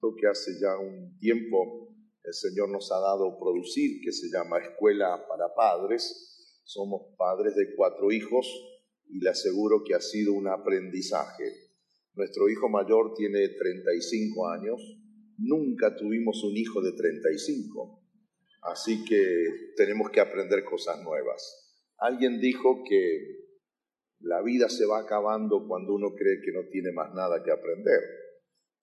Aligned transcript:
que 0.00 0.28
hace 0.28 0.52
ya 0.60 0.78
un 0.78 1.18
tiempo 1.18 1.88
el 2.22 2.34
Señor 2.34 2.70
nos 2.70 2.90
ha 2.92 3.00
dado 3.00 3.38
producir, 3.38 4.00
que 4.02 4.12
se 4.12 4.28
llama 4.28 4.58
Escuela 4.58 5.26
para 5.28 5.54
Padres. 5.54 6.60
Somos 6.64 7.14
padres 7.16 7.54
de 7.54 7.74
cuatro 7.76 8.10
hijos 8.10 8.46
y 9.08 9.20
le 9.20 9.30
aseguro 9.30 9.82
que 9.84 9.94
ha 9.94 10.00
sido 10.00 10.32
un 10.32 10.48
aprendizaje. 10.48 11.44
Nuestro 12.14 12.48
hijo 12.48 12.68
mayor 12.68 13.14
tiene 13.14 13.48
35 13.48 14.48
años, 14.48 14.80
nunca 15.38 15.94
tuvimos 15.96 16.42
un 16.42 16.56
hijo 16.56 16.80
de 16.80 16.92
35, 16.92 18.02
así 18.62 19.04
que 19.04 19.72
tenemos 19.76 20.10
que 20.10 20.20
aprender 20.20 20.64
cosas 20.64 21.00
nuevas. 21.02 21.84
Alguien 21.98 22.40
dijo 22.40 22.82
que 22.88 23.46
la 24.20 24.42
vida 24.42 24.68
se 24.68 24.86
va 24.86 25.00
acabando 25.00 25.68
cuando 25.68 25.94
uno 25.94 26.14
cree 26.14 26.40
que 26.40 26.52
no 26.52 26.68
tiene 26.70 26.90
más 26.90 27.14
nada 27.14 27.42
que 27.44 27.52
aprender. 27.52 28.25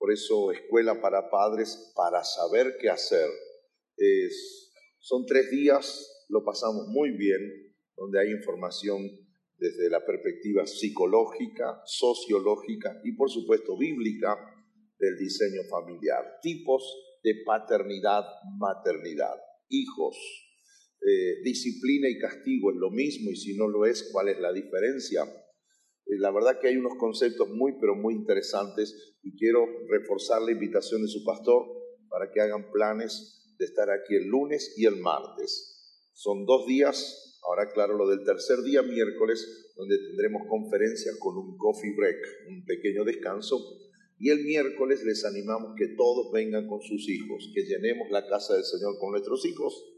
Por 0.04 0.11
eso, 0.11 0.51
escuela 0.51 0.99
para 0.99 1.29
padres, 1.29 1.93
para 1.95 2.25
saber 2.25 2.75
qué 2.77 2.89
hacer. 2.89 3.25
Es, 3.95 4.70
son 4.99 5.25
tres 5.25 5.49
días, 5.49 6.25
lo 6.27 6.44
pasamos 6.44 6.89
muy 6.89 7.11
bien, 7.11 7.73
donde 7.95 8.20
hay 8.20 8.31
información 8.31 8.99
desde 9.58 9.89
la 9.89 10.05
perspectiva 10.05 10.67
psicológica, 10.67 11.81
sociológica 11.85 12.99
y 13.05 13.13
por 13.13 13.30
supuesto 13.30 13.77
bíblica 13.77 14.35
del 14.99 15.17
diseño 15.17 15.61
familiar. 15.70 16.38
Tipos 16.41 16.83
de 17.23 17.35
paternidad, 17.45 18.25
maternidad, 18.58 19.39
hijos. 19.70 20.17
Eh, 20.99 21.44
disciplina 21.45 22.09
y 22.09 22.20
castigo 22.20 22.72
es 22.72 22.77
lo 22.77 22.91
mismo 22.91 23.31
y 23.31 23.38
si 23.38 23.55
no 23.55 23.70
lo 23.70 23.85
es, 23.85 24.09
¿cuál 24.11 24.27
es 24.27 24.39
la 24.39 24.52
diferencia? 24.52 25.23
Eh, 26.13 26.20
la 26.20 26.31
verdad 26.31 26.59
que 26.59 26.67
hay 26.67 26.77
unos 26.77 26.95
conceptos 26.98 27.49
muy, 27.49 27.73
pero 27.80 27.95
muy 27.95 28.13
interesantes 28.13 29.16
y 29.23 29.35
quiero 29.38 29.66
reforzar 29.90 30.41
la 30.41 30.52
invitación 30.52 31.02
de 31.02 31.08
su 31.08 31.23
pastor 31.23 31.66
para 32.09 32.31
que 32.31 32.41
hagan 32.41 32.72
planes 32.72 33.53
de 33.58 33.66
estar 33.66 33.89
aquí 33.89 34.16
el 34.16 34.27
lunes 34.27 34.73
y 34.77 34.86
el 34.86 34.98
martes. 34.98 36.09
Son 36.14 36.45
dos 36.45 36.67
días, 36.67 37.39
ahora 37.44 37.72
claro, 37.72 37.97
lo 37.97 38.08
del 38.08 38.23
tercer 38.23 38.61
día, 38.64 38.81
miércoles, 38.81 39.73
donde 39.75 39.97
tendremos 39.97 40.44
conferencia 40.47 41.11
con 41.19 41.38
un 41.38 41.58
coffee 41.58 41.95
break, 41.95 42.17
un 42.50 42.66
pequeño 42.66 43.03
descanso. 43.03 43.59
Y 44.19 44.30
el 44.30 44.44
miércoles 44.44 45.03
les 45.03 45.25
animamos 45.25 45.73
que 45.75 45.95
todos 45.97 46.31
vengan 46.31 46.67
con 46.67 46.81
sus 46.81 47.09
hijos, 47.09 47.52
que 47.53 47.64
llenemos 47.64 48.09
la 48.11 48.28
casa 48.28 48.53
del 48.53 48.64
Señor 48.64 48.97
con 49.00 49.11
nuestros 49.11 49.45
hijos 49.45 49.92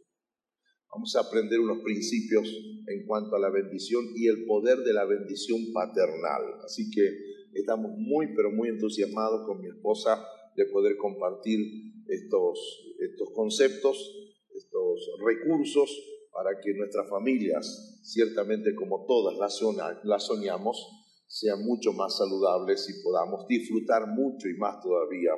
Vamos 0.96 1.14
a 1.18 1.28
aprender 1.28 1.60
unos 1.60 1.80
principios 1.84 2.48
en 2.88 3.06
cuanto 3.06 3.36
a 3.36 3.40
la 3.40 3.50
bendición 3.50 4.06
y 4.16 4.28
el 4.28 4.46
poder 4.46 4.78
de 4.78 4.94
la 4.94 5.04
bendición 5.04 5.74
paternal. 5.74 6.62
Así 6.64 6.90
que 6.90 7.04
estamos 7.54 7.92
muy, 7.98 8.34
pero 8.34 8.50
muy 8.50 8.70
entusiasmados 8.70 9.46
con 9.46 9.60
mi 9.60 9.68
esposa 9.68 10.26
de 10.56 10.64
poder 10.68 10.96
compartir 10.96 11.60
estos, 12.08 12.96
estos 13.00 13.30
conceptos, 13.32 13.98
estos 14.56 15.12
recursos 15.20 15.92
para 16.32 16.62
que 16.62 16.74
nuestras 16.74 17.10
familias, 17.10 18.00
ciertamente 18.02 18.74
como 18.74 19.06
todas 19.06 19.38
las, 19.38 20.24
soñamos, 20.26 20.78
sean 21.28 21.62
mucho 21.66 21.92
más 21.92 22.18
saludables 22.18 22.90
y 22.90 23.04
podamos 23.04 23.46
disfrutar 23.50 24.08
mucho 24.08 24.48
y 24.48 24.54
más 24.54 24.82
todavía 24.82 25.32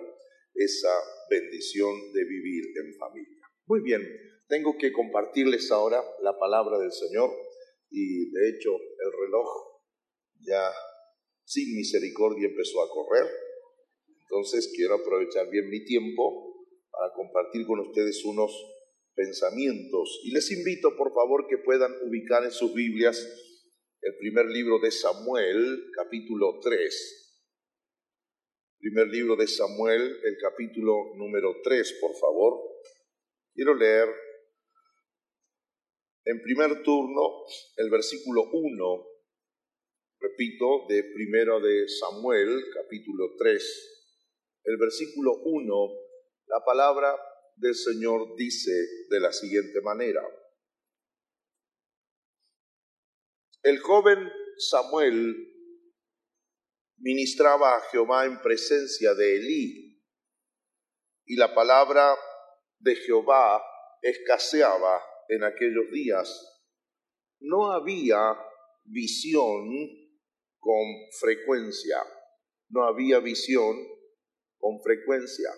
esa 0.54 0.94
bendición 1.32 2.14
de 2.14 2.26
vivir 2.26 2.64
en 2.78 2.94
familia. 3.00 3.48
Muy 3.66 3.82
bien, 3.82 4.04
tengo 4.48 4.78
que 4.78 4.92
compartirles 4.92 5.72
ahora 5.72 6.04
la 6.22 6.38
palabra 6.38 6.78
del 6.80 6.92
Señor 6.92 7.32
y 7.90 8.32
de 8.32 8.50
hecho 8.50 8.72
el 8.72 9.12
reloj 9.22 9.48
ya 10.42 10.72
sin 11.44 11.76
misericordia 11.76 12.48
empezó 12.48 12.82
a 12.82 12.90
correr. 12.90 13.30
Entonces 14.22 14.72
quiero 14.76 14.96
aprovechar 14.96 15.50
bien 15.50 15.70
mi 15.70 15.84
tiempo 15.86 16.66
para 16.92 17.14
compartir 17.14 17.66
con 17.66 17.80
ustedes 17.80 18.24
unos 18.26 18.52
pensamientos 19.16 20.22
y 20.24 20.32
les 20.32 20.52
invito 20.52 20.96
por 20.96 21.14
favor 21.14 21.48
que 21.48 21.58
puedan 21.58 21.92
ubicar 22.04 22.44
en 22.44 22.52
sus 22.52 22.74
Biblias 22.74 23.18
el 24.02 24.16
primer 24.18 24.46
libro 24.46 24.80
de 24.80 24.92
Samuel, 24.92 25.92
capítulo 25.96 26.60
3. 26.62 27.24
Primer 28.80 29.08
libro 29.08 29.36
de 29.36 29.48
Samuel, 29.48 30.20
el 30.24 30.38
capítulo 30.40 31.16
número 31.16 31.56
3, 31.64 31.98
por 32.00 32.16
favor. 32.16 32.62
Quiero 33.54 33.74
leer 33.74 34.08
en 36.30 36.42
primer 36.42 36.84
turno, 36.84 37.46
el 37.78 37.90
versículo 37.90 38.50
1, 38.52 39.08
repito, 40.20 40.86
de 40.90 41.04
primero 41.14 41.62
de 41.62 41.88
Samuel, 41.88 42.66
capítulo 42.74 43.36
3, 43.38 44.10
el 44.66 44.78
versículo 44.78 45.32
1, 45.46 45.90
la 46.48 46.60
palabra 46.66 47.16
del 47.56 47.76
Señor 47.76 48.36
dice 48.36 48.72
de 49.10 49.20
la 49.22 49.32
siguiente 49.32 49.80
manera. 49.82 50.22
El 53.64 53.80
joven 53.80 54.30
Samuel 54.58 55.34
ministraba 56.98 57.78
a 57.78 57.82
Jehová 57.90 58.26
en 58.26 58.42
presencia 58.42 59.14
de 59.14 59.38
Elí, 59.38 60.04
y 61.26 61.38
la 61.38 61.56
palabra 61.56 62.18
de 62.80 62.98
Jehová 62.98 63.64
escaseaba 64.02 65.02
en 65.30 65.44
aquellos 65.44 65.92
días, 65.92 66.58
no 67.40 67.72
había 67.72 68.38
visión 68.86 69.70
con 70.60 70.86
frecuencia, 71.20 71.98
no 72.70 72.84
había 72.84 73.20
visión 73.20 73.76
con 74.58 74.82
frecuencia. 74.82 75.50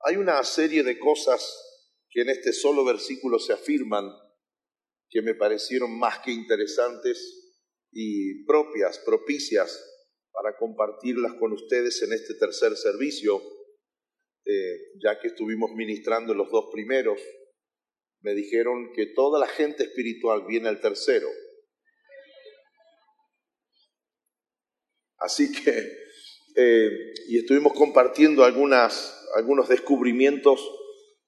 Hay 0.00 0.16
una 0.16 0.42
serie 0.44 0.82
de 0.82 0.98
cosas 0.98 1.62
que 2.10 2.22
en 2.22 2.30
este 2.30 2.52
solo 2.52 2.84
versículo 2.84 3.38
se 3.38 3.52
afirman 3.52 4.10
que 5.08 5.22
me 5.22 5.34
parecieron 5.34 5.98
más 5.98 6.18
que 6.20 6.32
interesantes 6.32 7.54
y 7.92 8.44
propias, 8.44 8.98
propicias 8.98 9.82
para 10.32 10.56
compartirlas 10.58 11.34
con 11.34 11.52
ustedes 11.52 12.02
en 12.02 12.12
este 12.12 12.34
tercer 12.34 12.76
servicio, 12.76 13.40
eh, 14.44 14.92
ya 15.02 15.18
que 15.18 15.28
estuvimos 15.28 15.70
ministrando 15.72 16.34
los 16.34 16.50
dos 16.50 16.66
primeros 16.72 17.20
me 18.26 18.34
dijeron 18.34 18.90
que 18.92 19.06
toda 19.06 19.38
la 19.38 19.46
gente 19.46 19.84
espiritual 19.84 20.46
viene 20.48 20.68
al 20.68 20.80
tercero. 20.80 21.28
Así 25.18 25.52
que, 25.52 25.92
eh, 26.56 26.90
y 27.28 27.38
estuvimos 27.38 27.72
compartiendo 27.74 28.42
algunas, 28.42 29.16
algunos 29.36 29.68
descubrimientos 29.68 30.60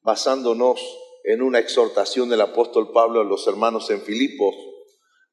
basándonos 0.01 0.81
en 1.23 1.41
una 1.41 1.61
exhortación 1.61 2.31
del 2.31 2.41
apóstol 2.41 2.91
Pablo 2.93 3.21
a 3.21 3.25
los 3.25 3.47
hermanos 3.47 3.89
en 3.91 4.01
Filipos 4.03 4.57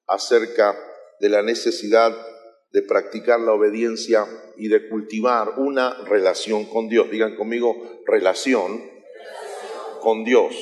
acerca 0.06 0.78
de 1.20 1.30
la 1.30 1.42
necesidad 1.42 2.16
de 2.74 2.84
practicar 2.84 3.40
la 3.40 3.54
obediencia 3.54 4.28
y 4.56 4.68
de 4.68 4.88
cultivar 4.88 5.58
una 5.58 6.04
relación 6.04 6.66
con 6.66 6.90
Dios. 6.90 7.10
Digan 7.10 7.36
conmigo, 7.36 8.04
relación 8.06 8.88
con 10.02 10.24
Dios 10.24 10.54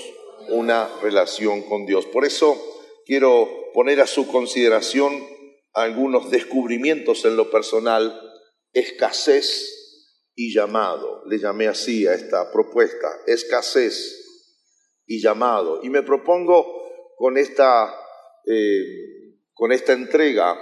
una 0.49 0.89
relación 1.01 1.61
con 1.63 1.85
Dios. 1.85 2.05
Por 2.05 2.25
eso 2.25 2.61
quiero 3.05 3.49
poner 3.73 4.01
a 4.01 4.07
su 4.07 4.27
consideración 4.27 5.11
algunos 5.73 6.29
descubrimientos 6.29 7.25
en 7.25 7.35
lo 7.35 7.49
personal, 7.49 8.19
escasez 8.71 10.31
y 10.35 10.53
llamado. 10.53 11.23
Le 11.25 11.39
llamé 11.39 11.67
así 11.67 12.07
a 12.07 12.13
esta 12.13 12.51
propuesta, 12.51 13.07
escasez 13.27 14.23
y 15.05 15.21
llamado. 15.21 15.79
Y 15.83 15.89
me 15.89 16.03
propongo 16.03 16.65
con 17.17 17.37
esta, 17.37 17.93
eh, 18.45 19.37
con 19.53 19.71
esta 19.71 19.93
entrega 19.93 20.57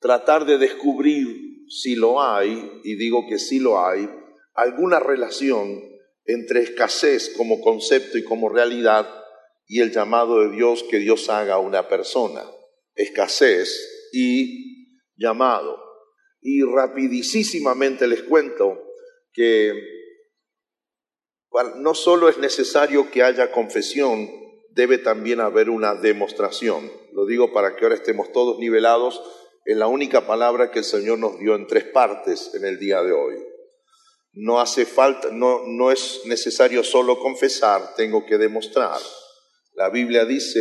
tratar 0.00 0.44
de 0.44 0.58
descubrir 0.58 1.66
si 1.68 1.94
lo 1.94 2.20
hay, 2.20 2.80
y 2.82 2.96
digo 2.96 3.26
que 3.28 3.38
sí 3.38 3.60
lo 3.60 3.84
hay, 3.84 4.08
alguna 4.54 4.98
relación 4.98 5.80
entre 6.24 6.62
escasez 6.62 7.32
como 7.36 7.60
concepto 7.60 8.18
y 8.18 8.24
como 8.24 8.48
realidad 8.48 9.08
y 9.70 9.80
el 9.80 9.92
llamado 9.92 10.40
de 10.40 10.50
Dios 10.50 10.84
que 10.90 10.98
Dios 10.98 11.28
haga 11.28 11.54
a 11.54 11.58
una 11.58 11.86
persona. 11.86 12.42
Escasez 12.96 14.10
y 14.12 14.98
llamado. 15.16 15.80
Y 16.40 16.64
rapidísimamente 16.64 18.08
les 18.08 18.24
cuento 18.24 18.82
que 19.32 19.72
no 21.76 21.94
solo 21.94 22.28
es 22.28 22.38
necesario 22.38 23.12
que 23.12 23.22
haya 23.22 23.52
confesión, 23.52 24.28
debe 24.70 24.98
también 24.98 25.38
haber 25.38 25.70
una 25.70 25.94
demostración. 25.94 26.90
Lo 27.12 27.24
digo 27.24 27.52
para 27.52 27.76
que 27.76 27.84
ahora 27.84 27.94
estemos 27.94 28.32
todos 28.32 28.58
nivelados 28.58 29.22
en 29.66 29.78
la 29.78 29.86
única 29.86 30.26
palabra 30.26 30.72
que 30.72 30.80
el 30.80 30.84
Señor 30.84 31.20
nos 31.20 31.38
dio 31.38 31.54
en 31.54 31.68
tres 31.68 31.84
partes 31.84 32.54
en 32.54 32.64
el 32.64 32.80
día 32.80 33.04
de 33.04 33.12
hoy. 33.12 33.36
No 34.32 34.60
hace 34.60 34.84
falta, 34.84 35.28
no, 35.30 35.64
no 35.64 35.92
es 35.92 36.22
necesario 36.24 36.82
solo 36.82 37.20
confesar, 37.20 37.94
tengo 37.94 38.26
que 38.26 38.36
demostrar. 38.36 38.98
La 39.74 39.90
Biblia 39.90 40.24
dice 40.24 40.60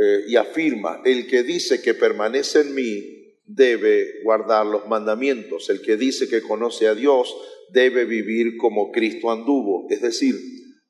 eh, 0.00 0.24
y 0.28 0.36
afirma, 0.36 1.02
el 1.04 1.26
que 1.26 1.42
dice 1.42 1.82
que 1.82 1.94
permanece 1.94 2.60
en 2.60 2.74
mí 2.74 3.18
debe 3.44 4.22
guardar 4.22 4.66
los 4.66 4.86
mandamientos. 4.86 5.70
El 5.70 5.80
que 5.80 5.96
dice 5.96 6.28
que 6.28 6.42
conoce 6.42 6.86
a 6.86 6.94
Dios 6.94 7.34
debe 7.72 8.04
vivir 8.04 8.56
como 8.56 8.92
Cristo 8.92 9.30
anduvo. 9.30 9.86
Es 9.90 10.02
decir, 10.02 10.36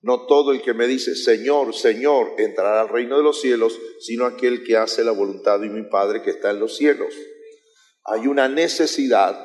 no 0.02 0.26
todo 0.26 0.52
el 0.52 0.60
que 0.60 0.74
me 0.74 0.86
dice 0.86 1.14
Señor, 1.14 1.74
Señor 1.74 2.34
entrará 2.38 2.82
al 2.82 2.88
reino 2.88 3.16
de 3.16 3.22
los 3.22 3.40
cielos, 3.40 3.78
sino 4.00 4.26
aquel 4.26 4.62
que 4.62 4.76
hace 4.76 5.02
la 5.02 5.12
voluntad 5.12 5.60
de 5.60 5.70
mi 5.70 5.88
Padre 5.88 6.22
que 6.22 6.30
está 6.30 6.50
en 6.50 6.60
los 6.60 6.76
cielos. 6.76 7.14
Hay 8.04 8.26
una 8.26 8.48
necesidad 8.48 9.38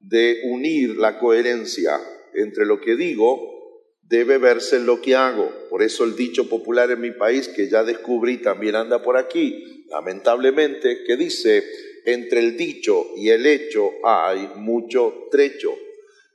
de 0.00 0.42
unir 0.50 0.96
la 0.96 1.18
coherencia 1.18 2.00
entre 2.34 2.66
lo 2.66 2.80
que 2.80 2.96
digo 2.96 3.55
debe 4.08 4.38
verse 4.38 4.80
lo 4.80 5.00
que 5.00 5.14
hago. 5.14 5.52
Por 5.70 5.82
eso 5.82 6.04
el 6.04 6.16
dicho 6.16 6.48
popular 6.48 6.90
en 6.90 7.00
mi 7.00 7.12
país, 7.12 7.48
que 7.48 7.68
ya 7.68 7.84
descubrí, 7.84 8.38
también 8.38 8.76
anda 8.76 9.02
por 9.02 9.16
aquí, 9.16 9.84
lamentablemente, 9.88 11.04
que 11.06 11.16
dice, 11.16 11.64
entre 12.04 12.40
el 12.40 12.56
dicho 12.56 13.06
y 13.16 13.30
el 13.30 13.46
hecho 13.46 13.90
hay 14.04 14.48
mucho 14.56 15.28
trecho. 15.30 15.74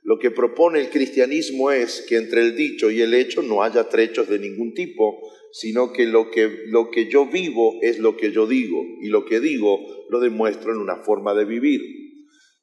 Lo 0.02 0.18
que 0.18 0.30
propone 0.30 0.80
el 0.80 0.90
cristianismo 0.90 1.70
es 1.70 2.04
que 2.08 2.16
entre 2.16 2.42
el 2.42 2.56
dicho 2.56 2.90
y 2.90 3.00
el 3.00 3.14
hecho 3.14 3.40
no 3.40 3.62
haya 3.62 3.88
trechos 3.88 4.28
de 4.28 4.38
ningún 4.38 4.74
tipo, 4.74 5.20
sino 5.52 5.92
que 5.92 6.06
lo 6.06 6.30
que, 6.30 6.64
lo 6.66 6.90
que 6.90 7.08
yo 7.08 7.26
vivo 7.26 7.78
es 7.82 7.98
lo 7.98 8.16
que 8.16 8.32
yo 8.32 8.46
digo, 8.46 8.82
y 9.00 9.08
lo 9.08 9.24
que 9.24 9.38
digo 9.38 9.78
lo 10.10 10.18
demuestro 10.20 10.72
en 10.72 10.78
una 10.78 10.96
forma 10.96 11.34
de 11.34 11.44
vivir. 11.44 11.80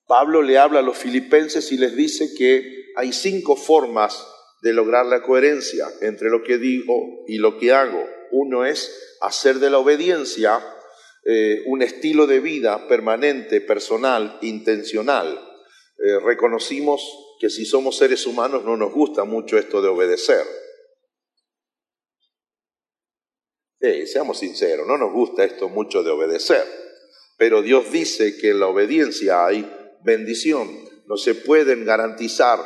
Pablo 0.06 0.42
le 0.42 0.58
habla 0.58 0.80
a 0.80 0.84
los 0.84 0.98
filipenses 0.98 1.72
y 1.72 1.78
les 1.78 1.96
dice 1.96 2.34
que 2.38 2.92
hay 2.96 3.14
cinco 3.14 3.56
formas 3.56 4.28
de 4.62 4.74
lograr 4.74 5.06
la 5.06 5.22
coherencia 5.22 5.88
entre 6.02 6.30
lo 6.30 6.44
que 6.44 6.58
digo 6.58 7.24
y 7.28 7.38
lo 7.38 7.58
que 7.58 7.72
hago. 7.72 8.06
Uno 8.32 8.66
es 8.66 9.18
hacer 9.22 9.60
de 9.60 9.70
la 9.70 9.80
obediencia 9.80 10.60
eh, 11.26 11.64
un 11.68 11.82
estilo 11.82 12.28
de 12.28 12.40
vida 12.40 12.88
permanente, 12.88 13.62
personal, 13.62 14.38
intencional. 14.42 15.40
Eh, 15.98 16.20
reconocimos 16.24 17.02
que 17.40 17.50
si 17.50 17.66
somos 17.66 17.98
seres 17.98 18.26
humanos 18.26 18.64
no 18.64 18.76
nos 18.78 18.94
gusta 18.94 19.24
mucho 19.24 19.58
esto 19.58 19.82
de 19.82 19.90
obedecer. 19.90 20.46
seamos 24.06 24.40
sinceros, 24.40 24.88
no 24.88 24.98
nos 24.98 25.14
gusta 25.14 25.44
esto 25.44 25.70
mucho 25.70 26.04
de 26.04 26.12
obedecer, 26.12 26.66
pero 27.38 27.62
Dios 27.62 27.92
dice 27.92 28.38
que 28.38 28.50
en 28.50 28.60
la 28.60 28.68
obediencia 28.68 29.46
hay 29.46 29.72
bendición. 30.04 30.68
No 31.06 31.18
se 31.18 31.36
pueden 31.36 31.86
garantizar 31.86 32.60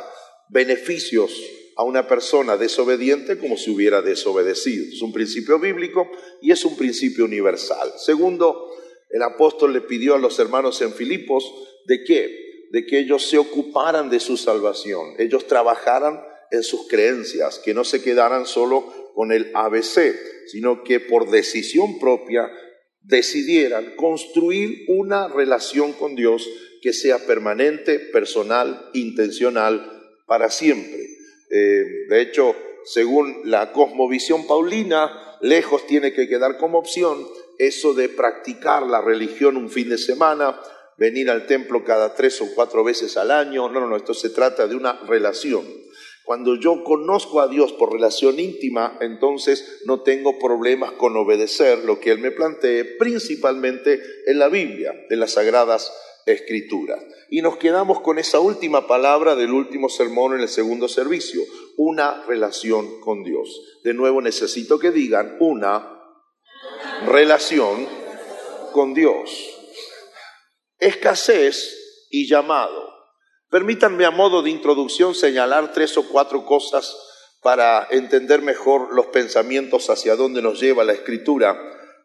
beneficios 0.48 1.32
a 1.76 1.84
una 1.84 2.06
persona 2.06 2.56
desobediente 2.56 3.38
como 3.38 3.56
si 3.56 3.70
hubiera 3.70 4.02
desobedecido. 4.02 4.86
Es 4.92 5.02
un 5.02 5.12
principio 5.12 5.58
bíblico 5.58 6.08
y 6.40 6.52
es 6.52 6.64
un 6.64 6.76
principio 6.76 7.24
universal. 7.24 7.92
Segundo, 7.96 8.70
el 9.10 9.22
apóstol 9.22 9.72
le 9.72 9.80
pidió 9.80 10.14
a 10.14 10.18
los 10.18 10.38
hermanos 10.38 10.80
en 10.82 10.92
Filipos 10.92 11.44
de 11.86 12.04
qué? 12.04 12.68
De 12.70 12.86
que 12.86 12.98
ellos 12.98 13.26
se 13.28 13.38
ocuparan 13.38 14.10
de 14.10 14.20
su 14.20 14.36
salvación, 14.36 15.14
ellos 15.18 15.46
trabajaran 15.46 16.20
en 16.50 16.62
sus 16.62 16.88
creencias, 16.88 17.58
que 17.58 17.74
no 17.74 17.84
se 17.84 18.02
quedaran 18.02 18.46
solo 18.46 18.92
con 19.14 19.32
el 19.32 19.50
ABC, 19.54 20.14
sino 20.46 20.82
que 20.82 21.00
por 21.00 21.30
decisión 21.30 21.98
propia 21.98 22.50
decidieran 23.02 23.94
construir 23.96 24.84
una 24.88 25.28
relación 25.28 25.92
con 25.92 26.14
Dios 26.14 26.48
que 26.80 26.92
sea 26.92 27.18
permanente, 27.26 27.98
personal, 27.98 28.90
intencional, 28.94 29.90
para 30.26 30.50
siempre. 30.50 31.13
Eh, 31.56 32.06
de 32.08 32.20
hecho, 32.20 32.56
según 32.84 33.42
la 33.44 33.70
cosmovisión 33.70 34.44
paulina, 34.44 35.38
lejos 35.40 35.86
tiene 35.86 36.12
que 36.12 36.26
quedar 36.26 36.58
como 36.58 36.78
opción 36.78 37.24
eso 37.58 37.94
de 37.94 38.08
practicar 38.08 38.82
la 38.82 39.00
religión 39.00 39.56
un 39.56 39.70
fin 39.70 39.88
de 39.88 39.98
semana, 39.98 40.60
venir 40.98 41.30
al 41.30 41.46
templo 41.46 41.84
cada 41.84 42.16
tres 42.16 42.40
o 42.40 42.48
cuatro 42.56 42.82
veces 42.82 43.16
al 43.16 43.30
año. 43.30 43.68
No, 43.68 43.78
no, 43.78 43.86
no, 43.86 43.96
esto 43.96 44.14
se 44.14 44.30
trata 44.30 44.66
de 44.66 44.74
una 44.74 45.00
relación. 45.06 45.64
Cuando 46.24 46.56
yo 46.58 46.82
conozco 46.82 47.40
a 47.40 47.46
Dios 47.46 47.72
por 47.72 47.92
relación 47.92 48.40
íntima, 48.40 48.98
entonces 49.00 49.82
no 49.84 50.00
tengo 50.00 50.40
problemas 50.40 50.92
con 50.92 51.16
obedecer 51.16 51.84
lo 51.84 52.00
que 52.00 52.10
Él 52.10 52.18
me 52.18 52.32
plantee, 52.32 52.84
principalmente 52.84 54.02
en 54.26 54.40
la 54.40 54.48
Biblia, 54.48 54.92
en 55.08 55.20
las 55.20 55.32
Sagradas 55.32 55.92
Escrituras. 56.26 57.02
Y 57.30 57.42
nos 57.42 57.56
quedamos 57.56 58.00
con 58.00 58.18
esa 58.18 58.40
última 58.40 58.86
palabra 58.86 59.34
del 59.34 59.52
último 59.52 59.88
sermón 59.88 60.34
en 60.34 60.40
el 60.40 60.48
segundo 60.48 60.88
servicio, 60.88 61.42
una 61.76 62.22
relación 62.24 63.00
con 63.00 63.22
Dios. 63.22 63.80
De 63.82 63.94
nuevo 63.94 64.20
necesito 64.20 64.78
que 64.78 64.90
digan 64.90 65.36
una 65.40 66.00
relación 67.06 67.86
con 68.72 68.94
Dios. 68.94 69.30
Escasez 70.78 72.06
y 72.10 72.26
llamado. 72.26 72.92
Permítanme 73.50 74.04
a 74.04 74.10
modo 74.10 74.42
de 74.42 74.50
introducción 74.50 75.14
señalar 75.14 75.72
tres 75.72 75.96
o 75.96 76.08
cuatro 76.08 76.44
cosas 76.44 76.96
para 77.42 77.86
entender 77.90 78.40
mejor 78.40 78.94
los 78.94 79.06
pensamientos 79.06 79.90
hacia 79.90 80.16
dónde 80.16 80.42
nos 80.42 80.60
lleva 80.60 80.82
la 80.82 80.94
escritura 80.94 81.56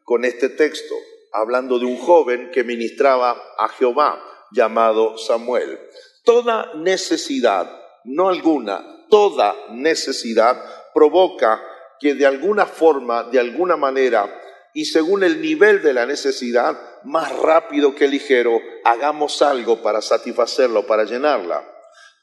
con 0.04 0.25
este 0.25 0.50
texto, 0.50 0.94
hablando 1.31 1.80
de 1.80 1.86
un 1.86 1.98
joven 1.98 2.52
que 2.52 2.64
ministraba 2.64 3.42
a 3.58 3.70
Jehová 3.70 4.22
llamado 4.52 5.18
Samuel. 5.18 5.80
Toda 6.24 6.74
necesidad, 6.76 7.70
no 8.04 8.30
alguna, 8.30 9.06
toda 9.10 9.56
necesidad 9.72 10.62
provoca 10.94 11.62
que 12.00 12.14
de 12.14 12.26
alguna 12.26 12.66
forma, 12.66 13.24
de 13.24 13.40
alguna 13.40 13.76
manera, 13.78 14.34
y 14.74 14.86
según 14.86 15.24
el 15.24 15.42
nivel 15.42 15.81
de 15.81 15.94
la 15.94 16.06
necesidad, 16.06 16.78
más 17.04 17.36
rápido 17.38 17.96
que 17.96 18.08
ligero, 18.08 18.60
hagamos 18.84 19.42
algo 19.42 19.82
para 19.82 20.02
satisfacerlo, 20.02 20.86
para 20.86 21.04
llenarla. 21.04 21.68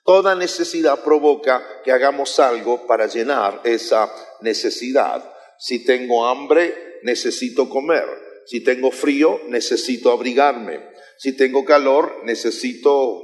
Toda 0.05 0.35
necesidad 0.35 1.03
provoca 1.03 1.65
que 1.85 1.91
hagamos 1.91 2.39
algo 2.39 2.87
para 2.87 3.07
llenar 3.07 3.61
esa 3.65 4.11
necesidad. 4.41 5.23
Si 5.59 5.85
tengo 5.85 6.27
hambre, 6.27 7.01
necesito 7.03 7.69
comer. 7.69 8.26
Si 8.47 8.61
tengo 8.61 8.91
frío, 8.91 9.41
necesito 9.49 10.11
abrigarme. 10.11 10.81
Si 11.19 11.33
tengo 11.37 11.65
calor, 11.65 12.23
necesito 12.25 13.23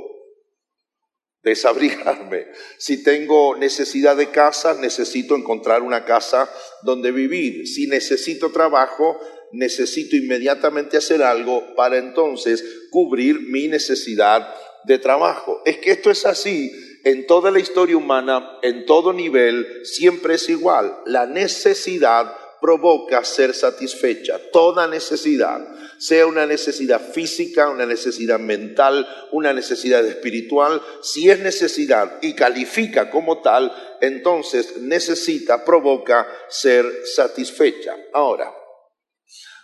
desabrigarme. 1.42 2.46
Si 2.78 3.02
tengo 3.04 3.56
necesidad 3.56 4.16
de 4.16 4.30
casa, 4.30 4.74
necesito 4.74 5.36
encontrar 5.36 5.82
una 5.82 6.04
casa 6.04 6.50
donde 6.82 7.12
vivir. 7.12 7.66
Si 7.68 7.86
necesito 7.86 8.50
trabajo, 8.50 9.20
necesito 9.52 10.16
inmediatamente 10.16 10.96
hacer 10.96 11.22
algo 11.22 11.74
para 11.76 11.98
entonces 11.98 12.64
cubrir 12.90 13.40
mi 13.40 13.68
necesidad 13.68 14.52
de 14.84 14.98
trabajo. 14.98 15.62
Es 15.64 15.78
que 15.78 15.92
esto 15.92 16.10
es 16.10 16.26
así 16.26 16.72
en 17.04 17.26
toda 17.26 17.50
la 17.50 17.58
historia 17.58 17.96
humana, 17.96 18.58
en 18.62 18.86
todo 18.86 19.12
nivel, 19.12 19.84
siempre 19.84 20.34
es 20.34 20.48
igual. 20.48 20.96
La 21.06 21.26
necesidad 21.26 22.34
provoca 22.62 23.24
ser 23.24 23.54
satisfecha, 23.54 24.40
toda 24.52 24.86
necesidad, 24.86 25.66
sea 25.98 26.28
una 26.28 26.46
necesidad 26.46 27.00
física, 27.00 27.68
una 27.68 27.86
necesidad 27.86 28.38
mental, 28.38 29.04
una 29.32 29.52
necesidad 29.52 30.06
espiritual, 30.06 30.80
si 31.02 31.28
es 31.28 31.40
necesidad 31.40 32.18
y 32.22 32.34
califica 32.34 33.10
como 33.10 33.42
tal, 33.42 33.72
entonces 34.00 34.76
necesita, 34.76 35.64
provoca 35.64 36.28
ser 36.48 36.86
satisfecha. 37.04 37.96
Ahora, 38.12 38.54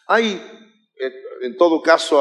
hay, 0.08 0.42
en 1.42 1.56
todo 1.56 1.80
caso, 1.80 2.20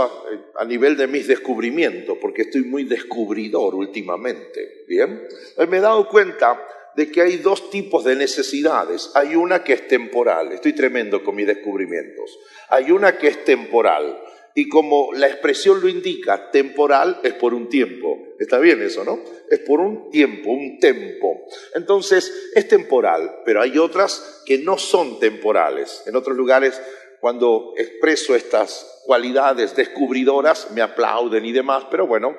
a, 0.59 0.65
nivel 0.65 0.95
de 0.95 1.07
mis 1.07 1.27
descubrimientos, 1.27 2.19
porque 2.21 2.43
estoy 2.43 2.61
muy 2.61 2.83
descubridor 2.83 3.73
últimamente, 3.73 4.83
¿bien? 4.87 5.27
Me 5.67 5.77
he 5.77 5.81
dado 5.81 6.07
cuenta 6.07 6.61
de 6.97 7.11
que 7.11 7.21
hay 7.21 7.37
dos 7.37 7.69
tipos 7.69 8.03
de 8.03 8.15
necesidades. 8.15 9.11
Hay 9.13 9.35
una 9.35 9.63
que 9.63 9.73
es 9.73 9.87
temporal, 9.87 10.51
estoy 10.51 10.73
tremendo 10.73 11.23
con 11.23 11.35
mis 11.35 11.45
descubrimientos. 11.45 12.39
Hay 12.69 12.89
una 12.89 13.19
que 13.19 13.27
es 13.27 13.45
temporal. 13.45 14.19
Y 14.55 14.67
como 14.67 15.13
la 15.13 15.27
expresión 15.27 15.79
lo 15.79 15.87
indica, 15.87 16.49
temporal 16.49 17.19
es 17.21 17.33
por 17.33 17.53
un 17.53 17.69
tiempo. 17.69 18.17
Está 18.39 18.57
bien 18.57 18.81
eso, 18.81 19.03
¿no? 19.03 19.19
Es 19.47 19.59
por 19.59 19.79
un 19.79 20.09
tiempo, 20.09 20.49
un 20.49 20.79
tempo. 20.79 21.45
Entonces, 21.75 22.33
es 22.55 22.67
temporal, 22.67 23.41
pero 23.45 23.61
hay 23.61 23.77
otras 23.77 24.41
que 24.47 24.57
no 24.57 24.79
son 24.79 25.19
temporales. 25.19 26.01
En 26.07 26.15
otros 26.15 26.35
lugares, 26.35 26.81
cuando 27.19 27.73
expreso 27.77 28.35
estas 28.35 29.03
cualidades 29.05 29.75
descubridoras, 29.75 30.71
me 30.71 30.81
aplauden 30.81 31.45
y 31.45 31.51
demás, 31.51 31.85
pero 31.91 32.07
bueno, 32.07 32.35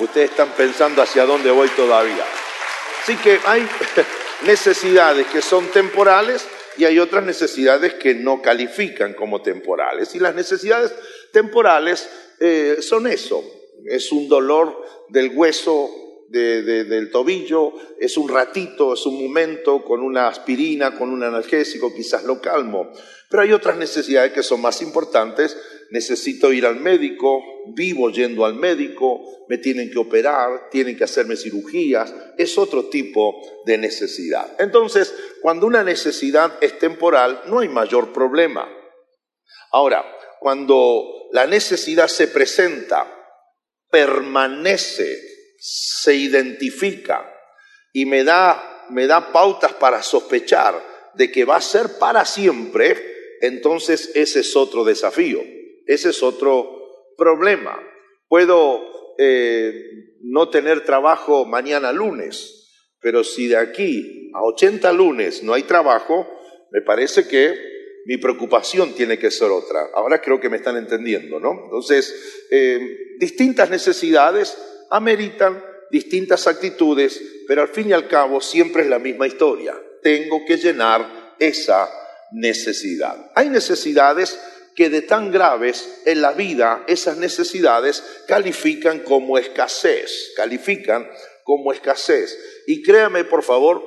ustedes 0.00 0.30
están 0.30 0.48
pensando 0.56 1.02
hacia 1.02 1.24
dónde 1.24 1.52
voy 1.52 1.68
todavía. 1.68 2.24
Así 3.02 3.16
que 3.16 3.38
hay 3.44 3.66
necesidades 4.46 5.26
que 5.28 5.42
son 5.42 5.66
temporales 5.68 6.46
y 6.76 6.84
hay 6.84 6.98
otras 6.98 7.24
necesidades 7.24 7.94
que 7.94 8.14
no 8.14 8.40
califican 8.40 9.14
como 9.14 9.42
temporales. 9.42 10.14
Y 10.14 10.20
las 10.20 10.34
necesidades 10.34 10.94
temporales 11.32 12.08
eh, 12.40 12.78
son 12.80 13.06
eso, 13.06 13.42
es 13.86 14.12
un 14.12 14.28
dolor 14.28 14.84
del 15.08 15.32
hueso 15.34 15.90
del 16.28 17.10
tobillo, 17.10 17.72
es 17.98 18.18
un 18.18 18.28
ratito, 18.28 18.92
es 18.92 19.06
un 19.06 19.22
momento 19.22 19.82
con 19.82 20.02
una 20.02 20.28
aspirina, 20.28 20.94
con 20.94 21.10
un 21.10 21.22
analgésico, 21.22 21.94
quizás 21.94 22.24
lo 22.24 22.40
calmo. 22.40 22.90
Pero 23.30 23.42
hay 23.42 23.52
otras 23.52 23.78
necesidades 23.78 24.32
que 24.32 24.42
son 24.42 24.60
más 24.60 24.82
importantes 24.82 25.56
necesito 25.90 26.52
ir 26.52 26.66
al 26.66 26.76
médico, 26.76 27.42
vivo 27.74 28.10
yendo 28.10 28.44
al 28.44 28.54
médico, 28.54 29.20
me 29.48 29.58
tienen 29.58 29.90
que 29.90 29.98
operar, 29.98 30.68
tienen 30.70 30.96
que 30.96 31.04
hacerme 31.04 31.36
cirugías, 31.36 32.14
es 32.36 32.58
otro 32.58 32.88
tipo 32.88 33.62
de 33.64 33.78
necesidad. 33.78 34.56
Entonces, 34.58 35.14
cuando 35.40 35.66
una 35.66 35.82
necesidad 35.82 36.52
es 36.60 36.78
temporal, 36.78 37.42
no 37.46 37.60
hay 37.60 37.68
mayor 37.68 38.12
problema. 38.12 38.68
Ahora, 39.70 40.04
cuando 40.40 41.28
la 41.32 41.46
necesidad 41.46 42.08
se 42.08 42.28
presenta, 42.28 43.14
permanece, 43.90 45.18
se 45.58 46.14
identifica 46.14 47.34
y 47.92 48.06
me 48.06 48.24
da, 48.24 48.86
me 48.90 49.06
da 49.06 49.32
pautas 49.32 49.72
para 49.72 50.02
sospechar 50.02 50.80
de 51.14 51.32
que 51.32 51.44
va 51.44 51.56
a 51.56 51.60
ser 51.60 51.98
para 51.98 52.24
siempre, 52.24 52.96
entonces 53.40 54.10
ese 54.14 54.40
es 54.40 54.54
otro 54.56 54.84
desafío, 54.84 55.42
ese 55.88 56.10
es 56.10 56.22
otro 56.22 57.14
problema. 57.16 57.76
Puedo 58.28 58.80
eh, 59.18 59.72
no 60.22 60.50
tener 60.50 60.84
trabajo 60.84 61.44
mañana 61.44 61.90
lunes, 61.92 62.68
pero 63.00 63.24
si 63.24 63.48
de 63.48 63.56
aquí 63.56 64.30
a 64.34 64.44
80 64.44 64.92
lunes 64.92 65.42
no 65.42 65.54
hay 65.54 65.62
trabajo, 65.62 66.28
me 66.70 66.82
parece 66.82 67.26
que 67.26 67.54
mi 68.04 68.18
preocupación 68.18 68.94
tiene 68.94 69.18
que 69.18 69.30
ser 69.30 69.50
otra. 69.50 69.88
Ahora 69.94 70.20
creo 70.20 70.38
que 70.38 70.48
me 70.48 70.58
están 70.58 70.76
entendiendo, 70.76 71.40
¿no? 71.40 71.64
Entonces, 71.64 72.46
eh, 72.50 73.16
distintas 73.18 73.70
necesidades 73.70 74.56
ameritan 74.90 75.62
distintas 75.90 76.46
actitudes, 76.46 77.20
pero 77.46 77.62
al 77.62 77.68
fin 77.68 77.88
y 77.88 77.92
al 77.92 78.08
cabo 78.08 78.40
siempre 78.40 78.82
es 78.82 78.88
la 78.88 78.98
misma 78.98 79.26
historia. 79.26 79.74
Tengo 80.02 80.44
que 80.46 80.58
llenar 80.58 81.34
esa 81.38 81.88
necesidad. 82.32 83.30
Hay 83.34 83.48
necesidades 83.48 84.38
que 84.78 84.90
de 84.90 85.02
tan 85.02 85.32
graves 85.32 86.02
en 86.06 86.22
la 86.22 86.30
vida, 86.30 86.84
esas 86.86 87.16
necesidades 87.16 88.22
califican 88.28 89.00
como 89.00 89.36
escasez, 89.36 90.32
califican 90.36 91.10
como 91.42 91.72
escasez. 91.72 92.62
Y 92.64 92.80
créame, 92.80 93.24
por 93.24 93.42
favor, 93.42 93.82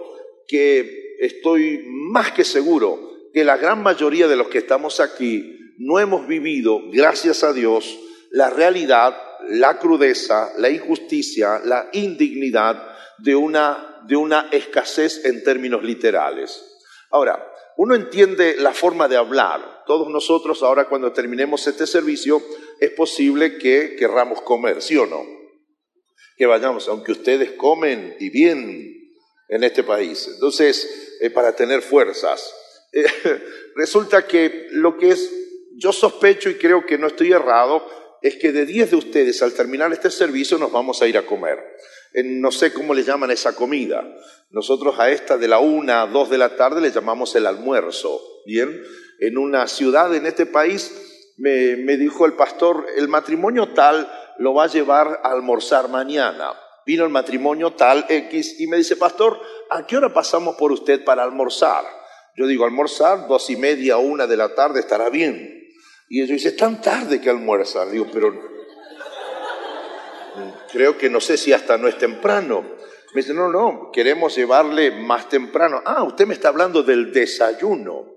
que 0.49 1.15
estoy 1.21 1.85
más 1.87 2.33
que 2.33 2.43
seguro 2.43 2.99
que 3.33 3.45
la 3.45 3.55
gran 3.55 3.81
mayoría 3.81 4.27
de 4.27 4.35
los 4.35 4.49
que 4.49 4.57
estamos 4.57 4.99
aquí 4.99 5.57
no 5.77 5.97
hemos 5.97 6.27
vivido, 6.27 6.81
gracias 6.91 7.45
a 7.45 7.53
Dios, 7.53 7.97
la 8.29 8.49
realidad, 8.49 9.15
la 9.47 9.79
crudeza, 9.79 10.51
la 10.57 10.69
injusticia, 10.69 11.61
la 11.63 11.87
indignidad 11.93 12.97
de 13.17 13.33
una, 13.33 14.01
de 14.07 14.17
una 14.17 14.49
escasez 14.51 15.23
en 15.23 15.41
términos 15.41 15.83
literales. 15.83 16.61
Ahora, 17.11 17.47
uno 17.77 17.95
entiende 17.95 18.57
la 18.59 18.73
forma 18.73 19.07
de 19.07 19.17
hablar. 19.17 19.80
Todos 19.91 20.07
nosotros 20.07 20.63
ahora 20.63 20.87
cuando 20.87 21.11
terminemos 21.11 21.67
este 21.67 21.85
servicio 21.85 22.41
es 22.79 22.91
posible 22.91 23.57
que 23.57 23.97
querramos 23.99 24.41
comer, 24.41 24.81
¿sí 24.81 24.95
o 24.95 25.05
no? 25.05 25.21
Que 26.37 26.45
vayamos, 26.45 26.87
aunque 26.87 27.11
ustedes 27.11 27.51
comen 27.57 28.15
y 28.17 28.29
bien 28.29 29.11
en 29.49 29.63
este 29.65 29.83
país. 29.83 30.29
Entonces, 30.33 31.17
eh, 31.19 31.29
para 31.29 31.57
tener 31.57 31.81
fuerzas. 31.81 32.53
Eh, 32.93 33.05
resulta 33.75 34.27
que 34.27 34.67
lo 34.71 34.97
que 34.97 35.09
es, 35.09 35.31
yo 35.75 35.93
sospecho 35.93 36.49
y 36.49 36.55
creo 36.55 36.85
que 36.85 36.97
no 36.97 37.07
estoy 37.07 37.31
errado, 37.31 37.85
es 38.21 38.35
que 38.35 38.51
de 38.51 38.65
10 38.65 38.91
de 38.91 38.95
ustedes 38.97 39.41
al 39.41 39.53
terminar 39.53 39.93
este 39.93 40.09
servicio 40.09 40.57
nos 40.57 40.73
vamos 40.73 41.01
a 41.01 41.07
ir 41.07 41.17
a 41.17 41.25
comer. 41.25 41.57
no 42.13 42.51
sé 42.51 42.73
cómo 42.73 42.93
le 42.93 43.03
llaman 43.03 43.31
esa 43.31 43.55
comida. 43.55 44.05
Nosotros 44.49 44.99
a 44.99 45.09
esta 45.09 45.37
de 45.37 45.47
la 45.47 45.59
una 45.59 46.01
a 46.01 46.07
dos 46.07 46.29
de 46.29 46.37
la 46.37 46.57
tarde 46.57 46.81
le 46.81 46.91
llamamos 46.91 47.33
el 47.35 47.45
almuerzo. 47.45 48.21
Bien, 48.45 48.81
en 49.21 49.37
una 49.37 49.67
ciudad 49.67 50.13
en 50.15 50.25
este 50.25 50.47
país 50.47 51.33
me, 51.37 51.75
dijo 51.97 52.25
el 52.25 52.33
pastor, 52.33 52.87
el 52.97 53.07
matrimonio 53.07 53.69
tal 53.69 54.11
lo 54.39 54.55
va 54.55 54.63
a 54.63 54.67
llevar 54.67 55.21
a 55.23 55.31
almorzar 55.31 55.89
mañana. 55.89 56.53
Vino 56.87 57.03
el 57.05 57.11
matrimonio 57.11 57.73
tal 57.73 58.05
X 58.09 58.59
y 58.59 58.65
me 58.65 58.77
dice, 58.77 58.95
pastor, 58.95 59.39
¿a 59.69 59.85
qué 59.85 59.95
hora 59.97 60.11
pasamos 60.11 60.55
por 60.55 60.71
usted 60.71 61.03
para 61.03 61.23
almorzar? 61.23 61.85
Yo 62.35 62.47
digo, 62.47 62.65
almorzar, 62.65 63.27
dos 63.27 63.47
y 63.51 63.55
media, 63.55 63.97
una 63.97 64.25
de 64.25 64.37
la 64.37 64.55
tarde 64.55 64.79
estará 64.79 65.09
bien. 65.09 65.69
Y 66.09 66.21
ellos 66.21 66.31
dicen, 66.31 66.57
tan 66.57 66.81
tarde 66.81 67.21
que 67.21 67.29
almuerzan. 67.29 67.91
Digo, 67.91 68.07
pero 68.11 68.33
creo 70.71 70.97
que 70.97 71.11
no 71.11 71.21
sé 71.21 71.37
si 71.37 71.53
hasta 71.53 71.77
no 71.77 71.87
es 71.87 71.97
temprano. 71.99 72.63
Me 73.13 73.21
dice, 73.21 73.35
no, 73.35 73.49
no, 73.49 73.91
queremos 73.93 74.35
llevarle 74.35 74.89
más 74.89 75.29
temprano. 75.29 75.79
Ah, 75.85 76.01
usted 76.03 76.25
me 76.25 76.33
está 76.33 76.47
hablando 76.47 76.81
del 76.81 77.13
desayuno. 77.13 78.10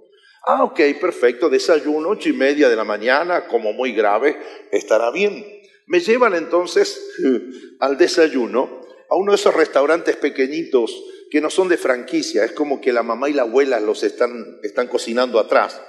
Ah, 0.46 0.62
ok, 0.64 0.78
perfecto, 1.00 1.48
desayuno, 1.48 2.10
ocho 2.10 2.28
y 2.28 2.34
media 2.34 2.68
de 2.68 2.76
la 2.76 2.84
mañana, 2.84 3.46
como 3.46 3.72
muy 3.72 3.92
grave, 3.92 4.38
estará 4.70 5.10
bien. 5.10 5.44
Me 5.86 6.00
llevan 6.00 6.34
entonces 6.34 7.00
al 7.80 7.96
desayuno 7.96 8.80
a 9.08 9.16
uno 9.16 9.32
de 9.32 9.36
esos 9.36 9.54
restaurantes 9.54 10.16
pequeñitos 10.16 11.02
que 11.30 11.40
no 11.40 11.50
son 11.50 11.68
de 11.68 11.76
franquicia, 11.76 12.44
es 12.44 12.52
como 12.52 12.80
que 12.80 12.92
la 12.92 13.02
mamá 13.02 13.28
y 13.28 13.32
la 13.32 13.42
abuela 13.42 13.80
los 13.80 14.02
están, 14.02 14.58
están 14.62 14.88
cocinando 14.88 15.38
atrás. 15.38 15.80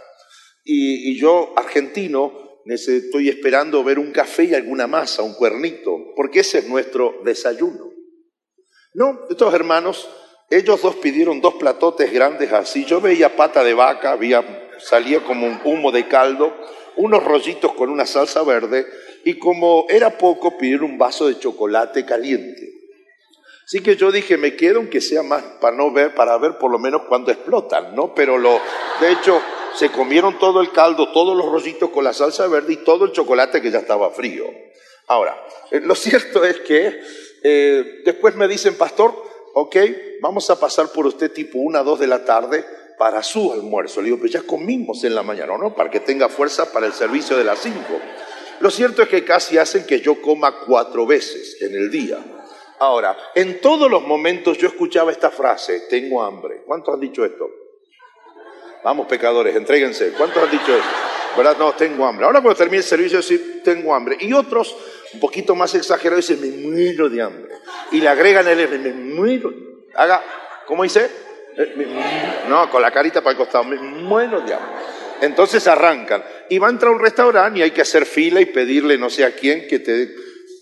Y, 0.64 1.12
y 1.12 1.20
yo, 1.20 1.54
argentino, 1.56 2.62
estoy 2.66 3.30
esperando 3.30 3.84
ver 3.84 4.00
un 4.00 4.12
café 4.12 4.46
y 4.46 4.54
alguna 4.56 4.88
masa, 4.88 5.22
un 5.22 5.36
cuernito, 5.36 6.14
porque 6.16 6.40
ese 6.40 6.60
es 6.60 6.68
nuestro 6.68 7.22
desayuno. 7.24 7.92
No, 8.94 9.26
estos 9.30 9.54
hermanos, 9.54 10.10
ellos 10.50 10.82
dos 10.82 10.96
pidieron 10.96 11.42
dos 11.42 11.56
platotes 11.56 12.12
grandes 12.12 12.52
así. 12.54 12.86
Yo 12.86 13.02
veía 13.02 13.36
pata 13.36 13.64
de 13.64 13.74
vaca, 13.74 14.12
había, 14.12 14.70
salía 14.80 15.24
como 15.24 15.48
un 15.48 15.60
humo 15.64 15.92
de 15.92 16.08
caldo, 16.08 16.54
unos 16.96 17.24
rollitos 17.24 17.74
con 17.74 17.90
una 17.90 18.06
salsa 18.06 18.44
verde 18.44 18.86
y 19.24 19.40
como 19.40 19.86
era 19.90 20.18
poco, 20.18 20.58
pidieron 20.58 20.92
un 20.92 20.98
vaso 20.98 21.28
de 21.28 21.40
chocolate 21.40 22.06
caliente. 22.06 22.72
Así 23.66 23.82
que 23.82 23.96
yo 23.96 24.12
dije, 24.12 24.38
me 24.38 24.56
quedo 24.56 24.78
aunque 24.78 25.02
sea 25.02 25.24
más 25.24 25.42
para 25.60 25.76
no 25.76 25.92
ver, 25.92 26.14
para 26.14 26.38
ver 26.38 26.60
por 26.60 26.72
lo 26.72 26.78
menos 26.78 27.02
cuando 27.10 27.32
explotan, 27.32 27.96
¿no? 27.96 28.14
Pero 28.14 28.38
lo, 28.38 28.62
de 29.02 29.12
hecho, 29.12 29.42
se 29.76 29.90
comieron 29.90 30.38
todo 30.38 30.62
el 30.62 30.72
caldo, 30.72 31.12
todos 31.12 31.36
los 31.36 31.48
rollitos 31.48 31.90
con 31.90 32.04
la 32.04 32.14
salsa 32.14 32.48
verde 32.48 32.74
y 32.74 32.78
todo 32.78 33.06
el 33.06 33.12
chocolate 33.12 33.64
que 33.64 33.72
ya 33.72 33.80
estaba 33.80 34.12
frío. 34.12 34.46
Ahora, 35.08 35.36
eh, 35.72 35.80
lo 35.82 35.96
cierto 35.96 36.44
es 36.46 36.60
que 36.60 37.02
eh, 37.44 38.02
después 38.06 38.36
me 38.36 38.48
dicen, 38.48 38.78
pastor, 38.78 39.16
ok, 39.58 39.76
vamos 40.20 40.50
a 40.50 40.60
pasar 40.60 40.90
por 40.90 41.06
usted 41.08 41.32
tipo 41.32 41.60
una, 41.60 41.82
dos 41.82 41.98
de 41.98 42.08
la 42.08 42.26
tarde 42.26 42.66
para 42.98 43.24
su 43.24 43.54
almuerzo. 43.54 44.02
Le 44.02 44.08
digo, 44.08 44.20
pues 44.20 44.32
ya 44.32 44.42
comimos 44.42 45.04
en 45.06 45.16
la 45.16 45.24
mañana, 45.24 45.58
¿no? 45.58 45.74
Para 45.74 45.90
que 45.90 46.02
tenga 46.02 46.28
fuerza 46.28 46.72
para 46.74 46.86
el 46.86 46.92
servicio 46.92 47.38
de 47.38 47.46
las 47.46 47.60
cinco. 47.60 48.00
Lo 48.60 48.70
cierto 48.70 49.02
es 49.02 49.08
que 49.08 49.24
casi 49.24 49.58
hacen 49.58 49.86
que 49.86 50.02
yo 50.02 50.22
coma 50.22 50.60
cuatro 50.66 51.06
veces 51.06 51.62
en 51.62 51.74
el 51.74 51.90
día. 51.90 52.20
Ahora, 52.80 53.18
en 53.34 53.62
todos 53.62 53.90
los 53.90 54.04
momentos 54.04 54.58
yo 54.58 54.68
escuchaba 54.68 55.12
esta 55.12 55.32
frase, 55.32 55.84
tengo 55.90 56.22
hambre. 56.22 56.64
¿Cuántos 56.66 56.94
han 56.94 57.00
dicho 57.00 57.24
esto? 57.24 57.50
Vamos, 58.84 59.08
pecadores, 59.08 59.56
entréguense. 59.56 60.12
¿Cuántos 60.18 60.44
han 60.44 60.52
dicho 60.52 60.76
eso? 60.76 60.86
¿Verdad? 61.38 61.56
No, 61.58 61.74
tengo 61.74 62.06
hambre. 62.06 62.26
Ahora 62.26 62.42
cuando 62.42 62.58
termine 62.58 62.80
el 62.80 62.84
servicio, 62.84 63.20
decir, 63.20 63.62
tengo 63.64 63.96
hambre. 63.96 64.18
Y 64.20 64.34
otros, 64.34 64.76
un 65.16 65.20
poquito 65.20 65.56
más 65.56 65.74
exagerados, 65.76 66.28
dicen, 66.28 66.42
me 66.42 66.70
muero 66.70 67.10
de 67.10 67.22
hambre. 67.22 67.54
Y 67.92 68.02
le 68.02 68.08
agregan 68.08 68.48
el 68.48 68.60
R, 68.60 68.78
me 68.78 68.94
muero. 68.94 69.54
Haga, 69.96 70.22
¿cómo 70.68 70.84
dice? 70.84 71.10
Eh, 71.58 72.46
no, 72.48 72.70
con 72.70 72.82
la 72.82 72.92
carita 72.92 73.22
para 73.22 73.32
el 73.32 73.38
costado, 73.38 73.64
me 73.64 73.78
muero 73.78 74.42
de 74.42 74.54
hambre. 74.54 74.72
Entonces 75.22 75.66
arrancan. 75.68 76.24
Y 76.50 76.60
va 76.60 76.68
a 76.68 76.72
entrar 76.72 76.92
a 76.92 76.96
un 76.96 77.02
restaurante 77.02 77.60
y 77.60 77.62
hay 77.64 77.72
que 77.72 77.82
hacer 77.82 78.06
fila 78.06 78.42
y 78.42 78.46
pedirle 78.46 78.98
no 78.98 79.10
sé 79.10 79.24
a 79.26 79.36
quién 79.36 79.68
que 79.68 79.80
te 79.80 80.14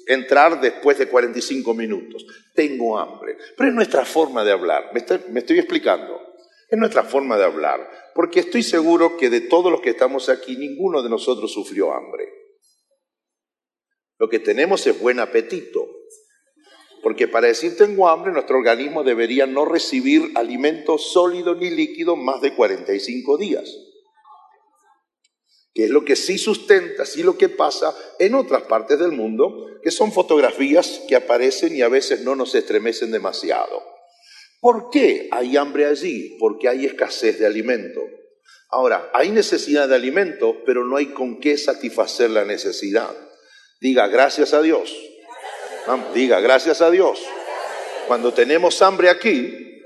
entrar 0.08 0.60
después 0.62 0.98
de 0.98 1.08
45 1.08 1.74
minutos. 1.74 2.26
Tengo 2.54 3.00
hambre. 3.00 3.38
Pero 3.58 3.70
es 3.70 3.76
nuestra 3.76 4.06
forma 4.06 4.44
de 4.44 4.52
hablar. 4.52 4.92
¿Me 4.94 5.00
estoy, 5.40 5.58
explicando? 5.58 6.22
Es 6.70 6.78
nuestra 6.78 7.04
forma 7.04 7.38
de 7.38 7.46
hablar. 7.46 8.12
Porque 8.14 8.42
estoy 8.42 8.64
seguro 8.64 9.18
que 9.18 9.30
de 9.30 9.42
todos 9.42 9.72
los 9.72 9.82
que 9.82 9.92
estamos 9.92 10.30
aquí, 10.30 10.58
ninguno 10.58 11.02
de 11.02 11.10
nosotros 11.10 11.52
sufrió 11.52 11.94
hambre. 11.94 12.43
Lo 14.24 14.30
que 14.30 14.40
tenemos 14.40 14.88
es 14.88 14.98
buen 15.02 15.20
apetito. 15.20 15.86
Porque 17.02 17.28
para 17.28 17.48
decir 17.48 17.76
tengo 17.76 18.08
hambre, 18.08 18.32
nuestro 18.32 18.58
organismo 18.58 19.04
debería 19.04 19.46
no 19.46 19.66
recibir 19.66 20.32
alimento 20.36 20.98
sólido 20.98 21.56
ni 21.56 21.70
líquido 21.70 22.16
más 22.16 22.40
de 22.40 22.56
45 22.56 23.38
días 23.38 23.70
que 25.74 25.86
es 25.86 25.90
lo 25.90 26.06
que 26.06 26.16
sí 26.16 26.38
sustenta, 26.38 27.04
sí 27.06 27.24
lo 27.24 27.38
que 27.38 27.50
pasa 27.50 27.94
en 28.20 28.36
otras 28.36 28.62
partes 28.64 29.00
del 29.00 29.12
mundo, 29.12 29.66
que 29.82 29.90
son 29.90 30.12
fotografías 30.12 31.02
que 31.08 31.16
aparecen 31.16 31.76
y 31.76 31.82
a 31.82 31.90
veces 31.90 32.22
no 32.22 32.36
nos 32.36 32.54
estremecen 32.54 33.12
demasiado. 33.12 33.84
¿Por 34.62 34.92
qué 34.92 35.28
hay 35.32 35.58
hambre 35.58 35.88
allí? 35.88 36.38
Porque 36.40 36.70
hay 36.70 36.86
escasez 36.86 37.40
de 37.40 37.48
alimento. 37.48 38.02
Ahora, 38.70 39.10
hay 39.16 39.32
necesidad 39.32 39.90
de 39.90 39.96
alimento, 39.96 40.62
pero 40.64 40.86
no 40.86 40.96
hay 40.96 41.08
con 41.08 41.40
qué 41.40 41.58
satisfacer 41.58 42.30
la 42.30 42.46
necesidad. 42.46 43.12
Diga 43.84 44.08
gracias 44.08 44.54
a 44.54 44.62
Dios. 44.62 44.96
Diga 46.14 46.40
gracias 46.40 46.80
a 46.80 46.90
Dios. 46.90 47.22
Cuando 48.08 48.34
tenemos 48.34 48.82
hambre 48.82 49.10
aquí, 49.10 49.82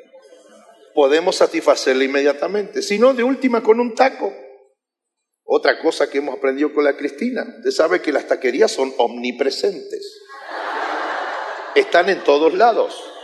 podemos 0.93 1.37
satisfacerla 1.37 2.03
inmediatamente. 2.03 2.83
Si 2.83 2.99
no, 2.99 3.15
de 3.15 3.23
última 3.23 3.63
con 3.63 3.79
un 3.79 3.95
taco. 3.95 4.31
Otra 5.43 5.79
cosa 5.79 6.11
que 6.11 6.19
hemos 6.19 6.37
aprendido 6.37 6.71
con 6.75 6.83
la 6.83 6.95
Cristina, 6.95 7.43
usted 7.57 7.71
sabe 7.71 7.99
que 7.99 8.11
las 8.11 8.27
taquerías 8.27 8.71
son 8.71 8.93
omnipresentes. 8.99 10.21
Están 11.73 12.09
en 12.09 12.23
todos 12.23 12.53
lados. 12.53 13.16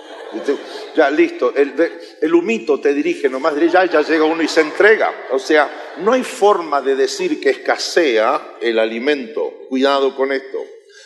Ya, 0.96 1.10
listo, 1.10 1.54
el, 1.56 2.34
humito 2.34 2.80
te 2.80 2.94
dirige 2.94 3.30
nomás, 3.30 3.56
ya, 3.72 3.86
ya 3.86 4.02
llega 4.02 4.26
uno 4.26 4.44
y 4.44 4.48
se 4.48 4.62
entrega. 4.62 5.28
O 5.32 5.40
sea, 5.40 5.94
no 5.98 6.14
hay 6.14 6.24
forma 6.24 6.82
de 6.82 6.96
decir 6.96 7.40
que 7.40 7.50
escasea 7.50 8.58
el 8.62 8.80
alimento. 8.80 9.52
Cuidado 9.70 10.16
con 10.16 10.32
esto. 10.32 10.58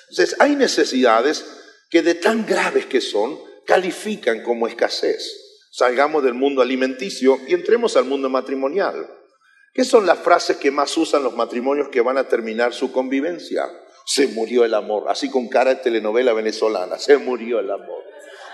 Entonces, 0.10 0.36
hay 0.40 0.56
necesidades 0.56 1.46
que 1.90 2.02
de 2.02 2.16
tan 2.16 2.46
graves 2.46 2.86
que 2.86 3.02
son, 3.02 3.40
califican 3.66 4.44
como 4.44 4.68
escasez. 4.68 5.48
Salgamos 5.72 6.24
del 6.24 6.34
mundo 6.34 6.62
alimenticio 6.62 7.40
y 7.48 7.54
entremos 7.54 7.98
al 7.98 8.06
mundo 8.06 8.30
matrimonial. 8.30 9.08
¿Qué 9.74 9.84
son 9.84 10.08
las 10.08 10.18
frases 10.20 10.58
que 10.58 10.72
más 10.72 10.98
usan 10.98 11.24
los 11.24 11.36
matrimonios 11.36 11.90
que 11.90 12.02
van 12.02 12.18
a 12.18 12.28
terminar 12.28 12.74
su 12.74 12.92
convivencia? 12.92 13.64
Se 14.06 14.28
murió 14.28 14.66
el 14.66 14.74
amor, 14.74 15.04
así 15.08 15.30
con 15.30 15.50
cara 15.50 15.76
de 15.76 15.82
telenovela 15.82 16.34
venezolana, 16.34 16.98
se 16.98 17.18
murió 17.18 17.60
el 17.60 17.70
amor. 17.70 18.04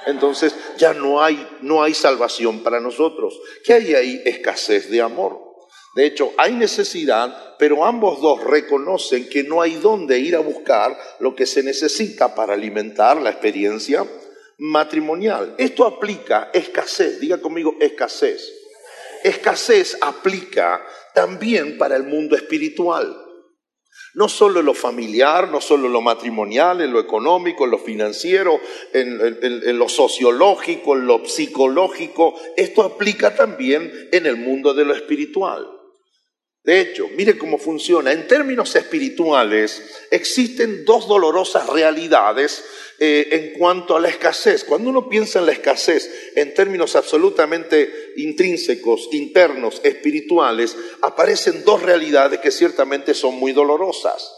Entonces 0.06 0.56
ya 0.78 0.94
no 0.94 1.24
hay, 1.24 1.48
no 1.62 1.84
hay 1.84 1.94
salvación 1.94 2.64
para 2.64 2.80
nosotros. 2.80 3.40
¿Qué 3.64 3.74
hay 3.74 3.96
ahí? 3.96 4.22
Escasez 4.26 4.90
de 4.90 5.02
amor. 5.02 5.54
De 5.96 6.06
hecho, 6.06 6.34
hay 6.38 6.54
necesidad, 6.54 7.56
pero 7.60 7.86
ambos 7.86 8.20
dos 8.20 8.44
reconocen 8.44 9.30
que 9.30 9.44
no 9.44 9.62
hay 9.62 9.76
dónde 9.76 10.20
ir 10.20 10.36
a 10.36 10.40
buscar 10.40 10.98
lo 11.20 11.36
que 11.36 11.46
se 11.46 11.62
necesita 11.62 12.34
para 12.34 12.54
alimentar 12.54 13.22
la 13.22 13.30
experiencia 13.30 14.06
matrimonial. 14.58 15.56
Esto 15.58 15.86
aplica 15.86 16.50
escasez, 16.54 17.20
diga 17.20 17.40
conmigo 17.40 17.76
escasez. 17.80 18.52
Escasez 19.24 19.98
aplica 20.02 20.84
también 21.14 21.78
para 21.78 21.96
el 21.96 22.04
mundo 22.04 22.36
espiritual. 22.36 23.23
No 24.16 24.30
solo 24.30 24.60
en 24.60 24.68
lo 24.68 24.74
familiar, 24.74 25.50
no 25.50 25.60
solo 25.60 25.88
en 25.88 25.94
lo 25.94 26.02
matrimonial, 26.02 26.82
en 26.82 26.94
lo 26.94 27.00
económico, 27.00 27.66
en 27.66 27.72
lo 27.72 27.80
financiero, 27.80 28.60
en, 28.94 29.78
lo 29.80 29.90
sociológico, 29.90 30.96
en 30.96 31.08
lo 31.08 31.26
psicológico. 31.26 32.36
Esto 32.56 32.84
aplica 32.84 33.36
también 33.36 33.92
en 34.12 34.26
el 34.28 34.36
mundo 34.36 34.74
de 34.74 34.86
lo 34.86 34.94
espiritual. 34.94 35.68
De 36.64 36.80
hecho, 36.80 37.10
mire 37.18 37.38
cómo 37.38 37.58
funciona. 37.58 38.14
En 38.14 38.28
términos 38.28 38.76
espirituales, 38.76 40.08
existen 40.12 40.86
dos 40.86 41.08
dolorosas 41.08 41.68
realidades 41.68 42.64
eh, 43.06 43.28
en 43.32 43.60
cuanto 43.60 43.98
a 43.98 44.00
la 44.00 44.08
escasez. 44.08 44.64
Cuando 44.64 44.90
uno 44.90 45.10
piensa 45.10 45.40
en 45.40 45.46
la 45.46 45.52
escasez 45.52 46.10
en 46.38 46.54
términos 46.54 46.96
absolutamente 46.96 48.14
intrínsecos, 48.16 49.10
internos, 49.12 49.82
espirituales, 49.84 50.78
aparecen 51.02 51.66
dos 51.66 51.82
realidades 51.82 52.40
que 52.40 52.50
ciertamente 52.50 53.14
son 53.14 53.36
muy 53.36 53.52
dolorosas. 53.52 54.32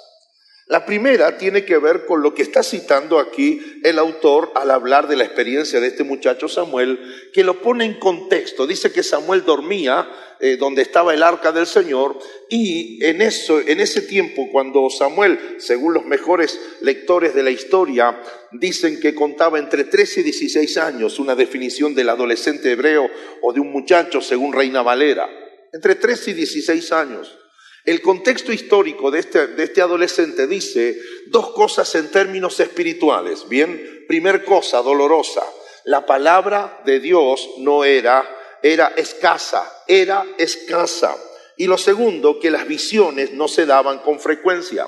La 0.65 0.83
primera 0.83 1.37
tiene 1.37 1.63
que 1.63 1.77
ver 1.77 2.07
con 2.07 2.23
lo 2.23 2.33
que 2.33 2.41
está 2.41 2.63
citando 2.63 3.19
aquí 3.19 3.61
el 3.83 3.99
autor 3.99 4.51
al 4.55 4.71
hablar 4.71 5.07
de 5.07 5.15
la 5.15 5.25
experiencia 5.25 5.79
de 5.79 5.89
este 5.89 6.03
muchacho 6.03 6.47
Samuel, 6.47 6.99
que 7.33 7.43
lo 7.43 7.61
pone 7.61 7.85
en 7.85 7.99
contexto. 7.99 8.65
Dice 8.65 8.91
que 8.91 9.03
Samuel 9.03 9.45
dormía 9.45 10.09
eh, 10.39 10.57
donde 10.57 10.81
estaba 10.81 11.13
el 11.13 11.21
arca 11.21 11.51
del 11.51 11.67
Señor 11.67 12.17
y 12.49 13.03
en, 13.03 13.21
eso, 13.21 13.59
en 13.59 13.79
ese 13.79 14.01
tiempo 14.01 14.49
cuando 14.51 14.89
Samuel, 14.89 15.55
según 15.57 15.93
los 15.93 16.05
mejores 16.05 16.59
lectores 16.81 17.33
de 17.33 17.41
la 17.41 17.49
historia, 17.49 18.21
dicen 18.51 18.99
que 18.99 19.15
contaba 19.15 19.57
entre 19.57 19.85
13 19.85 20.19
y 20.19 20.23
16 20.23 20.77
años, 20.77 21.17
una 21.17 21.35
definición 21.35 21.95
del 21.95 22.09
adolescente 22.09 22.71
hebreo 22.71 23.09
o 23.41 23.51
de 23.51 23.61
un 23.61 23.71
muchacho 23.71 24.21
según 24.21 24.53
Reina 24.53 24.83
Valera, 24.83 25.27
entre 25.73 25.95
13 25.95 26.31
y 26.31 26.33
16 26.35 26.91
años. 26.91 27.35
El 27.83 28.01
contexto 28.01 28.51
histórico 28.51 29.11
de 29.11 29.19
este, 29.19 29.47
de 29.47 29.63
este, 29.63 29.81
adolescente 29.81 30.47
dice 30.47 30.99
dos 31.27 31.51
cosas 31.51 31.93
en 31.95 32.09
términos 32.09 32.59
espirituales. 32.59 33.47
Bien, 33.47 34.05
primer 34.07 34.43
cosa 34.43 34.81
dolorosa, 34.81 35.43
la 35.83 36.05
palabra 36.05 36.81
de 36.85 36.99
Dios 36.99 37.47
no 37.59 37.83
era, 37.83 38.27
era 38.63 38.93
escasa, 38.97 39.83
era 39.87 40.25
escasa. 40.37 41.15
Y 41.57 41.67
lo 41.67 41.77
segundo, 41.77 42.39
que 42.39 42.51
las 42.51 42.67
visiones 42.67 43.33
no 43.33 43.47
se 43.47 43.65
daban 43.65 43.99
con 43.99 44.19
frecuencia. 44.19 44.87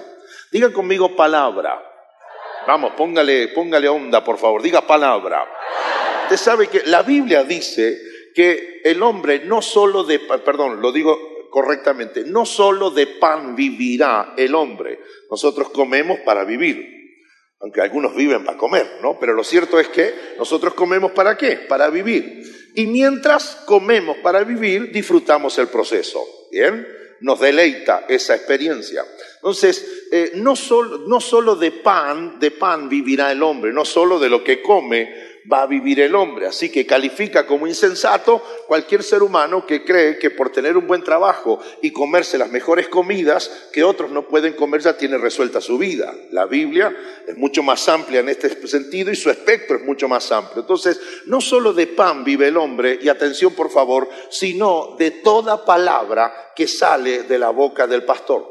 Diga 0.51 0.71
conmigo 0.71 1.15
palabra. 1.15 1.81
Vamos, 2.67 2.93
póngale, 2.97 3.49
póngale 3.49 3.87
onda, 3.87 4.23
por 4.23 4.37
favor. 4.37 4.61
Diga 4.61 4.85
palabra. 4.85 5.45
Usted 6.23 6.37
sabe 6.37 6.67
que 6.67 6.83
la 6.85 7.03
Biblia 7.03 7.43
dice 7.43 7.97
que 8.35 8.81
el 8.83 9.01
hombre 9.01 9.39
no 9.45 9.61
solo 9.61 10.03
de, 10.03 10.19
perdón, 10.19 10.81
lo 10.81 10.91
digo 10.91 11.17
correctamente, 11.49 12.23
no 12.25 12.45
solo 12.45 12.91
de 12.91 13.07
pan 13.07 13.55
vivirá 13.55 14.33
el 14.37 14.53
hombre, 14.53 14.99
nosotros 15.31 15.69
comemos 15.69 16.19
para 16.19 16.43
vivir, 16.43 16.85
aunque 17.59 17.81
algunos 17.81 18.15
viven 18.15 18.45
para 18.45 18.57
comer, 18.57 18.99
¿no? 19.01 19.17
Pero 19.19 19.33
lo 19.33 19.43
cierto 19.43 19.79
es 19.79 19.87
que 19.87 20.13
nosotros 20.37 20.73
comemos 20.73 21.13
para 21.13 21.35
qué? 21.37 21.55
Para 21.67 21.89
vivir. 21.89 22.43
Y 22.75 22.85
mientras 22.85 23.63
comemos 23.65 24.17
para 24.17 24.43
vivir, 24.43 24.91
disfrutamos 24.91 25.57
el 25.57 25.69
proceso, 25.69 26.23
Nos 27.21 27.39
deleita 27.39 28.05
esa 28.07 28.35
experiencia. 28.35 29.03
Entonces, 29.35 30.05
eh, 30.11 30.31
no, 30.35 30.55
solo, 30.55 30.99
no 31.07 31.19
solo 31.19 31.55
de 31.55 31.71
pan, 31.71 32.39
de 32.39 32.51
pan 32.51 32.89
vivirá 32.89 33.31
el 33.31 33.41
hombre, 33.43 33.73
no 33.73 33.85
solo 33.85 34.19
de 34.19 34.29
lo 34.29 34.43
que 34.43 34.61
come, 34.61 35.26
va 35.51 35.63
a 35.63 35.67
vivir 35.67 35.99
el 35.99 36.15
hombre. 36.15 36.47
Así 36.47 36.69
que 36.69 36.85
califica 36.85 37.45
como 37.45 37.67
insensato 37.67 38.41
cualquier 38.67 39.03
ser 39.03 39.23
humano 39.23 39.65
que 39.65 39.83
cree 39.83 40.17
que 40.19 40.29
por 40.29 40.51
tener 40.51 40.77
un 40.77 40.87
buen 40.87 41.03
trabajo 41.03 41.59
y 41.81 41.91
comerse 41.91 42.37
las 42.37 42.51
mejores 42.51 42.87
comidas 42.89 43.67
que 43.71 43.83
otros 43.83 44.11
no 44.11 44.27
pueden 44.27 44.53
comer 44.53 44.81
ya 44.81 44.97
tiene 44.97 45.17
resuelta 45.17 45.61
su 45.61 45.77
vida. 45.77 46.13
La 46.31 46.45
Biblia 46.45 46.95
es 47.25 47.37
mucho 47.37 47.63
más 47.63 47.87
amplia 47.87 48.19
en 48.19 48.29
este 48.29 48.67
sentido 48.67 49.11
y 49.11 49.15
su 49.15 49.29
espectro 49.29 49.77
es 49.77 49.83
mucho 49.83 50.07
más 50.07 50.31
amplio. 50.31 50.61
Entonces, 50.61 50.99
no 51.25 51.41
solo 51.41 51.73
de 51.73 51.87
pan 51.87 52.23
vive 52.23 52.47
el 52.47 52.57
hombre, 52.57 52.99
y 53.01 53.09
atención 53.09 53.53
por 53.53 53.69
favor, 53.69 54.09
sino 54.29 54.95
de 54.97 55.11
toda 55.11 55.63
palabra 55.65 56.51
que 56.55 56.67
sale 56.67 57.23
de 57.23 57.39
la 57.39 57.49
boca 57.49 57.87
del 57.87 58.03
pastor, 58.03 58.45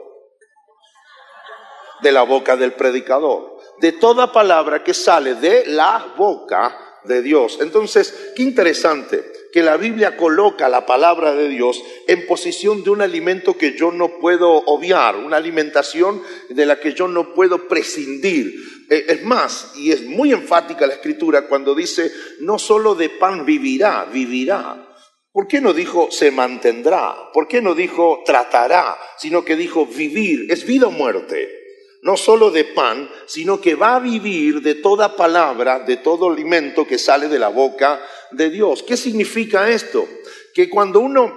de 2.00 2.12
la 2.12 2.22
boca 2.22 2.56
del 2.56 2.72
predicador, 2.72 3.58
de 3.80 3.92
toda 3.92 4.32
palabra 4.32 4.82
que 4.82 4.94
sale 4.94 5.34
de 5.34 5.66
la 5.66 6.14
boca 6.16 6.85
de 7.06 7.22
Dios. 7.22 7.58
Entonces, 7.60 8.32
qué 8.34 8.42
interesante 8.42 9.24
que 9.52 9.62
la 9.62 9.76
Biblia 9.76 10.16
coloca 10.16 10.68
la 10.68 10.84
palabra 10.84 11.34
de 11.34 11.48
Dios 11.48 11.82
en 12.06 12.26
posición 12.26 12.84
de 12.84 12.90
un 12.90 13.00
alimento 13.00 13.56
que 13.56 13.76
yo 13.76 13.90
no 13.90 14.18
puedo 14.18 14.50
obviar, 14.50 15.16
una 15.16 15.38
alimentación 15.38 16.22
de 16.50 16.66
la 16.66 16.78
que 16.78 16.92
yo 16.92 17.08
no 17.08 17.32
puedo 17.34 17.66
prescindir. 17.66 18.54
Eh, 18.90 19.06
es 19.08 19.24
más, 19.24 19.72
y 19.76 19.92
es 19.92 20.02
muy 20.02 20.32
enfática 20.32 20.86
la 20.86 20.94
escritura 20.94 21.48
cuando 21.48 21.74
dice, 21.74 22.12
no 22.40 22.58
solo 22.58 22.94
de 22.94 23.08
pan 23.08 23.46
vivirá, 23.46 24.04
vivirá. 24.04 24.94
¿Por 25.32 25.48
qué 25.48 25.60
no 25.60 25.72
dijo 25.72 26.08
se 26.10 26.30
mantendrá? 26.30 27.14
¿Por 27.32 27.48
qué 27.48 27.60
no 27.60 27.74
dijo 27.74 28.22
tratará? 28.24 28.98
Sino 29.18 29.44
que 29.44 29.56
dijo 29.56 29.86
vivir, 29.86 30.50
es 30.50 30.66
vida 30.66 30.86
o 30.86 30.90
muerte 30.90 31.65
no 32.06 32.16
solo 32.16 32.52
de 32.52 32.62
pan, 32.62 33.10
sino 33.26 33.60
que 33.60 33.74
va 33.74 33.96
a 33.96 33.98
vivir 33.98 34.62
de 34.62 34.76
toda 34.76 35.16
palabra, 35.16 35.80
de 35.80 35.96
todo 35.96 36.30
alimento 36.30 36.86
que 36.86 36.98
sale 36.98 37.26
de 37.26 37.40
la 37.40 37.48
boca 37.48 38.00
de 38.30 38.48
Dios. 38.48 38.84
¿Qué 38.84 38.96
significa 38.96 39.68
esto? 39.68 40.06
Que 40.54 40.70
cuando 40.70 41.00
uno 41.00 41.36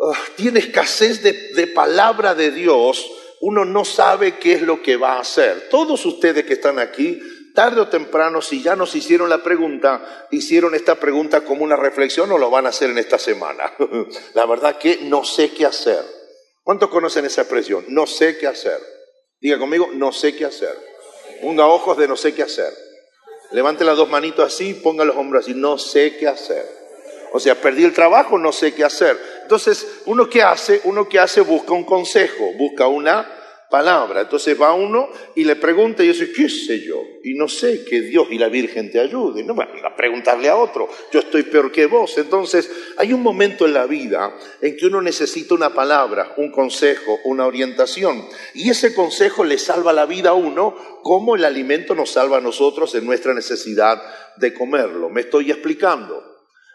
ah, 0.00 0.18
tiene 0.34 0.60
escasez 0.60 1.22
de, 1.22 1.66
palabra 1.66 2.34
de 2.34 2.50
Dios, 2.50 3.06
uno 3.42 3.66
no 3.66 3.84
sabe 3.84 4.38
qué 4.38 4.54
es 4.54 4.62
lo 4.62 4.80
que 4.80 4.96
va 4.96 5.16
a 5.16 5.20
hacer. 5.20 5.68
Todos 5.68 6.06
ustedes 6.06 6.46
que 6.46 6.54
están 6.54 6.78
aquí, 6.78 7.20
tarde 7.54 7.82
o 7.82 7.88
temprano, 7.88 8.40
si 8.40 8.62
ya 8.62 8.76
nos 8.76 8.94
hicieron 8.94 9.28
la 9.28 9.42
pregunta, 9.42 10.26
hicieron 10.30 10.74
esta 10.74 10.94
pregunta 10.94 11.42
como 11.42 11.64
una 11.64 11.76
reflexión 11.76 12.32
o 12.32 12.38
lo 12.38 12.48
van 12.48 12.64
a 12.64 12.70
hacer 12.70 12.88
en 12.88 12.96
esta 12.96 13.18
semana. 13.18 13.74
la 14.32 14.46
verdad 14.46 14.78
que 14.78 15.00
no 15.02 15.22
sé 15.22 15.50
qué 15.50 15.66
hacer. 15.66 16.02
¿Cuántos 16.62 16.88
conocen 16.88 17.26
esa 17.26 17.42
expresión? 17.42 17.84
No 17.88 18.06
sé 18.06 18.38
qué 18.38 18.46
hacer. 18.46 18.97
Diga 19.40 19.58
conmigo, 19.58 19.88
no 19.92 20.12
sé 20.12 20.34
qué 20.34 20.44
hacer. 20.44 20.76
Ponga 21.42 21.66
ojos 21.66 21.96
de 21.96 22.08
no 22.08 22.16
sé 22.16 22.34
qué 22.34 22.42
hacer. 22.42 22.72
Levante 23.52 23.84
las 23.84 23.96
dos 23.96 24.08
manitos 24.08 24.44
así, 24.44 24.74
ponga 24.74 25.04
los 25.04 25.16
hombros 25.16 25.44
así, 25.44 25.54
no 25.54 25.78
sé 25.78 26.16
qué 26.16 26.26
hacer. 26.26 26.66
O 27.32 27.40
sea, 27.40 27.54
perdí 27.54 27.84
el 27.84 27.92
trabajo, 27.92 28.38
no 28.38 28.52
sé 28.52 28.74
qué 28.74 28.84
hacer. 28.84 29.18
Entonces, 29.42 29.86
uno 30.06 30.28
que 30.28 30.42
hace, 30.42 30.80
uno 30.84 31.08
que 31.08 31.18
hace 31.18 31.40
busca 31.40 31.72
un 31.72 31.84
consejo, 31.84 32.52
busca 32.58 32.86
una 32.86 33.37
palabra. 33.70 34.22
Entonces 34.22 34.60
va 34.60 34.72
uno 34.72 35.08
y 35.34 35.44
le 35.44 35.56
pregunta 35.56 36.02
y 36.02 36.12
sé, 36.14 36.32
¿qué 36.32 36.48
sé 36.48 36.80
yo? 36.80 37.02
Y 37.22 37.34
no 37.34 37.48
sé 37.48 37.84
que 37.84 38.00
Dios 38.00 38.28
y 38.30 38.38
la 38.38 38.48
Virgen 38.48 38.90
te 38.90 39.00
ayuden. 39.00 39.46
No 39.46 39.54
va 39.54 39.68
a 39.84 39.96
preguntarle 39.96 40.48
a 40.48 40.56
otro, 40.56 40.88
yo 41.12 41.20
estoy 41.20 41.42
peor 41.44 41.70
que 41.70 41.86
vos. 41.86 42.16
Entonces 42.18 42.70
hay 42.96 43.12
un 43.12 43.22
momento 43.22 43.66
en 43.66 43.74
la 43.74 43.86
vida 43.86 44.34
en 44.60 44.76
que 44.76 44.86
uno 44.86 45.02
necesita 45.02 45.54
una 45.54 45.74
palabra, 45.74 46.34
un 46.36 46.50
consejo, 46.50 47.18
una 47.24 47.46
orientación. 47.46 48.26
Y 48.54 48.70
ese 48.70 48.94
consejo 48.94 49.44
le 49.44 49.58
salva 49.58 49.92
la 49.92 50.06
vida 50.06 50.30
a 50.30 50.34
uno 50.34 50.74
como 51.02 51.36
el 51.36 51.44
alimento 51.44 51.94
nos 51.94 52.10
salva 52.10 52.38
a 52.38 52.40
nosotros 52.40 52.94
en 52.94 53.06
nuestra 53.06 53.34
necesidad 53.34 54.02
de 54.36 54.52
comerlo. 54.54 55.08
Me 55.08 55.22
estoy 55.22 55.50
explicando. 55.50 56.24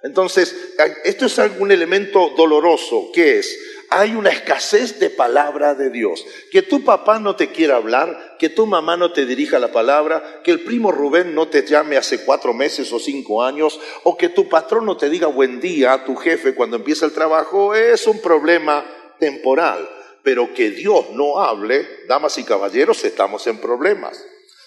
Entonces, 0.03 0.73
esto 1.05 1.27
es 1.27 1.39
algún 1.39 1.71
elemento 1.71 2.33
doloroso, 2.35 3.09
que 3.13 3.39
es 3.39 3.57
hay 3.99 4.15
una 4.15 4.29
escasez 4.29 4.99
de 4.99 5.09
palabra 5.09 5.75
de 5.75 5.89
Dios. 5.89 6.25
Que 6.51 6.61
tu 6.61 6.83
papá 6.83 7.19
no 7.19 7.35
te 7.35 7.51
quiera 7.51 7.75
hablar, 7.75 8.37
que 8.39 8.49
tu 8.49 8.65
mamá 8.65 8.97
no 8.97 9.13
te 9.13 9.25
dirija 9.25 9.59
la 9.59 9.71
palabra, 9.71 10.41
que 10.43 10.51
el 10.51 10.61
primo 10.61 10.91
Rubén 10.91 11.35
no 11.35 11.47
te 11.47 11.65
llame 11.65 11.97
hace 11.97 12.25
cuatro 12.25 12.53
meses 12.53 12.91
o 12.91 12.99
cinco 12.99 13.43
años, 13.43 13.79
o 14.03 14.17
que 14.17 14.29
tu 14.29 14.49
patrón 14.49 14.85
no 14.85 14.97
te 14.97 15.09
diga 15.09 15.27
buen 15.27 15.59
día 15.59 15.93
a 15.93 16.05
tu 16.05 16.15
jefe 16.15 16.55
cuando 16.55 16.77
empieza 16.77 17.05
el 17.05 17.13
trabajo, 17.13 17.75
es 17.75 18.07
un 18.07 18.19
problema 18.19 18.83
temporal. 19.19 19.87
Pero 20.23 20.53
que 20.53 20.71
Dios 20.71 21.11
no 21.11 21.39
hable, 21.39 21.87
damas 22.07 22.37
y 22.37 22.43
caballeros, 22.43 23.03
estamos 23.03 23.45
en 23.47 23.59
problemas. 23.59 24.25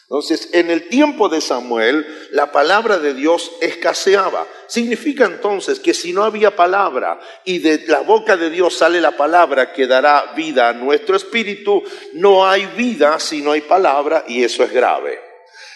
Entonces, 0.09 0.51
en 0.53 0.71
el 0.71 0.88
tiempo 0.88 1.29
de 1.29 1.40
Samuel, 1.40 2.07
la 2.31 2.53
palabra 2.53 2.99
de 2.99 3.12
Dios 3.12 3.51
escaseaba. 3.61 4.47
Significa 4.69 5.25
entonces 5.25 5.81
que 5.81 5.95
si 5.95 6.12
no 6.12 6.23
había 6.23 6.55
palabra 6.55 7.19
y 7.45 7.59
de 7.59 7.85
la 7.88 8.01
boca 8.03 8.37
de 8.37 8.49
Dios 8.49 8.77
sale 8.77 9.01
la 9.01 9.16
palabra 9.16 9.73
que 9.73 9.88
dará 9.88 10.33
vida 10.37 10.69
a 10.69 10.75
nuestro 10.75 11.16
espíritu, 11.16 11.83
no 12.12 12.47
hay 12.47 12.66
vida 12.77 13.19
si 13.19 13.42
no 13.42 13.51
hay 13.51 13.62
palabra 13.62 14.25
y 14.29 14.45
eso 14.45 14.62
es 14.62 14.73
grave. 14.73 15.19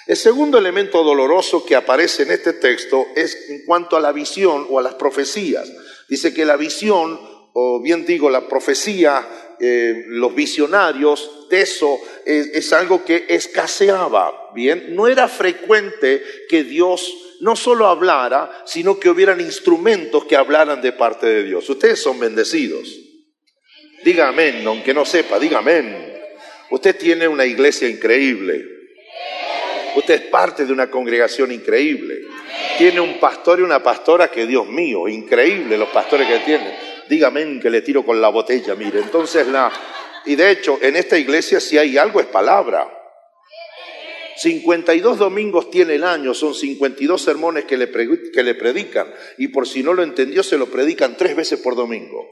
El 0.07 0.17
segundo 0.17 0.59
elemento 0.59 1.03
doloroso 1.03 1.65
que 1.65 1.75
aparece 1.75 2.23
en 2.23 2.31
este 2.31 2.53
texto 2.53 3.07
es 3.17 3.37
en 3.49 3.65
cuanto 3.65 3.97
a 3.97 4.01
la 4.01 4.13
visión 4.13 4.65
o 4.71 4.79
a 4.79 4.83
las 4.83 4.95
profecías. 4.95 5.69
Dice 6.09 6.33
que 6.33 6.45
la 6.45 6.57
visión, 6.57 7.21
o 7.53 7.81
bien 7.83 8.07
digo, 8.07 8.31
la 8.31 8.47
profecía, 8.47 9.27
eh, 9.59 10.05
los 10.07 10.33
visionarios, 10.37 11.31
eso 11.53 12.01
es, 12.25 12.73
algo 12.73 13.05
que 13.05 13.27
escaseaba, 13.29 14.51
¿bien? 14.55 14.95
No 14.95 15.07
era 15.07 15.29
frecuente 15.29 16.23
que 16.49 16.65
Dios 16.65 17.13
no 17.41 17.57
solo 17.57 17.87
hablara, 17.87 18.63
sino 18.67 19.01
que 19.01 19.09
hubieran 19.09 19.41
instrumentos 19.41 20.25
que 20.27 20.37
hablaran 20.37 20.83
de 20.83 20.93
parte 20.93 21.27
de 21.27 21.45
Dios. 21.45 21.69
Ustedes 21.69 22.01
son 22.01 22.21
bendecidos. 22.21 22.89
Diga 24.05 24.29
amén, 24.29 24.63
aunque 24.67 24.95
no 24.95 25.05
sepa, 25.05 25.39
diga 25.39 25.59
amén. 25.59 26.15
Usted 26.71 26.97
tiene 26.97 27.27
una 27.27 27.45
iglesia 27.47 27.89
increíble. 27.89 28.65
Usted 29.97 30.15
es 30.15 30.21
parte 30.23 30.65
de 30.65 30.73
una 30.73 30.91
congregación 30.91 31.51
increíble. 31.51 32.23
Tiene 32.79 33.01
un 33.01 33.19
pastor 33.19 33.61
y 33.61 33.63
una 33.63 33.83
pastora 33.83 34.31
que, 34.31 34.47
Dios 34.47 34.67
mío, 34.67 35.09
increíble 35.09 35.77
los 35.77 35.89
pastores 35.89 36.29
que 36.29 36.39
tiene. 36.41 36.79
Dígame 37.09 37.59
que 37.61 37.71
le 37.71 37.83
tiro 37.83 38.05
con 38.05 38.21
la 38.21 38.29
botella, 38.29 38.75
mire. 38.77 39.01
Entonces 39.01 39.47
la, 39.49 39.73
y 40.27 40.37
de 40.37 40.51
hecho, 40.51 40.79
en 40.83 40.97
esta 40.97 41.19
iglesia 41.19 41.61
si 41.61 41.79
hay 41.79 41.99
algo 41.99 42.21
es 42.21 42.27
palabra. 42.27 42.97
52 44.37 45.19
domingos 45.19 45.71
tiene 45.71 45.97
el 45.97 46.05
año, 46.05 46.33
son 46.33 46.55
52 46.55 47.21
sermones 47.21 47.67
que 47.67 47.77
le, 47.77 47.91
que 47.91 48.43
le 48.43 48.55
predican. 48.55 49.13
Y 49.37 49.49
por 49.49 49.69
si 49.69 49.83
no 49.83 49.93
lo 49.93 50.03
entendió, 50.03 50.43
se 50.43 50.57
lo 50.57 50.67
predican 50.71 51.17
tres 51.17 51.37
veces 51.37 51.61
por 51.61 51.77
domingo. 51.77 52.27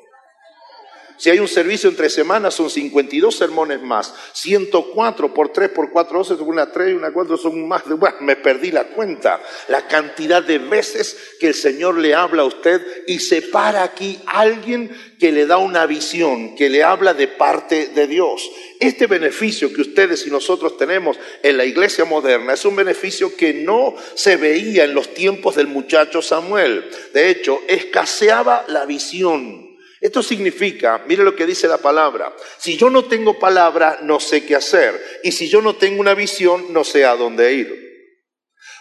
Si 1.18 1.30
hay 1.30 1.40
un 1.40 1.48
servicio 1.48 1.90
entre 1.90 2.08
semanas, 2.08 2.54
son 2.54 2.70
52 2.70 3.36
sermones 3.36 3.82
más. 3.82 4.14
104 4.34 5.34
por 5.34 5.52
3 5.52 5.70
por 5.70 5.90
4, 5.90 6.18
12, 6.18 6.34
una 6.34 6.70
3 6.70 6.90
y 6.90 6.92
una 6.92 7.12
4 7.12 7.36
son 7.36 7.66
más 7.66 7.86
de... 7.88 7.94
Bueno, 7.94 8.16
me 8.20 8.36
perdí 8.36 8.70
la 8.70 8.84
cuenta. 8.84 9.42
La 9.66 9.88
cantidad 9.88 10.42
de 10.42 10.58
veces 10.58 11.16
que 11.40 11.48
el 11.48 11.54
Señor 11.54 11.98
le 11.98 12.14
habla 12.14 12.42
a 12.42 12.46
usted 12.46 12.80
y 13.08 13.18
se 13.18 13.42
para 13.42 13.82
aquí 13.82 14.20
alguien 14.26 14.96
que 15.18 15.32
le 15.32 15.46
da 15.46 15.56
una 15.58 15.86
visión, 15.86 16.54
que 16.54 16.70
le 16.70 16.84
habla 16.84 17.14
de 17.14 17.26
parte 17.26 17.88
de 17.88 18.06
Dios. 18.06 18.48
Este 18.78 19.08
beneficio 19.08 19.72
que 19.72 19.80
ustedes 19.80 20.24
y 20.24 20.30
nosotros 20.30 20.76
tenemos 20.76 21.18
en 21.42 21.56
la 21.56 21.64
iglesia 21.64 22.04
moderna 22.04 22.52
es 22.52 22.64
un 22.64 22.76
beneficio 22.76 23.34
que 23.34 23.52
no 23.52 23.96
se 24.14 24.36
veía 24.36 24.84
en 24.84 24.94
los 24.94 25.12
tiempos 25.14 25.56
del 25.56 25.66
muchacho 25.66 26.22
Samuel. 26.22 26.88
De 27.12 27.28
hecho, 27.28 27.60
escaseaba 27.66 28.64
la 28.68 28.86
visión. 28.86 29.67
Esto 30.00 30.22
significa, 30.22 31.04
mire 31.06 31.24
lo 31.24 31.34
que 31.34 31.46
dice 31.46 31.66
la 31.66 31.78
palabra, 31.78 32.34
si 32.56 32.76
yo 32.76 32.88
no 32.88 33.06
tengo 33.06 33.38
palabra, 33.38 33.98
no 34.02 34.20
sé 34.20 34.44
qué 34.46 34.54
hacer, 34.54 35.00
y 35.24 35.32
si 35.32 35.48
yo 35.48 35.60
no 35.60 35.74
tengo 35.74 36.00
una 36.00 36.14
visión, 36.14 36.72
no 36.72 36.84
sé 36.84 37.04
a 37.04 37.16
dónde 37.16 37.52
ir. 37.52 37.88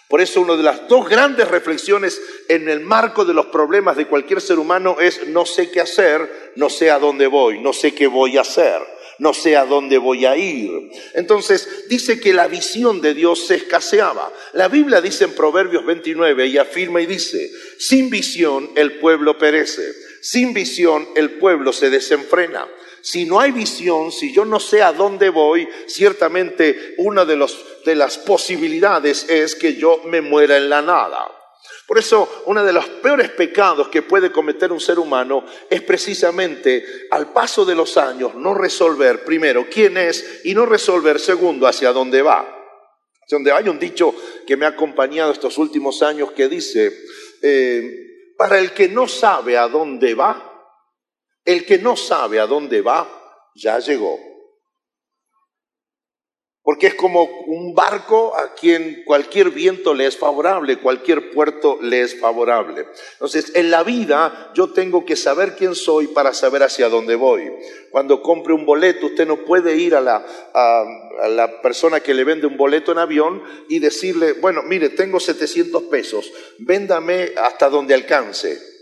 Por 0.10 0.22
eso 0.22 0.40
una 0.42 0.56
de 0.56 0.64
las 0.64 0.88
dos 0.88 1.10
grandes 1.10 1.48
reflexiones 1.50 2.22
en 2.48 2.70
el 2.70 2.80
marco 2.80 3.26
de 3.26 3.34
los 3.34 3.48
problemas 3.48 3.98
de 3.98 4.08
cualquier 4.08 4.40
ser 4.40 4.58
humano 4.58 4.98
es 5.02 5.28
no 5.28 5.46
sé 5.46 5.70
qué 5.70 5.82
hacer, 5.82 6.54
no 6.56 6.70
sé 6.70 6.92
a 6.92 7.00
dónde 7.00 7.28
voy, 7.28 7.60
no 7.60 7.74
sé 7.74 7.94
qué 7.94 8.08
voy 8.08 8.38
a 8.38 8.42
hacer, 8.42 8.82
no 9.20 9.34
sé 9.34 9.58
a 9.58 9.66
dónde 9.66 9.98
voy 9.98 10.26
a 10.26 10.38
ir. 10.38 10.72
Entonces 11.14 11.88
dice 11.90 12.22
que 12.22 12.34
la 12.34 12.48
visión 12.48 13.02
de 13.02 13.14
Dios 13.16 13.48
se 13.48 13.56
escaseaba. 13.56 14.32
La 14.54 14.70
Biblia 14.70 15.02
dice 15.02 15.26
en 15.26 15.36
Proverbios 15.36 15.86
29 15.86 16.46
y 16.48 16.58
afirma 16.58 17.02
y 17.02 17.06
dice, 17.06 17.52
sin 17.78 18.10
visión 18.10 18.72
el 18.76 19.00
pueblo 19.00 19.38
perece 19.38 20.07
sin 20.22 20.54
visión 20.54 21.08
el 21.16 21.32
pueblo 21.38 21.74
se 21.74 21.90
desenfrena. 21.90 22.68
Si 23.02 23.26
no 23.26 23.40
hay 23.40 23.52
visión, 23.52 24.12
si 24.12 24.34
yo 24.34 24.44
no 24.44 24.60
sé 24.60 24.82
a 24.82 24.92
dónde 24.92 25.30
voy, 25.30 25.68
ciertamente 25.88 26.96
una 26.98 27.26
de, 27.26 27.46
de 27.86 27.96
las 27.96 28.18
posibilidades 28.18 29.30
es 29.30 29.56
que 29.56 29.76
yo 29.76 30.02
me 30.06 30.22
muera 30.22 30.58
en 30.58 30.70
la 30.70 30.82
nada. 30.82 31.32
Por 31.88 31.98
eso, 31.98 32.44
uno 32.48 32.66
de 32.66 32.74
los 32.74 32.86
peores 32.86 33.30
pecados 33.30 33.88
que 33.88 34.02
puede 34.02 34.30
cometer 34.30 34.74
un 34.74 34.80
ser 34.82 35.00
humano 35.00 35.46
es 35.70 35.82
precisamente, 35.82 37.08
al 37.12 37.32
paso 37.32 37.64
de 37.64 37.76
los 37.76 37.96
años, 37.96 38.36
no 38.36 38.54
resolver, 38.54 39.24
primero, 39.24 39.68
quién 39.72 39.96
es 39.96 40.42
y 40.44 40.54
no 40.54 40.66
resolver, 40.66 41.18
segundo, 41.18 41.66
hacia 41.66 41.94
dónde 41.94 42.22
va. 42.22 42.54
Hay 43.56 43.70
un 43.70 43.80
dicho 43.80 44.14
que 44.46 44.58
me 44.58 44.66
ha 44.66 44.70
acompañado 44.70 45.32
estos 45.32 45.58
últimos 45.58 46.02
años 46.02 46.32
que 46.32 46.50
dice, 46.50 46.94
eh, 47.42 48.07
para 48.38 48.60
el 48.60 48.74
que 48.74 48.88
no 48.88 49.08
sabe 49.08 49.58
a 49.58 49.68
dónde 49.68 50.14
va, 50.14 50.44
el 51.44 51.66
que 51.66 51.80
no 51.80 51.96
sabe 51.96 52.40
a 52.40 52.46
dónde 52.46 52.82
va, 52.82 53.08
ya 53.56 53.80
llegó. 53.80 54.27
Porque 56.68 56.88
es 56.88 56.96
como 56.96 57.24
un 57.46 57.74
barco 57.74 58.36
a 58.36 58.54
quien 58.54 59.04
cualquier 59.06 59.52
viento 59.52 59.94
le 59.94 60.06
es 60.06 60.18
favorable, 60.18 60.80
cualquier 60.80 61.32
puerto 61.32 61.80
le 61.82 62.02
es 62.02 62.20
favorable. 62.20 62.88
Entonces, 63.14 63.54
en 63.56 63.72
la 63.72 63.84
vida 63.84 64.52
yo 64.54 64.74
tengo 64.74 65.06
que 65.06 65.16
saber 65.16 65.56
quién 65.56 65.76
soy 65.76 66.08
para 66.08 66.34
saber 66.34 66.64
hacia 66.64 66.90
dónde 66.90 67.16
voy. 67.16 67.50
Cuando 67.90 68.22
compre 68.22 68.52
un 68.52 68.66
boleto, 68.66 69.06
usted 69.06 69.26
no 69.26 69.46
puede 69.46 69.78
ir 69.78 69.96
a 69.96 70.02
la, 70.02 70.26
a, 70.54 71.30
la 71.30 71.62
persona 71.62 72.02
que 72.02 72.14
le 72.14 72.26
vende 72.26 72.48
un 72.48 72.58
boleto 72.58 72.92
en 72.92 72.98
avión 72.98 73.42
y 73.70 73.80
decirle, 73.80 74.34
bueno, 74.34 74.62
mire, 74.62 74.90
tengo 74.90 75.22
700 75.22 75.84
pesos, 75.84 76.30
véndame 76.58 77.32
hasta 77.38 77.70
donde 77.70 77.94
alcance. 77.94 78.77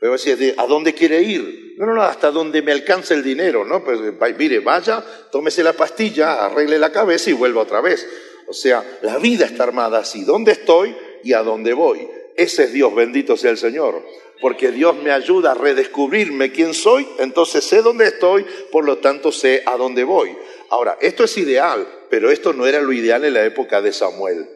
Pero 0.00 0.12
decir, 0.12 0.54
¿a 0.56 0.66
dónde 0.66 0.94
quiere 0.94 1.22
ir? 1.22 1.74
No, 1.76 1.84
no, 1.84 1.94
no, 1.94 2.02
hasta 2.02 2.30
donde 2.30 2.62
me 2.62 2.72
alcance 2.72 3.12
el 3.12 3.22
dinero, 3.22 3.66
¿no? 3.66 3.84
Pues 3.84 4.00
mire, 4.38 4.60
vaya, 4.60 5.04
tómese 5.30 5.62
la 5.62 5.74
pastilla, 5.74 6.46
arregle 6.46 6.78
la 6.78 6.90
cabeza 6.90 7.28
y 7.28 7.34
vuelva 7.34 7.60
otra 7.60 7.82
vez. 7.82 8.08
O 8.48 8.54
sea, 8.54 8.82
la 9.02 9.18
vida 9.18 9.44
está 9.44 9.64
armada 9.64 9.98
así, 9.98 10.24
¿dónde 10.24 10.52
estoy 10.52 10.96
y 11.22 11.34
a 11.34 11.42
dónde 11.42 11.74
voy? 11.74 12.08
Ese 12.34 12.64
es 12.64 12.72
Dios, 12.72 12.94
bendito 12.94 13.36
sea 13.36 13.50
el 13.50 13.58
Señor. 13.58 14.02
Porque 14.40 14.70
Dios 14.72 14.96
me 14.96 15.10
ayuda 15.10 15.50
a 15.50 15.54
redescubrirme 15.54 16.50
quién 16.50 16.72
soy, 16.72 17.06
entonces 17.18 17.62
sé 17.62 17.82
dónde 17.82 18.06
estoy, 18.06 18.46
por 18.72 18.86
lo 18.86 18.98
tanto 18.98 19.30
sé 19.30 19.62
a 19.66 19.76
dónde 19.76 20.02
voy. 20.04 20.34
Ahora, 20.70 20.96
esto 21.02 21.24
es 21.24 21.36
ideal, 21.36 21.86
pero 22.08 22.30
esto 22.30 22.54
no 22.54 22.66
era 22.66 22.80
lo 22.80 22.92
ideal 22.92 23.22
en 23.26 23.34
la 23.34 23.44
época 23.44 23.82
de 23.82 23.92
Samuel. 23.92 24.48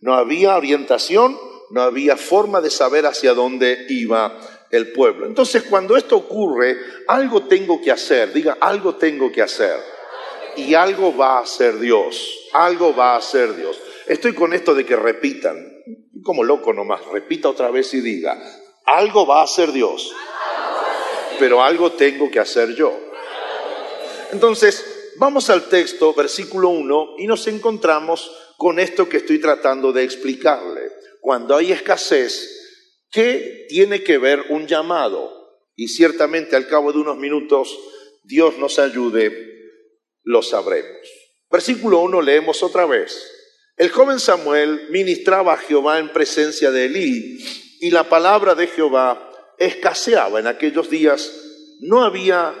No 0.00 0.14
había 0.14 0.56
orientación, 0.56 1.38
no 1.70 1.82
había 1.82 2.16
forma 2.16 2.60
de 2.60 2.70
saber 2.70 3.06
hacia 3.06 3.34
dónde 3.34 3.86
iba 3.88 4.36
el 4.70 4.92
pueblo. 4.92 5.26
Entonces, 5.26 5.64
cuando 5.64 5.96
esto 5.96 6.16
ocurre, 6.16 6.76
algo 7.08 7.44
tengo 7.44 7.80
que 7.80 7.90
hacer, 7.90 8.32
diga, 8.32 8.58
algo 8.60 8.96
tengo 8.96 9.30
que 9.30 9.42
hacer. 9.42 9.76
Y 10.56 10.74
algo 10.74 11.16
va 11.16 11.38
a 11.38 11.42
hacer 11.42 11.78
Dios, 11.78 12.48
algo 12.52 12.94
va 12.94 13.14
a 13.14 13.18
hacer 13.18 13.56
Dios. 13.56 13.80
Estoy 14.06 14.34
con 14.34 14.52
esto 14.52 14.74
de 14.74 14.84
que 14.84 14.96
repitan, 14.96 15.56
como 16.22 16.44
loco 16.44 16.72
nomás, 16.72 17.04
repita 17.06 17.48
otra 17.48 17.70
vez 17.70 17.94
y 17.94 18.00
diga, 18.00 18.40
algo 18.84 19.26
va 19.26 19.40
a 19.40 19.44
hacer 19.44 19.72
Dios, 19.72 20.12
pero 21.38 21.62
algo 21.62 21.92
tengo 21.92 22.30
que 22.30 22.40
hacer 22.40 22.74
yo. 22.74 22.92
Entonces, 24.32 25.12
vamos 25.16 25.50
al 25.50 25.68
texto, 25.68 26.14
versículo 26.14 26.68
1, 26.68 27.14
y 27.18 27.26
nos 27.26 27.46
encontramos 27.46 28.30
con 28.56 28.78
esto 28.78 29.08
que 29.08 29.18
estoy 29.18 29.40
tratando 29.40 29.92
de 29.92 30.04
explicarle. 30.04 30.82
Cuando 31.20 31.56
hay 31.56 31.72
escasez, 31.72 32.59
¿Qué 33.10 33.66
tiene 33.68 34.04
que 34.04 34.18
ver 34.18 34.44
un 34.50 34.66
llamado? 34.66 35.58
Y 35.74 35.88
ciertamente 35.88 36.54
al 36.54 36.68
cabo 36.68 36.92
de 36.92 36.98
unos 36.98 37.16
minutos, 37.16 37.76
Dios 38.22 38.58
nos 38.58 38.78
ayude, 38.78 39.32
lo 40.22 40.42
sabremos. 40.42 41.08
Versículo 41.50 42.00
1 42.00 42.22
leemos 42.22 42.62
otra 42.62 42.86
vez. 42.86 43.28
El 43.76 43.90
joven 43.90 44.20
Samuel 44.20 44.88
ministraba 44.90 45.54
a 45.54 45.56
Jehová 45.56 45.98
en 45.98 46.12
presencia 46.12 46.70
de 46.70 46.84
Elí 46.84 47.38
y 47.80 47.90
la 47.90 48.08
palabra 48.08 48.54
de 48.54 48.68
Jehová 48.68 49.32
escaseaba 49.58 50.38
en 50.38 50.46
aquellos 50.46 50.88
días. 50.88 51.32
No 51.80 52.04
había 52.04 52.54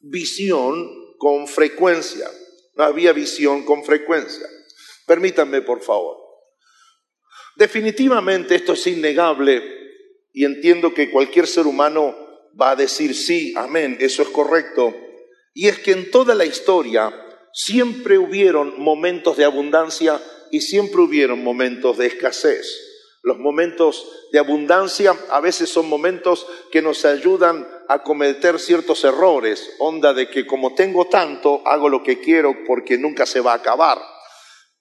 visión 0.00 1.14
con 1.18 1.46
frecuencia, 1.46 2.28
no 2.74 2.84
había 2.84 3.12
visión 3.12 3.64
con 3.64 3.84
frecuencia. 3.84 4.46
Permítanme, 5.06 5.62
por 5.62 5.82
favor. 5.82 6.16
Definitivamente 7.54 8.56
esto 8.56 8.72
es 8.72 8.86
innegable 8.86 9.81
y 10.32 10.44
entiendo 10.44 10.94
que 10.94 11.10
cualquier 11.10 11.46
ser 11.46 11.66
humano 11.66 12.14
va 12.60 12.72
a 12.72 12.76
decir 12.76 13.14
sí, 13.14 13.52
amén, 13.56 13.96
eso 14.00 14.22
es 14.22 14.28
correcto. 14.28 14.94
Y 15.54 15.68
es 15.68 15.78
que 15.78 15.92
en 15.92 16.10
toda 16.10 16.34
la 16.34 16.44
historia 16.44 17.12
siempre 17.52 18.18
hubieron 18.18 18.80
momentos 18.80 19.36
de 19.36 19.44
abundancia 19.44 20.20
y 20.50 20.60
siempre 20.60 21.00
hubieron 21.00 21.42
momentos 21.42 21.98
de 21.98 22.06
escasez. 22.06 22.88
Los 23.22 23.38
momentos 23.38 24.10
de 24.32 24.38
abundancia 24.38 25.14
a 25.30 25.40
veces 25.40 25.68
son 25.68 25.88
momentos 25.88 26.46
que 26.72 26.82
nos 26.82 27.04
ayudan 27.04 27.68
a 27.88 28.02
cometer 28.02 28.58
ciertos 28.58 29.04
errores, 29.04 29.74
onda 29.78 30.12
de 30.12 30.28
que 30.28 30.46
como 30.46 30.74
tengo 30.74 31.06
tanto, 31.06 31.62
hago 31.66 31.88
lo 31.88 32.02
que 32.02 32.20
quiero 32.20 32.64
porque 32.66 32.98
nunca 32.98 33.26
se 33.26 33.40
va 33.40 33.52
a 33.52 33.56
acabar 33.56 34.11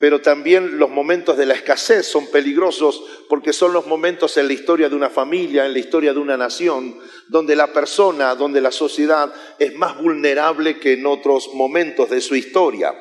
pero 0.02 0.20
también 0.20 0.80
los 0.80 0.90
momentos 0.90 1.38
de 1.38 1.46
la 1.46 1.54
escasez 1.54 2.08
son 2.08 2.26
peligrosos 2.32 3.04
porque 3.30 3.54
son 3.54 3.72
los 3.72 3.86
momentos 3.86 4.36
en 4.38 4.48
la 4.48 4.54
historia 4.54 4.90
de 4.90 4.96
una 4.96 5.12
familia, 5.12 5.64
en 5.64 5.74
la 5.74 5.80
historia 5.80 6.12
de 6.12 6.18
una 6.18 6.36
nación, 6.36 6.98
donde 7.28 7.56
la 7.56 7.72
persona, 7.72 8.34
donde 8.34 8.62
la 8.62 8.72
sociedad 8.72 9.32
es 9.60 9.76
más 9.76 10.02
vulnerable 10.02 10.80
que 10.80 10.94
en 10.94 11.06
otros 11.06 11.52
momentos 11.54 12.10
de 12.10 12.20
su 12.20 12.36
historia. 12.36 12.96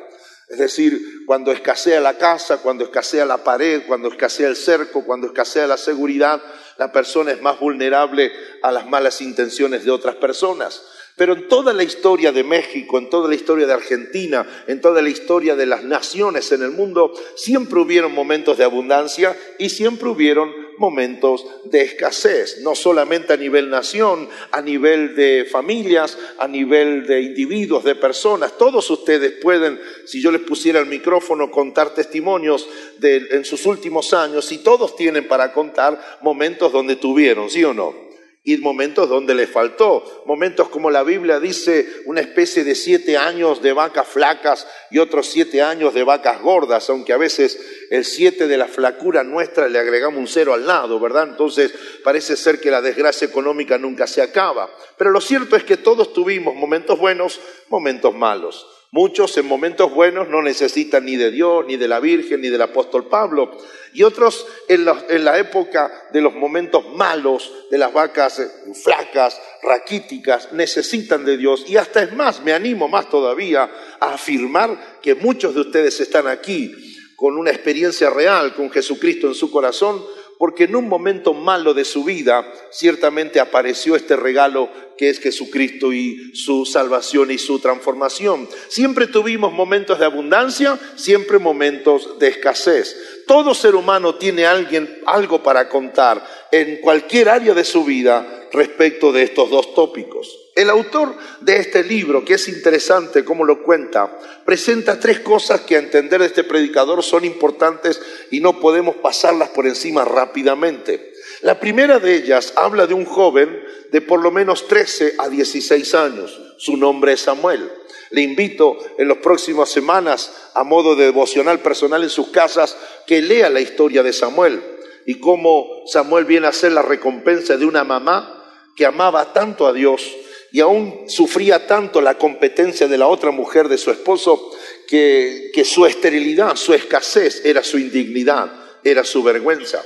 Es 0.46 0.58
decir, 0.58 1.24
cuando 1.24 1.52
escasea 1.52 2.02
la 2.02 2.18
casa, 2.18 2.58
cuando 2.58 2.84
escasea 2.84 3.24
la 3.24 3.42
pared, 3.42 3.84
cuando 3.86 4.08
escasea 4.08 4.48
el 4.48 4.56
cerco, 4.56 5.02
cuando 5.02 5.28
escasea 5.28 5.66
la 5.66 5.78
seguridad, 5.78 6.42
la 6.76 6.92
persona 6.92 7.32
es 7.32 7.40
más 7.40 7.58
vulnerable 7.58 8.30
a 8.62 8.72
las 8.72 8.86
malas 8.86 9.22
intenciones 9.22 9.86
de 9.86 9.90
otras 9.90 10.16
personas. 10.16 10.82
Pero 11.20 11.34
en 11.34 11.48
toda 11.48 11.74
la 11.74 11.82
historia 11.82 12.32
de 12.32 12.42
México, 12.42 12.96
en 12.96 13.10
toda 13.10 13.28
la 13.28 13.34
historia 13.34 13.66
de 13.66 13.74
Argentina, 13.74 14.64
en 14.66 14.80
toda 14.80 15.02
la 15.02 15.10
historia 15.10 15.54
de 15.54 15.66
las 15.66 15.84
naciones 15.84 16.50
en 16.50 16.62
el 16.62 16.70
mundo, 16.70 17.12
siempre 17.34 17.78
hubieron 17.78 18.14
momentos 18.14 18.56
de 18.56 18.64
abundancia 18.64 19.36
y 19.58 19.68
siempre 19.68 20.08
hubieron 20.08 20.50
momentos 20.78 21.44
de 21.66 21.82
escasez, 21.82 22.62
no 22.62 22.74
solamente 22.74 23.34
a 23.34 23.36
nivel 23.36 23.68
nación, 23.68 24.30
a 24.50 24.62
nivel 24.62 25.14
de 25.14 25.44
familias, 25.44 26.16
a 26.38 26.48
nivel 26.48 27.06
de 27.06 27.20
individuos, 27.20 27.84
de 27.84 27.96
personas. 27.96 28.56
Todos 28.56 28.88
ustedes 28.88 29.32
pueden, 29.42 29.78
si 30.06 30.22
yo 30.22 30.32
les 30.32 30.40
pusiera 30.40 30.80
el 30.80 30.86
micrófono, 30.86 31.50
contar 31.50 31.92
testimonios 31.92 32.66
de, 32.96 33.26
en 33.32 33.44
sus 33.44 33.66
últimos 33.66 34.14
años 34.14 34.50
y 34.52 34.58
todos 34.62 34.96
tienen 34.96 35.28
para 35.28 35.52
contar 35.52 36.00
momentos 36.22 36.72
donde 36.72 36.96
tuvieron, 36.96 37.50
¿sí 37.50 37.62
o 37.62 37.74
no? 37.74 38.09
Y 38.42 38.56
momentos 38.56 39.08
donde 39.08 39.34
le 39.34 39.46
faltó, 39.46 40.22
momentos 40.24 40.70
como 40.70 40.90
la 40.90 41.02
Biblia 41.02 41.40
dice, 41.40 41.86
una 42.06 42.22
especie 42.22 42.64
de 42.64 42.74
siete 42.74 43.18
años 43.18 43.60
de 43.60 43.74
vacas 43.74 44.08
flacas 44.08 44.66
y 44.90 44.98
otros 44.98 45.26
siete 45.26 45.60
años 45.60 45.92
de 45.92 46.04
vacas 46.04 46.40
gordas, 46.40 46.88
aunque 46.88 47.12
a 47.12 47.18
veces 47.18 47.60
el 47.90 48.04
siete 48.06 48.46
de 48.46 48.56
la 48.56 48.66
flacura 48.66 49.24
nuestra 49.24 49.68
le 49.68 49.78
agregamos 49.78 50.18
un 50.18 50.26
cero 50.26 50.54
al 50.54 50.66
lado, 50.66 50.98
¿verdad? 50.98 51.28
Entonces 51.28 51.72
parece 52.02 52.34
ser 52.34 52.60
que 52.60 52.70
la 52.70 52.80
desgracia 52.80 53.26
económica 53.26 53.76
nunca 53.76 54.06
se 54.06 54.22
acaba. 54.22 54.70
Pero 54.96 55.10
lo 55.10 55.20
cierto 55.20 55.54
es 55.54 55.64
que 55.64 55.76
todos 55.76 56.14
tuvimos 56.14 56.54
momentos 56.54 56.98
buenos, 56.98 57.40
momentos 57.68 58.14
malos. 58.14 58.79
Muchos 58.92 59.36
en 59.38 59.46
momentos 59.46 59.94
buenos 59.94 60.28
no 60.28 60.42
necesitan 60.42 61.04
ni 61.04 61.14
de 61.14 61.30
Dios, 61.30 61.64
ni 61.64 61.76
de 61.76 61.86
la 61.86 62.00
Virgen, 62.00 62.40
ni 62.40 62.48
del 62.48 62.62
apóstol 62.62 63.06
Pablo. 63.06 63.56
Y 63.92 64.02
otros 64.02 64.44
en 64.66 64.84
la, 64.84 65.38
época 65.38 66.08
de 66.12 66.20
los 66.20 66.34
momentos 66.34 66.84
malos, 66.96 67.52
de 67.70 67.78
las 67.78 67.92
vacas 67.92 68.40
eh, 68.40 68.48
flacas, 68.74 69.40
raquíticas, 69.62 70.52
necesitan 70.52 71.24
de 71.24 71.36
Dios. 71.36 71.66
Y 71.68 71.76
hasta 71.76 72.02
es 72.02 72.12
más, 72.14 72.42
me 72.42 72.52
animo 72.52 72.88
más 72.88 73.08
todavía 73.08 73.70
a 74.00 74.14
afirmar 74.14 74.98
que 75.00 75.14
muchos 75.14 75.54
de 75.54 75.60
ustedes 75.60 76.00
están 76.00 76.26
aquí 76.26 76.74
con 77.14 77.36
una 77.36 77.50
experiencia 77.50 78.10
real 78.10 78.54
con 78.56 78.70
Jesucristo 78.70 79.28
en 79.28 79.34
su 79.34 79.52
corazón, 79.52 80.04
porque 80.40 80.64
en 80.64 80.74
un 80.74 80.88
momento 80.88 81.34
malo 81.34 81.74
de 81.74 81.84
su 81.84 82.02
vida 82.02 82.50
ciertamente 82.70 83.40
apareció 83.40 83.94
este 83.94 84.16
regalo 84.16 84.70
que 84.96 85.10
es 85.10 85.20
Jesucristo 85.20 85.92
y 85.92 86.34
su 86.34 86.64
salvación 86.64 87.30
y 87.30 87.36
su 87.36 87.58
transformación. 87.58 88.48
Siempre 88.68 89.06
tuvimos 89.06 89.52
momentos 89.52 89.98
de 89.98 90.06
abundancia, 90.06 90.80
siempre 90.96 91.38
momentos 91.38 92.18
de 92.18 92.28
escasez. 92.28 92.96
Todo 93.26 93.52
ser 93.52 93.74
humano 93.74 94.14
tiene 94.14 94.46
alguien, 94.46 95.02
algo 95.04 95.42
para 95.42 95.68
contar 95.68 96.26
en 96.50 96.80
cualquier 96.80 97.28
área 97.28 97.52
de 97.52 97.64
su 97.64 97.84
vida 97.84 98.48
respecto 98.50 99.12
de 99.12 99.24
estos 99.24 99.50
dos 99.50 99.74
tópicos. 99.74 100.49
El 100.60 100.68
autor 100.68 101.14
de 101.40 101.56
este 101.56 101.82
libro, 101.82 102.22
que 102.22 102.34
es 102.34 102.46
interesante 102.46 103.24
cómo 103.24 103.46
lo 103.46 103.62
cuenta, 103.62 104.18
presenta 104.44 105.00
tres 105.00 105.20
cosas 105.20 105.62
que 105.62 105.74
a 105.74 105.78
entender 105.78 106.20
de 106.20 106.26
este 106.26 106.44
predicador 106.44 107.02
son 107.02 107.24
importantes 107.24 107.98
y 108.30 108.40
no 108.40 108.60
podemos 108.60 108.96
pasarlas 108.96 109.48
por 109.48 109.66
encima 109.66 110.04
rápidamente. 110.04 111.14
La 111.40 111.58
primera 111.58 111.98
de 111.98 112.14
ellas 112.14 112.52
habla 112.56 112.86
de 112.86 112.92
un 112.92 113.06
joven 113.06 113.58
de 113.90 114.02
por 114.02 114.20
lo 114.20 114.30
menos 114.30 114.68
13 114.68 115.14
a 115.16 115.30
16 115.30 115.94
años. 115.94 116.38
Su 116.58 116.76
nombre 116.76 117.14
es 117.14 117.22
Samuel. 117.22 117.72
Le 118.10 118.20
invito 118.20 118.76
en 118.98 119.08
las 119.08 119.16
próximas 119.16 119.70
semanas, 119.70 120.30
a 120.52 120.62
modo 120.62 120.94
de 120.94 121.06
devocional 121.06 121.60
personal 121.60 122.02
en 122.02 122.10
sus 122.10 122.28
casas, 122.28 122.76
que 123.06 123.22
lea 123.22 123.48
la 123.48 123.62
historia 123.62 124.02
de 124.02 124.12
Samuel 124.12 124.60
y 125.06 125.20
cómo 125.20 125.86
Samuel 125.86 126.26
viene 126.26 126.48
a 126.48 126.52
ser 126.52 126.72
la 126.72 126.82
recompensa 126.82 127.56
de 127.56 127.64
una 127.64 127.82
mamá 127.82 128.44
que 128.76 128.84
amaba 128.84 129.32
tanto 129.32 129.66
a 129.66 129.72
Dios 129.72 130.02
y 130.52 130.60
aún 130.60 131.04
sufría 131.08 131.66
tanto 131.66 132.00
la 132.00 132.18
competencia 132.18 132.88
de 132.88 132.98
la 132.98 133.06
otra 133.06 133.30
mujer 133.30 133.68
de 133.68 133.78
su 133.78 133.90
esposo 133.90 134.50
que, 134.88 135.50
que 135.54 135.64
su 135.64 135.86
esterilidad, 135.86 136.56
su 136.56 136.74
escasez 136.74 137.44
era 137.44 137.62
su 137.62 137.78
indignidad, 137.78 138.50
era 138.82 139.04
su 139.04 139.22
vergüenza. 139.22 139.82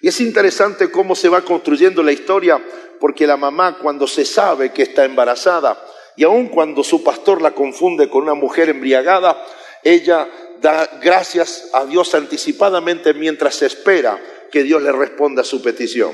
Y 0.00 0.08
es 0.08 0.20
interesante 0.20 0.90
cómo 0.90 1.14
se 1.14 1.28
va 1.28 1.42
construyendo 1.42 2.02
la 2.02 2.12
historia, 2.12 2.62
porque 3.00 3.26
la 3.26 3.36
mamá 3.36 3.78
cuando 3.78 4.06
se 4.06 4.24
sabe 4.24 4.72
que 4.72 4.82
está 4.82 5.04
embarazada, 5.04 5.82
y 6.16 6.24
aun 6.24 6.48
cuando 6.48 6.84
su 6.84 7.02
pastor 7.02 7.40
la 7.40 7.52
confunde 7.52 8.10
con 8.10 8.22
una 8.22 8.34
mujer 8.34 8.68
embriagada, 8.68 9.42
ella 9.82 10.28
da 10.60 10.98
gracias 11.02 11.70
a 11.72 11.86
Dios 11.86 12.14
anticipadamente 12.14 13.14
mientras 13.14 13.62
espera 13.62 14.22
que 14.50 14.62
Dios 14.62 14.82
le 14.82 14.92
responda 14.92 15.42
a 15.42 15.44
su 15.44 15.62
petición. 15.62 16.12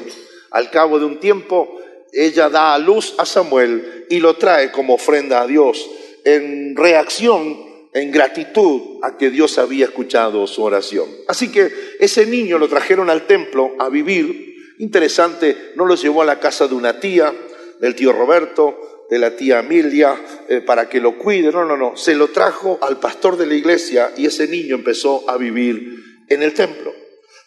Al 0.50 0.70
cabo 0.70 0.98
de 0.98 1.04
un 1.04 1.18
tiempo, 1.18 1.80
ella 2.12 2.48
da 2.48 2.74
a 2.74 2.78
luz 2.78 3.14
a 3.18 3.26
Samuel 3.26 4.06
y 4.10 4.18
lo 4.18 4.36
trae 4.36 4.70
como 4.70 4.94
ofrenda 4.94 5.42
a 5.42 5.46
Dios 5.46 5.88
en 6.24 6.76
reacción, 6.76 7.56
en 7.92 8.10
gratitud 8.10 8.98
a 9.02 9.16
que 9.16 9.30
Dios 9.30 9.58
había 9.58 9.86
escuchado 9.86 10.46
su 10.46 10.62
oración. 10.62 11.08
Así 11.26 11.50
que 11.50 11.70
ese 12.00 12.26
niño 12.26 12.58
lo 12.58 12.68
trajeron 12.68 13.10
al 13.10 13.26
templo 13.26 13.74
a 13.78 13.88
vivir. 13.88 14.56
Interesante, 14.78 15.72
no 15.74 15.84
lo 15.86 15.94
llevó 15.94 16.22
a 16.22 16.26
la 16.26 16.38
casa 16.38 16.68
de 16.68 16.74
una 16.74 17.00
tía, 17.00 17.32
del 17.80 17.94
tío 17.94 18.12
Roberto, 18.12 19.06
de 19.10 19.18
la 19.18 19.36
tía 19.36 19.60
Emilia, 19.60 20.20
eh, 20.48 20.60
para 20.60 20.88
que 20.88 21.00
lo 21.00 21.18
cuide. 21.18 21.50
No, 21.50 21.64
no, 21.64 21.76
no. 21.76 21.96
Se 21.96 22.14
lo 22.14 22.28
trajo 22.28 22.78
al 22.82 22.98
pastor 23.00 23.36
de 23.36 23.46
la 23.46 23.54
iglesia 23.54 24.12
y 24.16 24.26
ese 24.26 24.46
niño 24.46 24.76
empezó 24.76 25.28
a 25.28 25.36
vivir 25.36 26.24
en 26.28 26.42
el 26.42 26.52
templo. 26.52 26.92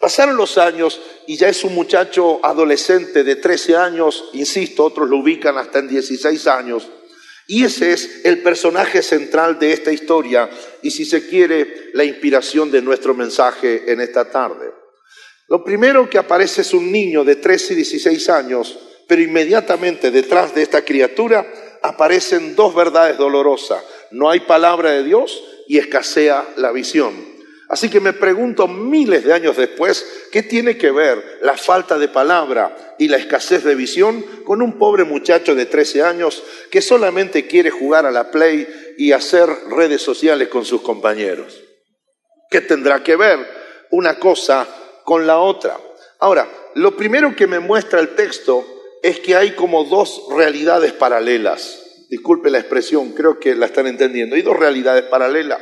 Pasaron 0.01 0.35
los 0.35 0.57
años 0.57 0.99
y 1.27 1.37
ya 1.37 1.47
es 1.47 1.63
un 1.63 1.75
muchacho 1.75 2.43
adolescente 2.43 3.23
de 3.23 3.35
13 3.35 3.75
años, 3.75 4.29
insisto, 4.33 4.83
otros 4.83 5.07
lo 5.07 5.17
ubican 5.17 5.59
hasta 5.59 5.77
en 5.77 5.89
16 5.89 6.47
años. 6.47 6.87
Y 7.45 7.65
ese 7.65 7.93
es 7.93 8.21
el 8.23 8.41
personaje 8.41 9.03
central 9.03 9.59
de 9.59 9.73
esta 9.73 9.91
historia 9.91 10.49
y 10.81 10.89
si 10.89 11.05
se 11.05 11.27
quiere 11.27 11.91
la 11.93 12.03
inspiración 12.03 12.71
de 12.71 12.81
nuestro 12.81 13.13
mensaje 13.13 13.91
en 13.91 14.01
esta 14.01 14.25
tarde. 14.25 14.71
Lo 15.47 15.63
primero 15.63 16.09
que 16.09 16.17
aparece 16.17 16.61
es 16.61 16.73
un 16.73 16.91
niño 16.91 17.23
de 17.23 17.35
13 17.35 17.73
y 17.73 17.75
16 17.75 18.29
años, 18.29 18.79
pero 19.07 19.21
inmediatamente 19.21 20.09
detrás 20.09 20.55
de 20.55 20.63
esta 20.63 20.83
criatura 20.83 21.45
aparecen 21.83 22.55
dos 22.55 22.73
verdades 22.73 23.19
dolorosas. 23.19 23.83
No 24.09 24.31
hay 24.31 24.39
palabra 24.39 24.91
de 24.91 25.03
Dios 25.03 25.43
y 25.67 25.77
escasea 25.77 26.47
la 26.57 26.71
visión. 26.71 27.30
Así 27.71 27.89
que 27.89 28.01
me 28.01 28.11
pregunto 28.11 28.67
miles 28.67 29.23
de 29.23 29.31
años 29.31 29.55
después, 29.55 30.25
¿qué 30.29 30.43
tiene 30.43 30.77
que 30.77 30.91
ver 30.91 31.39
la 31.41 31.55
falta 31.55 31.97
de 31.97 32.09
palabra 32.09 32.95
y 32.99 33.07
la 33.07 33.15
escasez 33.15 33.63
de 33.63 33.75
visión 33.75 34.21
con 34.43 34.61
un 34.61 34.77
pobre 34.77 35.05
muchacho 35.05 35.55
de 35.55 35.67
13 35.67 36.03
años 36.03 36.43
que 36.69 36.81
solamente 36.81 37.47
quiere 37.47 37.69
jugar 37.69 38.05
a 38.05 38.11
la 38.11 38.29
play 38.29 38.67
y 38.97 39.13
hacer 39.13 39.47
redes 39.69 40.01
sociales 40.01 40.49
con 40.49 40.65
sus 40.65 40.81
compañeros? 40.81 41.61
¿Qué 42.49 42.59
tendrá 42.59 43.03
que 43.03 43.15
ver 43.15 43.39
una 43.91 44.19
cosa 44.19 44.67
con 45.05 45.25
la 45.25 45.37
otra? 45.37 45.77
Ahora, 46.19 46.49
lo 46.75 46.97
primero 46.97 47.33
que 47.37 47.47
me 47.47 47.59
muestra 47.59 48.01
el 48.01 48.15
texto 48.15 48.65
es 49.01 49.21
que 49.21 49.37
hay 49.37 49.51
como 49.51 49.85
dos 49.85 50.23
realidades 50.35 50.91
paralelas. 50.91 52.05
Disculpe 52.09 52.49
la 52.49 52.59
expresión, 52.59 53.13
creo 53.13 53.39
que 53.39 53.55
la 53.55 53.67
están 53.67 53.87
entendiendo. 53.87 54.35
Hay 54.35 54.41
dos 54.41 54.59
realidades 54.59 55.03
paralelas. 55.03 55.61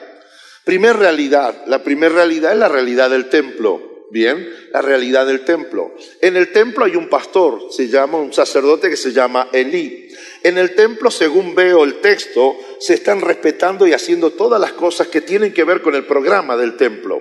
Primer 0.69 0.97
realidad, 0.97 1.63
la 1.65 1.82
primera 1.82 2.13
realidad 2.13 2.51
es 2.51 2.60
la 2.60 2.69
realidad 2.69 3.10
del 3.10 3.27
templo. 3.27 4.05
Bien, 4.12 4.47
la 4.71 4.84
realidad 4.84 5.25
del 5.25 5.43
templo. 5.43 5.95
En 6.21 6.38
el 6.38 6.51
templo 6.51 6.86
hay 6.86 6.95
un 6.95 7.10
pastor, 7.10 7.73
se 7.73 7.88
llama 7.88 8.19
un 8.19 8.32
sacerdote 8.32 8.88
que 8.88 8.95
se 8.95 9.12
llama 9.12 9.49
Elí. 9.51 10.10
En 10.43 10.60
el 10.60 10.75
templo, 10.75 11.10
según 11.10 11.55
veo 11.55 11.84
el 11.84 12.01
texto, 12.01 12.55
se 12.79 12.93
están 12.93 13.19
respetando 13.21 13.88
y 13.88 13.93
haciendo 13.93 14.29
todas 14.34 14.62
las 14.62 14.73
cosas 14.73 15.08
que 15.08 15.21
tienen 15.21 15.55
que 15.55 15.63
ver 15.63 15.82
con 15.82 15.95
el 15.95 16.05
programa 16.05 16.55
del 16.55 16.77
templo. 16.77 17.19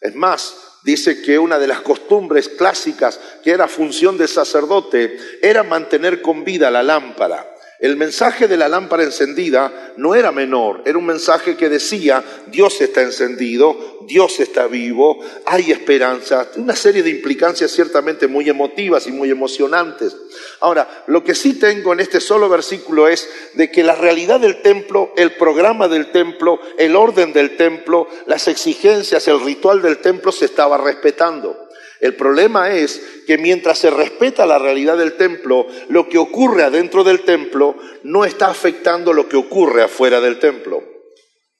Es 0.00 0.14
más, 0.14 0.56
dice 0.82 1.20
que 1.20 1.38
una 1.38 1.58
de 1.58 1.66
las 1.66 1.82
costumbres 1.82 2.48
clásicas 2.48 3.20
que 3.44 3.50
era 3.50 3.68
función 3.68 4.16
del 4.16 4.28
sacerdote 4.28 5.18
era 5.42 5.62
mantener 5.62 6.22
con 6.22 6.42
vida 6.42 6.70
la 6.70 6.82
lámpara. 6.82 7.54
El 7.80 7.96
mensaje 7.96 8.48
de 8.48 8.56
la 8.56 8.68
lámpara 8.68 9.04
encendida 9.04 9.92
no 9.96 10.16
era 10.16 10.32
menor, 10.32 10.82
era 10.84 10.98
un 10.98 11.06
mensaje 11.06 11.56
que 11.56 11.68
decía, 11.68 12.24
Dios 12.48 12.80
está 12.80 13.02
encendido, 13.02 13.98
Dios 14.08 14.40
está 14.40 14.66
vivo, 14.66 15.20
hay 15.44 15.70
esperanza, 15.70 16.48
una 16.56 16.74
serie 16.74 17.04
de 17.04 17.10
implicancias 17.10 17.70
ciertamente 17.70 18.26
muy 18.26 18.48
emotivas 18.48 19.06
y 19.06 19.12
muy 19.12 19.30
emocionantes. 19.30 20.16
Ahora, 20.58 21.04
lo 21.06 21.22
que 21.22 21.36
sí 21.36 21.54
tengo 21.54 21.92
en 21.92 22.00
este 22.00 22.18
solo 22.18 22.48
versículo 22.48 23.06
es 23.06 23.28
de 23.54 23.70
que 23.70 23.84
la 23.84 23.94
realidad 23.94 24.40
del 24.40 24.60
templo, 24.60 25.12
el 25.16 25.36
programa 25.36 25.86
del 25.86 26.10
templo, 26.10 26.58
el 26.78 26.96
orden 26.96 27.32
del 27.32 27.56
templo, 27.56 28.08
las 28.26 28.48
exigencias, 28.48 29.28
el 29.28 29.40
ritual 29.40 29.82
del 29.82 29.98
templo 29.98 30.32
se 30.32 30.46
estaba 30.46 30.78
respetando. 30.78 31.67
El 32.00 32.14
problema 32.14 32.70
es 32.70 33.02
que 33.26 33.38
mientras 33.38 33.78
se 33.78 33.90
respeta 33.90 34.46
la 34.46 34.58
realidad 34.58 34.96
del 34.96 35.16
templo, 35.16 35.66
lo 35.88 36.08
que 36.08 36.18
ocurre 36.18 36.62
adentro 36.62 37.02
del 37.04 37.22
templo 37.22 37.76
no 38.04 38.24
está 38.24 38.48
afectando 38.48 39.12
lo 39.12 39.28
que 39.28 39.36
ocurre 39.36 39.82
afuera 39.82 40.20
del 40.20 40.38
templo. 40.38 40.82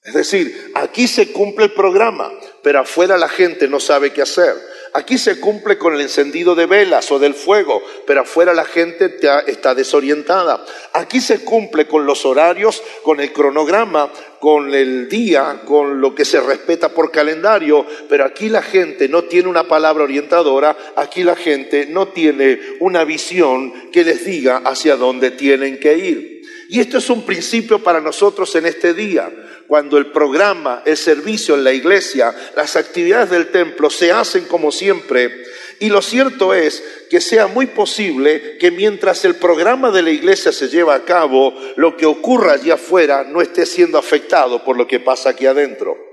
Es 0.05 0.15
decir, 0.15 0.73
aquí 0.75 1.09
se 1.09 1.33
cumple 1.33 1.67
el 1.67 1.73
programa, 1.73 2.33
pero 2.63 2.81
afuera 2.81 3.19
la 3.19 3.29
gente 3.29 3.69
no 3.69 3.81
sabe 3.81 4.13
qué 4.13 4.23
hacer. 4.23 4.55
Aquí 4.95 5.19
se 5.19 5.39
cumple 5.41 5.79
con 5.79 5.95
el 5.95 6.01
encendido 6.01 6.55
de 6.55 6.67
velas 6.67 7.11
o 7.11 7.19
del 7.19 7.35
fuego, 7.35 7.83
pero 8.07 8.23
afuera 8.23 8.55
la 8.55 8.65
gente 8.65 9.17
está 9.47 9.75
desorientada. 9.75 10.65
Aquí 10.93 11.21
se 11.21 11.45
cumple 11.45 11.87
con 11.87 12.07
los 12.07 12.25
horarios, 12.25 12.83
con 13.03 13.21
el 13.21 13.33
cronograma, 13.33 14.11
con 14.41 14.75
el 14.75 15.09
día, 15.09 15.63
con 15.65 16.01
lo 16.01 16.15
que 16.15 16.25
se 16.25 16.41
respeta 16.41 16.91
por 16.91 17.11
calendario, 17.11 17.85
pero 18.09 18.25
aquí 18.25 18.49
la 18.49 18.63
gente 18.63 19.09
no 19.09 19.25
tiene 19.25 19.49
una 19.49 19.69
palabra 19.69 20.05
orientadora, 20.05 20.77
aquí 20.97 21.25
la 21.25 21.37
gente 21.37 21.87
no 21.87 22.09
tiene 22.09 22.59
una 22.81 23.05
visión 23.05 23.91
que 23.91 24.05
les 24.05 24.25
diga 24.25 24.59
hacia 24.59 24.97
dónde 24.97 25.33
tienen 25.33 25.79
que 25.79 25.99
ir. 25.99 26.38
Y 26.69 26.81
esto 26.81 26.99
es 26.99 27.09
un 27.09 27.25
principio 27.25 27.83
para 27.83 28.01
nosotros 28.01 28.55
en 28.55 28.67
este 28.67 28.93
día 28.93 29.33
cuando 29.69 29.99
el 29.99 30.07
programa, 30.07 30.83
el 30.87 30.97
servicio 30.97 31.55
en 31.55 31.63
la 31.63 31.73
iglesia, 31.73 32.35
las 32.57 32.75
actividades 32.75 33.31
del 33.31 33.51
templo 33.51 33.91
se 33.91 34.11
hacen 34.11 34.47
como 34.47 34.73
siempre. 34.73 35.45
Y 35.79 35.91
lo 35.91 36.03
cierto 36.03 36.55
es 36.55 36.83
que 37.09 37.21
sea 37.21 37.47
muy 37.47 37.67
posible 37.67 38.57
que 38.59 38.71
mientras 38.71 39.25
el 39.25 39.37
programa 39.37 39.91
de 39.91 40.03
la 40.03 40.11
iglesia 40.11 40.53
se 40.53 40.69
lleva 40.69 40.95
a 40.95 41.05
cabo, 41.05 41.55
lo 41.77 41.97
que 41.97 42.07
ocurra 42.07 42.55
allá 42.55 42.75
afuera 42.75 43.25
no 43.25 43.43
esté 43.43 43.67
siendo 43.67 43.99
afectado 43.99 44.65
por 44.65 44.77
lo 44.77 44.87
que 44.87 45.01
pasa 45.01 45.31
aquí 45.31 45.47
adentro. 45.47 46.08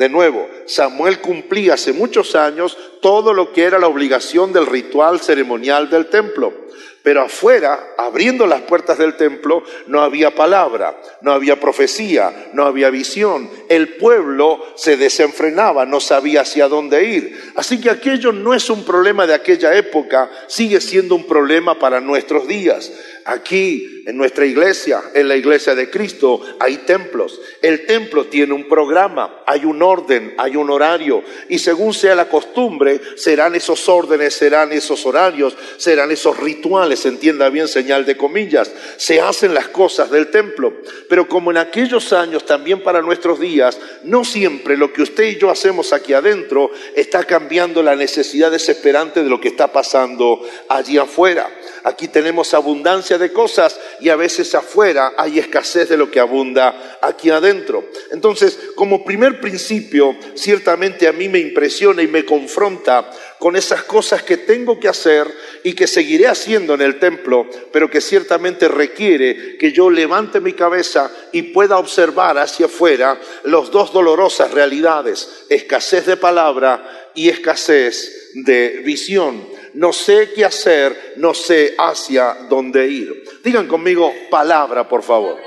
De 0.00 0.08
nuevo, 0.08 0.48
Samuel 0.64 1.20
cumplía 1.20 1.74
hace 1.74 1.92
muchos 1.92 2.34
años 2.34 2.78
todo 3.02 3.34
lo 3.34 3.52
que 3.52 3.64
era 3.64 3.78
la 3.78 3.86
obligación 3.86 4.50
del 4.50 4.64
ritual 4.64 5.20
ceremonial 5.20 5.90
del 5.90 6.06
templo. 6.06 6.54
Pero 7.02 7.20
afuera, 7.20 7.78
abriendo 7.98 8.46
las 8.46 8.62
puertas 8.62 8.96
del 8.96 9.18
templo, 9.18 9.62
no 9.88 10.00
había 10.00 10.34
palabra, 10.34 10.98
no 11.20 11.32
había 11.32 11.60
profecía, 11.60 12.50
no 12.54 12.64
había 12.64 12.88
visión. 12.88 13.50
El 13.68 13.96
pueblo 13.96 14.64
se 14.74 14.96
desenfrenaba, 14.96 15.84
no 15.84 16.00
sabía 16.00 16.42
hacia 16.42 16.68
dónde 16.68 17.04
ir. 17.04 17.52
Así 17.54 17.78
que 17.78 17.90
aquello 17.90 18.32
no 18.32 18.54
es 18.54 18.70
un 18.70 18.86
problema 18.86 19.26
de 19.26 19.34
aquella 19.34 19.74
época, 19.74 20.30
sigue 20.46 20.80
siendo 20.80 21.14
un 21.14 21.26
problema 21.26 21.78
para 21.78 22.00
nuestros 22.00 22.48
días. 22.48 22.90
Aquí, 23.26 23.99
en 24.06 24.16
nuestra 24.16 24.46
iglesia, 24.46 25.02
en 25.14 25.28
la 25.28 25.36
iglesia 25.36 25.74
de 25.74 25.90
Cristo, 25.90 26.40
hay 26.58 26.78
templos. 26.78 27.40
El 27.62 27.86
templo 27.86 28.26
tiene 28.26 28.54
un 28.54 28.68
programa, 28.68 29.42
hay 29.46 29.64
un 29.64 29.82
orden, 29.82 30.34
hay 30.38 30.56
un 30.56 30.70
horario. 30.70 31.22
Y 31.48 31.58
según 31.58 31.94
sea 31.94 32.14
la 32.14 32.28
costumbre, 32.28 33.00
serán 33.16 33.54
esos 33.54 33.88
órdenes, 33.88 34.34
serán 34.34 34.72
esos 34.72 35.04
horarios, 35.06 35.56
serán 35.76 36.10
esos 36.10 36.38
rituales, 36.38 37.04
entienda 37.06 37.48
bien 37.48 37.68
señal 37.68 38.06
de 38.06 38.16
comillas. 38.16 38.70
Se 38.96 39.20
hacen 39.20 39.54
las 39.54 39.68
cosas 39.68 40.10
del 40.10 40.30
templo. 40.30 40.72
Pero 41.08 41.28
como 41.28 41.50
en 41.50 41.56
aquellos 41.56 42.12
años, 42.12 42.46
también 42.46 42.82
para 42.82 43.02
nuestros 43.02 43.40
días, 43.40 43.78
no 44.04 44.24
siempre 44.24 44.76
lo 44.76 44.92
que 44.92 45.02
usted 45.02 45.24
y 45.24 45.38
yo 45.38 45.50
hacemos 45.50 45.92
aquí 45.92 46.12
adentro 46.12 46.70
está 46.94 47.24
cambiando 47.24 47.82
la 47.82 47.96
necesidad 47.96 48.50
desesperante 48.50 49.22
de 49.22 49.30
lo 49.30 49.40
que 49.40 49.48
está 49.48 49.72
pasando 49.72 50.40
allí 50.68 50.98
afuera. 50.98 51.48
Aquí 51.84 52.08
tenemos 52.08 52.52
abundancia 52.54 53.18
de 53.18 53.32
cosas 53.32 53.78
y 54.00 54.08
a 54.08 54.16
veces 54.16 54.54
afuera 54.54 55.14
hay 55.16 55.38
escasez 55.38 55.88
de 55.88 55.96
lo 55.96 56.10
que 56.10 56.20
abunda 56.20 56.98
aquí 57.02 57.30
adentro. 57.30 57.84
Entonces, 58.10 58.58
como 58.74 59.04
primer 59.04 59.40
principio, 59.40 60.16
ciertamente 60.34 61.06
a 61.06 61.12
mí 61.12 61.28
me 61.28 61.38
impresiona 61.38 62.02
y 62.02 62.08
me 62.08 62.24
confronta 62.24 63.10
con 63.38 63.56
esas 63.56 63.82
cosas 63.84 64.22
que 64.22 64.36
tengo 64.36 64.78
que 64.78 64.88
hacer 64.88 65.26
y 65.64 65.72
que 65.74 65.86
seguiré 65.86 66.26
haciendo 66.26 66.74
en 66.74 66.82
el 66.82 66.98
templo, 66.98 67.48
pero 67.72 67.90
que 67.90 68.00
ciertamente 68.00 68.68
requiere 68.68 69.56
que 69.58 69.72
yo 69.72 69.90
levante 69.90 70.40
mi 70.40 70.52
cabeza 70.52 71.10
y 71.32 71.42
pueda 71.42 71.78
observar 71.78 72.38
hacia 72.38 72.66
afuera 72.66 73.18
las 73.44 73.70
dos 73.70 73.92
dolorosas 73.92 74.50
realidades, 74.50 75.46
escasez 75.48 76.06
de 76.06 76.16
palabra 76.16 77.10
y 77.14 77.28
escasez 77.28 78.32
de 78.34 78.82
visión 78.84 79.60
no 79.74 79.92
sé 79.92 80.30
qué 80.34 80.44
hacer, 80.44 81.14
no 81.16 81.34
sé 81.34 81.74
hacia 81.78 82.36
dónde 82.48 82.88
ir. 82.88 83.24
Digan 83.42 83.66
conmigo 83.66 84.12
palabra, 84.30 84.88
por 84.88 85.02
favor. 85.02 85.38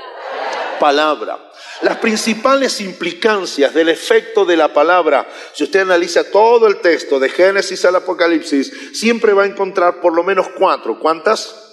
Palabra. 0.78 1.38
Las 1.82 1.98
principales 1.98 2.80
implicancias 2.80 3.74
del 3.74 3.88
efecto 3.88 4.44
de 4.44 4.56
la 4.56 4.72
palabra, 4.72 5.28
si 5.52 5.64
usted 5.64 5.80
analiza 5.80 6.30
todo 6.30 6.66
el 6.66 6.80
texto 6.80 7.18
de 7.18 7.28
Génesis 7.28 7.84
al 7.84 7.96
Apocalipsis, 7.96 8.72
siempre 8.92 9.32
va 9.32 9.42
a 9.42 9.46
encontrar 9.46 10.00
por 10.00 10.14
lo 10.14 10.22
menos 10.22 10.48
cuatro. 10.56 10.98
¿Cuántas? 10.98 11.63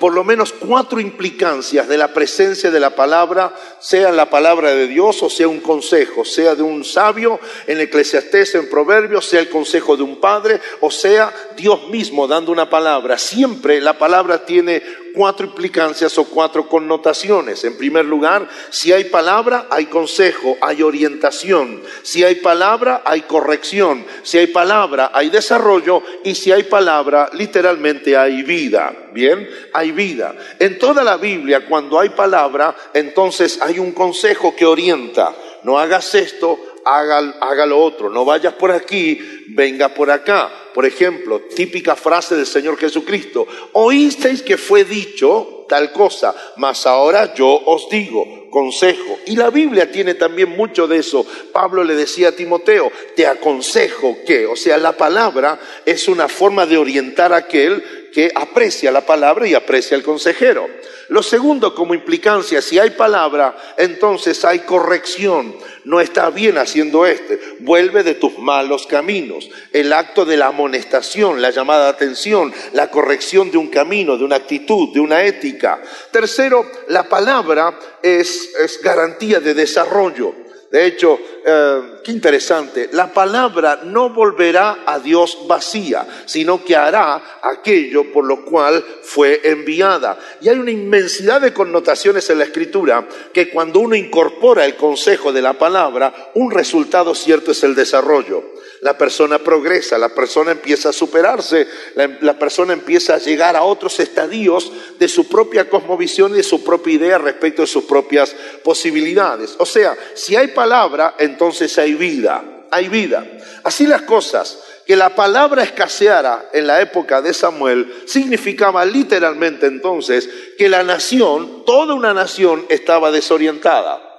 Por 0.00 0.14
lo 0.14 0.24
menos 0.24 0.52
cuatro 0.52 0.98
implicancias 0.98 1.86
de 1.86 1.98
la 1.98 2.14
presencia 2.14 2.70
de 2.70 2.80
la 2.80 2.96
palabra, 2.96 3.54
sea 3.78 4.10
la 4.10 4.30
palabra 4.30 4.70
de 4.70 4.88
Dios 4.88 5.22
o 5.22 5.28
sea 5.28 5.46
un 5.46 5.60
consejo, 5.60 6.24
sea 6.24 6.54
de 6.54 6.62
un 6.62 6.84
sabio 6.84 7.38
en 7.66 7.80
Eclesiastés, 7.80 8.54
en 8.54 8.70
Proverbios, 8.70 9.26
sea 9.26 9.40
el 9.40 9.50
consejo 9.50 9.98
de 9.98 10.02
un 10.02 10.18
padre 10.18 10.58
o 10.80 10.90
sea 10.90 11.32
Dios 11.54 11.88
mismo 11.90 12.26
dando 12.26 12.50
una 12.50 12.70
palabra. 12.70 13.18
Siempre 13.18 13.80
la 13.82 13.98
palabra 13.98 14.46
tiene 14.46 14.82
cuatro 15.14 15.46
implicancias 15.46 16.16
o 16.18 16.24
cuatro 16.24 16.68
connotaciones. 16.68 17.64
En 17.64 17.76
primer 17.76 18.04
lugar, 18.04 18.48
si 18.70 18.92
hay 18.92 19.04
palabra, 19.04 19.66
hay 19.70 19.86
consejo, 19.86 20.56
hay 20.60 20.82
orientación. 20.82 21.82
Si 22.02 22.24
hay 22.24 22.36
palabra, 22.36 23.02
hay 23.04 23.22
corrección. 23.22 24.04
Si 24.22 24.38
hay 24.38 24.48
palabra, 24.48 25.10
hay 25.12 25.30
desarrollo. 25.30 26.02
Y 26.24 26.34
si 26.34 26.52
hay 26.52 26.64
palabra, 26.64 27.30
literalmente 27.32 28.16
hay 28.16 28.42
vida. 28.42 28.94
Bien, 29.12 29.48
hay 29.72 29.92
vida. 29.92 30.34
En 30.58 30.78
toda 30.78 31.02
la 31.02 31.16
Biblia, 31.16 31.66
cuando 31.66 31.98
hay 31.98 32.10
palabra, 32.10 32.74
entonces 32.94 33.60
hay 33.60 33.78
un 33.78 33.92
consejo 33.92 34.54
que 34.54 34.66
orienta. 34.66 35.34
No 35.62 35.78
hagas 35.78 36.14
esto, 36.14 36.58
haga, 36.84 37.66
lo 37.66 37.78
otro. 37.78 38.10
No 38.10 38.24
vayas 38.24 38.54
por 38.54 38.70
aquí, 38.70 39.20
venga 39.48 39.88
por 39.88 40.10
acá. 40.10 40.50
Por 40.74 40.86
ejemplo, 40.86 41.40
típica 41.54 41.96
frase 41.96 42.36
del 42.36 42.46
Señor 42.46 42.78
Jesucristo, 42.78 43.46
oísteis 43.72 44.42
que 44.42 44.56
fue 44.56 44.84
dicho 44.84 45.66
tal 45.68 45.92
cosa, 45.92 46.34
mas 46.56 46.86
ahora 46.86 47.34
yo 47.34 47.48
os 47.48 47.88
digo, 47.88 48.48
consejo. 48.50 49.18
Y 49.26 49.36
la 49.36 49.50
Biblia 49.50 49.90
tiene 49.90 50.14
también 50.14 50.50
mucho 50.50 50.86
de 50.86 50.98
eso. 50.98 51.26
Pablo 51.52 51.82
le 51.84 51.94
decía 51.94 52.28
a 52.28 52.32
Timoteo, 52.32 52.92
te 53.16 53.26
aconsejo 53.26 54.18
que, 54.26 54.46
o 54.46 54.56
sea, 54.56 54.78
la 54.78 54.96
palabra 54.96 55.58
es 55.86 56.08
una 56.08 56.28
forma 56.28 56.66
de 56.66 56.76
orientar 56.76 57.32
a 57.32 57.38
aquel 57.38 58.10
que 58.12 58.30
aprecia 58.34 58.90
la 58.90 59.06
palabra 59.06 59.46
y 59.46 59.54
aprecia 59.54 59.96
el 59.96 60.02
consejero. 60.02 60.68
Lo 61.08 61.22
segundo, 61.22 61.74
como 61.74 61.94
implicancia, 61.94 62.62
si 62.62 62.78
hay 62.78 62.90
palabra, 62.90 63.56
entonces 63.76 64.44
hay 64.44 64.60
corrección. 64.60 65.56
No 65.84 66.00
está 66.00 66.30
bien 66.30 66.58
haciendo 66.58 67.06
este. 67.06 67.40
Vuelve 67.60 68.02
de 68.02 68.14
tus 68.14 68.38
malos 68.38 68.86
caminos. 68.86 69.48
El 69.72 69.92
acto 69.92 70.24
de 70.24 70.36
la 70.36 70.48
amonestación, 70.48 71.40
la 71.40 71.50
llamada 71.50 71.84
de 71.84 71.90
atención, 71.90 72.52
la 72.72 72.90
corrección 72.90 73.50
de 73.50 73.58
un 73.58 73.68
camino, 73.68 74.16
de 74.16 74.24
una 74.24 74.36
actitud, 74.36 74.92
de 74.92 75.00
una 75.00 75.24
ética. 75.24 75.82
Tercero, 76.10 76.70
la 76.88 77.08
palabra 77.08 77.78
es, 78.02 78.52
es 78.62 78.80
garantía 78.82 79.40
de 79.40 79.54
desarrollo. 79.54 80.34
De 80.70 80.86
hecho, 80.86 81.18
eh, 81.44 81.80
qué 82.04 82.12
interesante, 82.12 82.90
la 82.92 83.12
palabra 83.12 83.80
no 83.82 84.10
volverá 84.10 84.84
a 84.86 85.00
Dios 85.00 85.38
vacía, 85.48 86.06
sino 86.26 86.64
que 86.64 86.76
hará 86.76 87.40
aquello 87.42 88.12
por 88.12 88.24
lo 88.24 88.44
cual 88.44 88.84
fue 89.02 89.40
enviada. 89.42 90.16
Y 90.40 90.48
hay 90.48 90.58
una 90.58 90.70
inmensidad 90.70 91.40
de 91.40 91.52
connotaciones 91.52 92.30
en 92.30 92.38
la 92.38 92.44
escritura 92.44 93.08
que 93.32 93.50
cuando 93.50 93.80
uno 93.80 93.96
incorpora 93.96 94.64
el 94.64 94.76
consejo 94.76 95.32
de 95.32 95.42
la 95.42 95.54
palabra, 95.54 96.30
un 96.34 96.52
resultado 96.52 97.16
cierto 97.16 97.50
es 97.50 97.64
el 97.64 97.74
desarrollo 97.74 98.59
la 98.80 98.96
persona 98.96 99.38
progresa, 99.38 99.98
la 99.98 100.08
persona 100.08 100.52
empieza 100.52 100.88
a 100.88 100.92
superarse, 100.92 101.66
la, 101.94 102.38
persona 102.38 102.72
empieza 102.72 103.14
a 103.14 103.18
llegar 103.18 103.56
a 103.56 103.62
otros 103.62 104.00
estadios 104.00 104.72
de 104.98 105.08
su 105.08 105.28
propia 105.28 105.68
cosmovisión 105.68 106.32
y 106.32 106.38
de 106.38 106.42
su 106.42 106.64
propia 106.64 106.94
idea 106.94 107.18
respecto 107.18 107.62
de 107.62 107.68
sus 107.68 107.84
propias 107.84 108.34
posibilidades. 108.64 109.54
O 109.58 109.66
sea, 109.66 109.96
si 110.14 110.34
hay 110.34 110.48
palabra, 110.48 111.14
entonces 111.18 111.76
hay 111.78 111.94
vida. 111.94 112.42
hay 112.70 112.88
vida. 112.88 113.26
Así 113.64 113.86
las 113.86 114.02
cosas, 114.02 114.58
que 114.86 114.96
la 114.96 115.14
palabra 115.14 115.62
escaseara 115.62 116.48
en 116.52 116.66
la 116.66 116.80
época 116.80 117.20
de 117.20 117.34
Samuel 117.34 118.02
significaba 118.06 118.84
literalmente 118.84 119.66
entonces 119.66 120.28
que 120.56 120.68
la 120.68 120.82
nación, 120.82 121.64
toda 121.64 121.94
una 121.94 122.14
nación, 122.14 122.64
estaba 122.70 123.10
desorientada. 123.10 124.09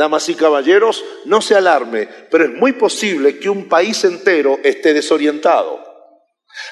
Damas 0.00 0.30
y 0.30 0.34
caballeros, 0.34 1.04
no 1.26 1.42
se 1.42 1.54
alarme, 1.54 2.08
pero 2.30 2.44
es 2.44 2.50
muy 2.54 2.72
posible 2.72 3.38
que 3.38 3.50
un 3.50 3.68
país 3.68 4.02
entero 4.04 4.58
esté 4.64 4.94
desorientado. 4.94 5.78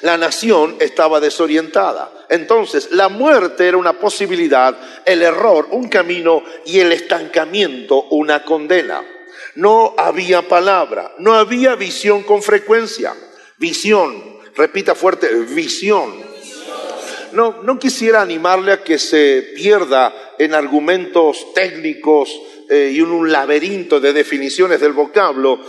La 0.01 0.17
nación 0.17 0.77
estaba 0.79 1.19
desorientada. 1.19 2.11
Entonces, 2.27 2.89
la 2.89 3.07
muerte 3.07 3.67
era 3.67 3.77
una 3.77 3.99
posibilidad, 3.99 4.75
el 5.05 5.21
error 5.21 5.67
un 5.69 5.89
camino 5.89 6.41
y 6.65 6.79
el 6.79 6.91
estancamiento 6.91 8.01
una 8.09 8.43
condena. 8.43 9.03
No 9.53 9.93
había 9.95 10.47
palabra, 10.47 11.13
no 11.19 11.35
había 11.35 11.75
visión 11.75 12.23
con 12.23 12.41
frecuencia. 12.41 13.13
Visión, 13.57 14.39
repita 14.55 14.95
fuerte, 14.95 15.31
visión. 15.53 16.29
No, 17.33 17.61
no 17.61 17.77
quisiera 17.77 18.23
animarle 18.23 18.71
a 18.71 18.83
que 18.83 18.97
se 18.97 19.51
pierda 19.55 20.33
en 20.39 20.55
argumentos 20.55 21.53
técnicos 21.53 22.31
eh, 22.69 22.91
y 22.93 23.01
un 23.01 23.31
laberinto 23.31 23.99
de 23.99 24.13
definiciones 24.13 24.79
del 24.79 24.93
vocablo, 24.93 25.59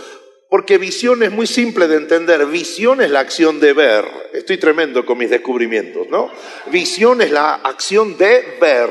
porque 0.51 0.79
visión 0.79 1.23
es 1.23 1.31
muy 1.31 1.47
simple 1.47 1.87
de 1.87 1.97
entender. 1.97 2.45
Visión 2.47 3.01
es 3.01 3.11
la 3.11 3.21
acción 3.21 3.61
de 3.61 3.73
ver. 3.73 4.05
Estoy 4.33 4.59
tremendo 4.59 5.07
con 5.07 5.17
mis 5.17 5.31
descubrimientos, 5.31 6.09
¿no? 6.09 6.29
Visión 6.73 7.23
es 7.23 7.31
la 7.31 7.55
acción 7.55 8.19
de 8.19 8.59
ver. 8.61 8.91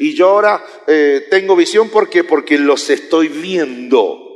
Y 0.00 0.14
yo 0.14 0.30
ahora 0.30 0.64
eh, 0.86 1.28
tengo 1.30 1.54
visión 1.54 1.90
porque 1.90 2.24
porque 2.24 2.58
los 2.58 2.90
estoy 2.90 3.28
viendo. 3.28 4.26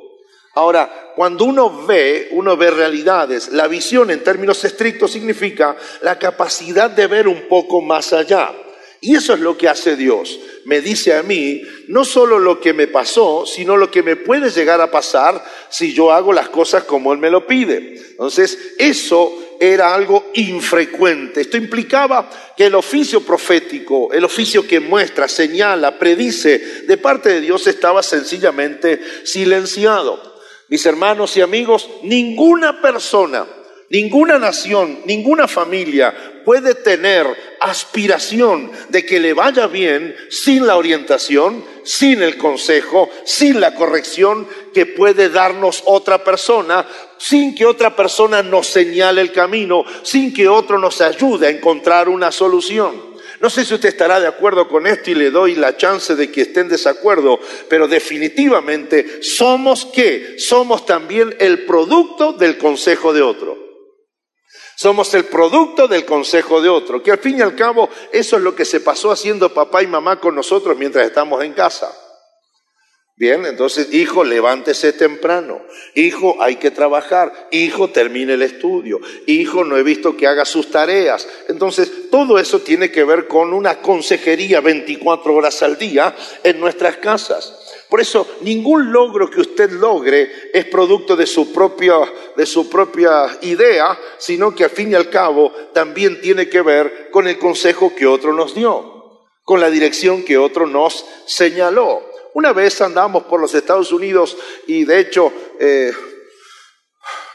Ahora, 0.54 1.12
cuando 1.16 1.44
uno 1.44 1.86
ve, 1.86 2.28
uno 2.30 2.56
ve 2.56 2.70
realidades. 2.70 3.48
La 3.48 3.66
visión 3.66 4.10
en 4.10 4.22
términos 4.22 4.64
estrictos 4.64 5.10
significa 5.10 5.76
la 6.02 6.18
capacidad 6.18 6.88
de 6.88 7.08
ver 7.08 7.26
un 7.26 7.48
poco 7.48 7.80
más 7.80 8.12
allá. 8.12 8.52
Y 9.00 9.16
eso 9.16 9.34
es 9.34 9.40
lo 9.40 9.56
que 9.56 9.68
hace 9.68 9.96
Dios. 9.96 10.38
Me 10.64 10.80
dice 10.80 11.14
a 11.14 11.22
mí 11.22 11.62
no 11.88 12.04
solo 12.04 12.38
lo 12.38 12.60
que 12.60 12.72
me 12.72 12.86
pasó, 12.86 13.44
sino 13.46 13.76
lo 13.76 13.90
que 13.90 14.02
me 14.02 14.16
puede 14.16 14.50
llegar 14.50 14.80
a 14.80 14.90
pasar 14.90 15.42
si 15.68 15.92
yo 15.92 16.12
hago 16.12 16.32
las 16.32 16.48
cosas 16.48 16.84
como 16.84 17.12
Él 17.12 17.18
me 17.18 17.30
lo 17.30 17.46
pide. 17.46 17.94
Entonces, 18.10 18.74
eso 18.78 19.56
era 19.60 19.94
algo 19.94 20.30
infrecuente. 20.34 21.42
Esto 21.42 21.56
implicaba 21.56 22.30
que 22.56 22.66
el 22.66 22.74
oficio 22.74 23.20
profético, 23.22 24.12
el 24.12 24.24
oficio 24.24 24.66
que 24.66 24.80
muestra, 24.80 25.28
señala, 25.28 25.98
predice 25.98 26.84
de 26.86 26.96
parte 26.96 27.28
de 27.30 27.40
Dios 27.40 27.66
estaba 27.66 28.02
sencillamente 28.02 29.00
silenciado. 29.24 30.38
Mis 30.68 30.86
hermanos 30.86 31.36
y 31.36 31.40
amigos, 31.40 31.88
ninguna 32.02 32.80
persona 32.80 33.46
Ninguna 33.90 34.38
nación, 34.38 35.00
ninguna 35.04 35.48
familia 35.48 36.14
puede 36.44 36.74
tener 36.74 37.26
aspiración 37.60 38.70
de 38.88 39.04
que 39.04 39.20
le 39.20 39.32
vaya 39.32 39.66
bien 39.66 40.14
sin 40.30 40.66
la 40.66 40.76
orientación, 40.76 41.64
sin 41.84 42.22
el 42.22 42.36
consejo, 42.36 43.10
sin 43.24 43.60
la 43.60 43.74
corrección 43.74 44.46
que 44.72 44.86
puede 44.86 45.28
darnos 45.28 45.82
otra 45.86 46.24
persona, 46.24 46.86
sin 47.18 47.54
que 47.54 47.66
otra 47.66 47.94
persona 47.94 48.42
nos 48.42 48.66
señale 48.66 49.20
el 49.20 49.32
camino, 49.32 49.84
sin 50.02 50.32
que 50.32 50.48
otro 50.48 50.78
nos 50.78 51.00
ayude 51.00 51.46
a 51.46 51.50
encontrar 51.50 52.08
una 52.08 52.32
solución. 52.32 53.10
No 53.40 53.48
sé 53.48 53.64
si 53.64 53.72
usted 53.72 53.88
estará 53.88 54.20
de 54.20 54.26
acuerdo 54.26 54.68
con 54.68 54.86
esto 54.86 55.10
y 55.10 55.14
le 55.14 55.30
doy 55.30 55.54
la 55.54 55.76
chance 55.76 56.14
de 56.14 56.30
que 56.30 56.42
esté 56.42 56.60
en 56.60 56.68
desacuerdo, 56.68 57.40
pero 57.70 57.88
definitivamente 57.88 59.22
somos 59.22 59.86
qué? 59.86 60.34
Somos 60.38 60.84
también 60.84 61.34
el 61.40 61.64
producto 61.64 62.34
del 62.34 62.58
consejo 62.58 63.14
de 63.14 63.22
otro. 63.22 63.59
Somos 64.80 65.12
el 65.12 65.26
producto 65.26 65.88
del 65.88 66.06
consejo 66.06 66.62
de 66.62 66.70
otro, 66.70 67.02
que 67.02 67.10
al 67.10 67.18
fin 67.18 67.36
y 67.36 67.42
al 67.42 67.54
cabo 67.54 67.90
eso 68.12 68.38
es 68.38 68.42
lo 68.42 68.54
que 68.54 68.64
se 68.64 68.80
pasó 68.80 69.10
haciendo 69.10 69.52
papá 69.52 69.82
y 69.82 69.86
mamá 69.86 70.18
con 70.18 70.34
nosotros 70.34 70.74
mientras 70.78 71.06
estamos 71.06 71.44
en 71.44 71.52
casa. 71.52 71.94
Bien, 73.14 73.44
entonces, 73.44 73.92
hijo, 73.92 74.24
levántese 74.24 74.94
temprano. 74.94 75.60
Hijo, 75.94 76.42
hay 76.42 76.56
que 76.56 76.70
trabajar. 76.70 77.48
Hijo, 77.50 77.90
termine 77.90 78.32
el 78.32 78.40
estudio. 78.40 79.00
Hijo, 79.26 79.64
no 79.64 79.76
he 79.76 79.82
visto 79.82 80.16
que 80.16 80.26
haga 80.26 80.46
sus 80.46 80.70
tareas. 80.70 81.28
Entonces, 81.48 82.08
todo 82.10 82.38
eso 82.38 82.60
tiene 82.60 82.90
que 82.90 83.04
ver 83.04 83.28
con 83.28 83.52
una 83.52 83.82
consejería 83.82 84.62
24 84.62 85.34
horas 85.34 85.62
al 85.62 85.76
día 85.76 86.16
en 86.42 86.58
nuestras 86.58 86.96
casas. 86.96 87.69
Por 87.90 88.00
eso, 88.00 88.24
ningún 88.42 88.92
logro 88.92 89.28
que 89.28 89.40
usted 89.40 89.68
logre 89.72 90.30
es 90.54 90.64
producto 90.66 91.16
de 91.16 91.26
su 91.26 91.52
propia, 91.52 91.96
de 92.36 92.46
su 92.46 92.70
propia 92.70 93.36
idea, 93.42 93.98
sino 94.16 94.54
que 94.54 94.62
al 94.62 94.70
fin 94.70 94.92
y 94.92 94.94
al 94.94 95.10
cabo 95.10 95.50
también 95.74 96.20
tiene 96.20 96.48
que 96.48 96.62
ver 96.62 97.10
con 97.10 97.26
el 97.26 97.36
consejo 97.36 97.92
que 97.96 98.06
otro 98.06 98.32
nos 98.32 98.54
dio, 98.54 99.26
con 99.42 99.60
la 99.60 99.70
dirección 99.70 100.22
que 100.22 100.38
otro 100.38 100.68
nos 100.68 101.04
señaló. 101.26 102.08
Una 102.32 102.52
vez 102.52 102.80
andamos 102.80 103.24
por 103.24 103.40
los 103.40 103.54
Estados 103.54 103.90
Unidos 103.90 104.36
y 104.68 104.84
de 104.84 105.00
hecho, 105.00 105.32
eh, 105.58 105.92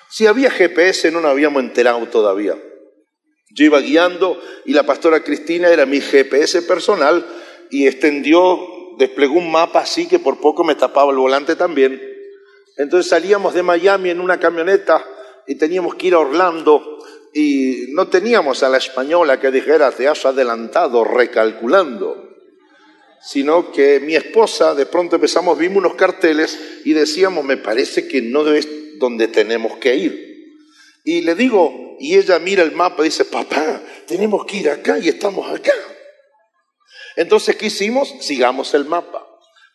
si 0.10 0.26
había 0.26 0.49
GPS 0.49 1.12
no 1.12 1.20
nos 1.20 1.32
habíamos 1.32 1.62
enterado 1.62 2.08
todavía. 2.08 2.56
Yo 3.49 3.66
iba 3.66 3.82
guiando 3.82 4.41
y 4.64 4.72
la 4.72 4.84
pastora 4.84 5.22
Cristina 5.22 5.68
era 5.68 5.86
mi 5.86 5.99
GPS 5.99 6.62
personal 6.62 7.26
y 7.70 7.88
extendió 7.88 8.74
desplegó 8.98 9.36
un 9.36 9.52
mapa 9.52 9.82
así 9.82 10.08
que 10.08 10.20
por 10.20 10.39
poco 10.39 10.64
me 10.64 10.76
tapaba 10.76 11.12
el 11.12 11.18
volante 11.18 11.56
también. 11.56 12.02
Entonces 12.78 13.10
salíamos 13.10 13.54
de 13.54 13.64
Miami 13.64 14.10
en 14.10 14.20
una 14.20 14.39
camioneta 14.39 15.06
y 15.48 15.56
teníamos 15.56 15.96
que 15.96 16.08
ir 16.08 16.14
a 16.14 16.20
Orlando 16.20 17.00
y 17.34 17.88
no 17.89 18.08
teníamos 18.08 18.64
a 18.64 18.70
la 18.70 18.78
española 18.78 19.39
que 19.39 19.52
dijera 19.52 19.91
te 19.91 20.08
has 20.08 20.26
adelantado 20.26 21.04
recalculando, 21.04 22.30
sino 23.22 23.72
que 23.72 24.00
mi 24.00 24.16
esposa 24.16 24.76
de 24.76 24.86
pronto 24.86 25.16
empezamos, 25.16 25.58
vimos 25.58 25.78
unos 25.78 25.96
carteles 25.96 26.58
y 26.86 26.93
decíamos 26.93 27.43
me 27.43 27.58
parece 27.58 28.08
que 28.08 28.22
no 28.22 28.48
es 28.48 28.68
donde 29.00 29.28
tenemos 29.28 29.78
que 29.78 29.96
ir. 29.96 30.26
Y 31.04 31.22
le 31.22 31.36
digo, 31.36 31.98
y 32.00 32.16
ella 32.16 32.39
mira 32.39 32.64
el 32.64 32.72
mapa 32.72 33.04
y 33.04 33.06
dice, 33.06 33.26
papá, 33.26 33.82
tenemos 34.08 34.46
que 34.46 34.58
ir 34.58 34.70
acá 34.70 34.98
y 34.98 35.10
estamos 35.10 35.48
acá. 35.50 35.74
Entonces, 37.16 37.55
¿qué 37.55 37.68
hicimos? 37.68 38.13
Sigamos 38.22 38.74
el 38.74 38.86
mapa. 38.86 39.26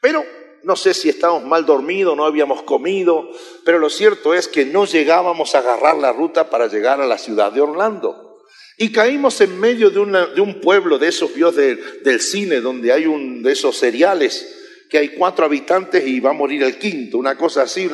Pero 0.00 0.24
no 0.62 0.76
sé 0.76 0.94
si 0.94 1.08
estábamos 1.08 1.44
mal 1.44 1.64
dormidos, 1.64 2.16
no 2.16 2.24
habíamos 2.24 2.62
comido, 2.62 3.30
pero 3.64 3.78
lo 3.78 3.88
cierto 3.88 4.34
es 4.34 4.48
que 4.48 4.66
no 4.66 4.84
llegábamos 4.84 5.54
a 5.54 5.58
agarrar 5.58 5.96
la 5.96 6.12
ruta 6.12 6.50
para 6.50 6.66
llegar 6.66 7.00
a 7.00 7.06
la 7.06 7.18
ciudad 7.18 7.52
de 7.52 7.60
Orlando. 7.60 8.44
Y 8.76 8.92
caímos 8.92 9.40
en 9.40 9.58
medio 9.60 9.90
de, 9.90 10.00
un 10.40 10.60
pueblo 10.60 10.98
de 10.98 11.08
esos 11.08 11.34
vio 11.34 11.52
del 11.52 12.20
cine, 12.20 12.60
donde 12.60 12.92
hay 12.92 13.06
un 13.06 13.42
de 13.42 13.52
esos 13.52 13.76
seriales, 13.76 14.56
que 14.88 14.98
hay 14.98 15.10
cuatro 15.10 15.44
habitantes 15.44 16.06
y 16.06 16.18
va 16.18 16.30
a 16.30 16.34
morir 16.34 16.62
el 16.62 16.78
quinto, 16.78 17.18
una 17.18 17.36
cosa 17.36 17.62
así, 17.62 17.90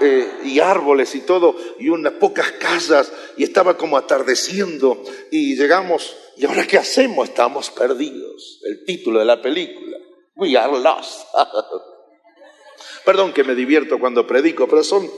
eh, 0.00 0.28
y 0.44 0.60
árboles 0.60 1.14
y 1.14 1.20
todo, 1.20 1.56
y 1.78 1.88
unas 1.88 2.14
pocas 2.14 2.52
casas, 2.52 3.12
y 3.36 3.42
estaba 3.44 3.76
como 3.76 3.96
atardeciendo, 3.96 5.02
y 5.30 5.56
llegamos 5.56 6.16
¿Y 6.40 6.46
ahora 6.46 6.66
qué 6.66 6.78
hacemos? 6.78 7.28
Estamos 7.28 7.70
perdidos. 7.70 8.62
El 8.64 8.86
título 8.86 9.18
de 9.18 9.26
la 9.26 9.42
película. 9.42 9.98
We 10.36 10.56
are 10.56 10.72
lost. 10.72 11.26
Perdón 13.04 13.34
que 13.34 13.44
me 13.44 13.54
divierto 13.54 14.00
cuando 14.00 14.26
predico, 14.26 14.66
pero 14.66 14.82
son 14.82 15.10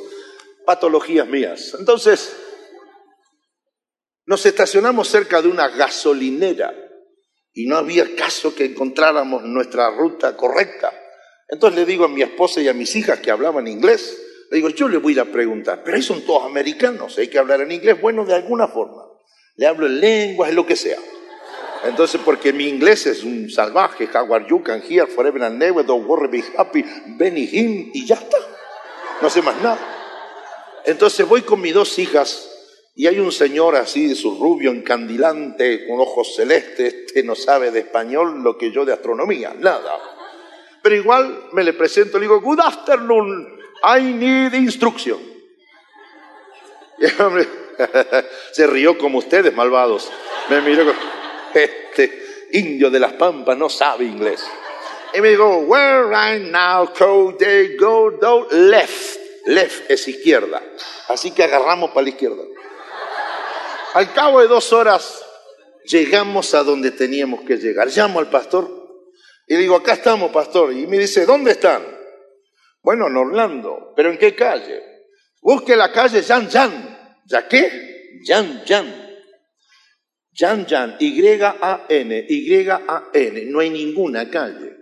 patologías 0.66 1.28
mías. 1.28 1.76
Entonces, 1.78 2.34
nos 4.26 4.44
estacionamos 4.46 5.06
cerca 5.06 5.40
de 5.40 5.46
una 5.46 5.68
gasolinera 5.68 6.74
y 7.52 7.66
no 7.66 7.76
había 7.76 8.16
caso 8.16 8.52
que 8.52 8.64
encontráramos 8.64 9.44
nuestra 9.44 9.90
ruta 9.90 10.36
correcta. 10.36 10.92
Entonces 11.48 11.78
le 11.78 11.86
digo 11.86 12.06
a 12.06 12.08
mi 12.08 12.22
esposa 12.22 12.60
y 12.60 12.66
a 12.66 12.74
mis 12.74 12.96
hijas 12.96 13.20
que 13.20 13.30
hablaban 13.30 13.68
inglés, 13.68 14.20
le 14.50 14.56
digo, 14.56 14.70
yo 14.70 14.88
le 14.88 14.98
voy 14.98 15.16
a 15.20 15.30
preguntar, 15.30 15.82
pero 15.84 15.96
ahí 15.96 16.02
son 16.02 16.22
todos 16.26 16.46
americanos, 16.46 17.16
hay 17.16 17.28
que 17.28 17.38
hablar 17.38 17.60
en 17.60 17.70
inglés, 17.70 18.00
bueno, 18.00 18.24
de 18.24 18.34
alguna 18.34 18.66
forma. 18.66 19.11
Le 19.56 19.66
hablo 19.66 19.86
en 19.86 20.00
lenguas, 20.00 20.50
en 20.50 20.56
lo 20.56 20.66
que 20.66 20.76
sea. 20.76 20.98
Entonces, 21.84 22.20
porque 22.24 22.52
mi 22.52 22.68
inglés 22.68 23.06
es 23.06 23.24
un 23.24 23.50
salvaje, 23.50 24.08
how 24.14 24.32
are 24.34 24.46
you, 24.48 24.62
can 24.62 24.82
hear, 24.82 25.06
forever 25.08 25.42
and 25.42 25.58
never, 25.58 25.84
don't 25.84 26.06
worry, 26.06 26.28
be 26.28 26.44
happy, 26.56 26.84
Benny 27.18 27.48
him, 27.50 27.90
y 27.92 28.06
ya 28.06 28.14
está. 28.14 28.36
No 29.20 29.28
sé 29.28 29.42
más 29.42 29.60
nada. 29.60 29.78
Entonces 30.84 31.26
voy 31.28 31.42
con 31.42 31.60
mis 31.60 31.74
dos 31.74 31.98
hijas 31.98 32.48
y 32.94 33.06
hay 33.06 33.18
un 33.18 33.32
señor 33.32 33.74
así 33.76 34.08
de 34.08 34.14
su 34.14 34.38
rubio, 34.38 34.70
encandilante, 34.70 35.86
con 35.86 35.98
ojos 35.98 36.34
celestes, 36.36 37.12
que 37.12 37.22
no 37.22 37.34
sabe 37.34 37.70
de 37.70 37.80
español 37.80 38.42
lo 38.42 38.56
que 38.56 38.70
yo 38.70 38.84
de 38.84 38.92
astronomía, 38.92 39.54
nada. 39.58 39.98
Pero 40.82 40.94
igual 40.94 41.48
me 41.52 41.64
le 41.64 41.72
presento, 41.72 42.18
le 42.18 42.24
digo, 42.24 42.40
good 42.40 42.60
afternoon, 42.60 43.58
I 43.82 44.02
need 44.02 44.54
instruction. 44.54 45.18
Y 46.98 47.06
el 47.06 47.20
hombre 47.20 47.61
se 48.52 48.66
rió 48.66 48.98
como 48.98 49.18
ustedes, 49.18 49.54
malvados. 49.54 50.10
Me 50.48 50.60
miró 50.60 50.92
este 51.54 52.22
indio 52.52 52.90
de 52.90 53.00
las 53.00 53.14
pampas 53.14 53.56
no 53.56 53.68
sabe 53.68 54.04
inglés. 54.04 54.44
Y 55.14 55.20
me 55.20 55.30
dijo, 55.30 55.58
where 55.58 56.04
right 56.04 56.42
now 56.50 56.90
could 56.92 57.36
they 57.38 57.76
go 57.76 58.10
left? 58.50 59.18
Left 59.46 59.90
es 59.90 60.06
izquierda. 60.08 60.62
Así 61.08 61.32
que 61.32 61.42
agarramos 61.42 61.90
para 61.90 62.04
la 62.04 62.10
izquierda. 62.10 62.42
Al 63.94 64.12
cabo 64.12 64.40
de 64.40 64.46
dos 64.46 64.72
horas 64.72 65.22
llegamos 65.84 66.54
a 66.54 66.62
donde 66.62 66.92
teníamos 66.92 67.42
que 67.42 67.56
llegar. 67.56 67.88
Llamo 67.88 68.20
al 68.20 68.30
pastor 68.30 68.82
y 69.46 69.56
digo, 69.56 69.76
acá 69.76 69.94
estamos, 69.94 70.30
pastor. 70.30 70.72
Y 70.72 70.86
me 70.86 70.98
dice, 70.98 71.26
¿dónde 71.26 71.52
están? 71.52 71.82
Bueno, 72.82 73.08
en 73.08 73.16
Orlando. 73.16 73.92
¿Pero 73.94 74.10
en 74.10 74.18
qué 74.18 74.34
calle? 74.34 74.82
Busque 75.40 75.76
la 75.76 75.92
calle 75.92 76.22
Yan 76.22 76.48
Yan. 76.48 76.91
¿Ya 77.32 77.48
qué? 77.48 78.20
Yan 78.24 78.62
Yan. 78.66 79.02
Yan 80.34 80.66
Yan, 80.66 80.96
Y-A-N, 81.00 82.26
Y-A-N. 82.28 83.44
No 83.46 83.60
hay 83.60 83.70
ninguna 83.70 84.28
calle. 84.28 84.76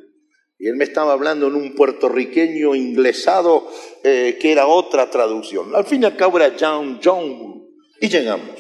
Y 0.58 0.66
él 0.66 0.74
me 0.74 0.84
estaba 0.84 1.12
hablando 1.12 1.46
en 1.46 1.54
un 1.54 1.76
puertorriqueño 1.76 2.74
inglesado 2.74 3.70
eh, 4.02 4.36
que 4.40 4.50
era 4.50 4.66
otra 4.66 5.08
traducción. 5.08 5.74
Al 5.76 5.86
fin 5.86 6.02
y 6.02 6.06
al 6.06 6.16
cabo 6.16 6.38
era 6.38 6.56
Yan 6.56 7.00
John. 7.02 7.68
Y 8.00 8.08
llegamos. 8.08 8.58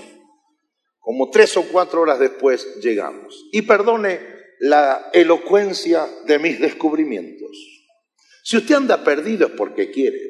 Como 1.00 1.28
tres 1.30 1.56
o 1.56 1.64
cuatro 1.64 2.02
horas 2.02 2.20
después 2.20 2.76
llegamos. 2.80 3.48
Y 3.50 3.62
perdone 3.62 4.20
la 4.60 5.10
elocuencia 5.12 6.06
de 6.26 6.38
mis 6.38 6.60
descubrimientos. 6.60 7.50
Si 8.44 8.56
usted 8.56 8.76
anda 8.76 9.02
perdido 9.02 9.48
es 9.48 9.52
porque 9.54 9.90
quiere. 9.90 10.29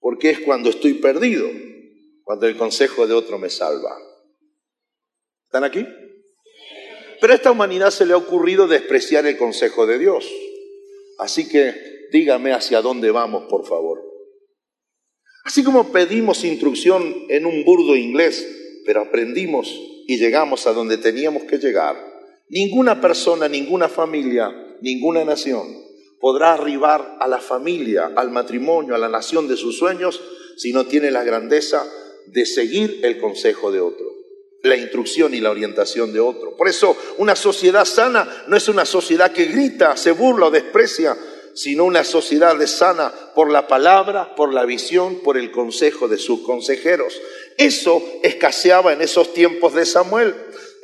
Porque 0.00 0.30
es 0.30 0.40
cuando 0.40 0.70
estoy 0.70 0.94
perdido, 0.94 1.48
cuando 2.22 2.46
el 2.46 2.56
consejo 2.56 3.06
de 3.06 3.14
otro 3.14 3.38
me 3.38 3.50
salva. 3.50 3.96
¿Están 5.44 5.64
aquí? 5.64 5.86
Pero 7.20 7.32
a 7.32 7.36
esta 7.36 7.50
humanidad 7.50 7.90
se 7.90 8.06
le 8.06 8.12
ha 8.12 8.16
ocurrido 8.16 8.68
despreciar 8.68 9.26
el 9.26 9.36
consejo 9.38 9.86
de 9.86 9.98
Dios. 9.98 10.30
Así 11.18 11.48
que 11.48 11.74
dígame 12.12 12.52
hacia 12.52 12.80
dónde 12.80 13.10
vamos, 13.10 13.44
por 13.48 13.66
favor. 13.66 14.00
Así 15.44 15.64
como 15.64 15.90
pedimos 15.90 16.44
instrucción 16.44 17.24
en 17.28 17.46
un 17.46 17.64
burdo 17.64 17.96
inglés, 17.96 18.46
pero 18.84 19.00
aprendimos 19.00 19.68
y 20.06 20.18
llegamos 20.18 20.66
a 20.66 20.72
donde 20.72 20.98
teníamos 20.98 21.44
que 21.44 21.58
llegar, 21.58 21.96
ninguna 22.48 23.00
persona, 23.00 23.48
ninguna 23.48 23.88
familia, 23.88 24.50
ninguna 24.80 25.24
nación 25.24 25.87
podrá 26.20 26.54
arribar 26.54 27.16
a 27.20 27.28
la 27.28 27.38
familia, 27.38 28.12
al 28.16 28.30
matrimonio, 28.30 28.94
a 28.94 28.98
la 28.98 29.08
nación 29.08 29.48
de 29.48 29.56
sus 29.56 29.78
sueños 29.78 30.20
si 30.56 30.72
no 30.72 30.86
tiene 30.86 31.10
la 31.10 31.24
grandeza 31.24 31.86
de 32.26 32.44
seguir 32.44 33.00
el 33.02 33.18
consejo 33.18 33.70
de 33.70 33.80
otro, 33.80 34.06
la 34.62 34.76
instrucción 34.76 35.34
y 35.34 35.40
la 35.40 35.50
orientación 35.50 36.12
de 36.12 36.20
otro. 36.20 36.56
Por 36.56 36.68
eso 36.68 36.96
una 37.18 37.36
sociedad 37.36 37.84
sana 37.84 38.44
no 38.48 38.56
es 38.56 38.68
una 38.68 38.84
sociedad 38.84 39.32
que 39.32 39.46
grita, 39.46 39.96
se 39.96 40.10
burla 40.10 40.46
o 40.46 40.50
desprecia, 40.50 41.16
sino 41.54 41.84
una 41.84 42.04
sociedad 42.04 42.56
sana 42.66 43.12
por 43.34 43.50
la 43.50 43.66
palabra, 43.66 44.34
por 44.34 44.52
la 44.52 44.64
visión, 44.64 45.20
por 45.20 45.36
el 45.36 45.50
consejo 45.50 46.06
de 46.06 46.18
sus 46.18 46.40
consejeros. 46.42 47.20
Eso 47.56 48.02
escaseaba 48.22 48.92
en 48.92 49.00
esos 49.02 49.32
tiempos 49.32 49.74
de 49.74 49.84
Samuel. 49.84 50.34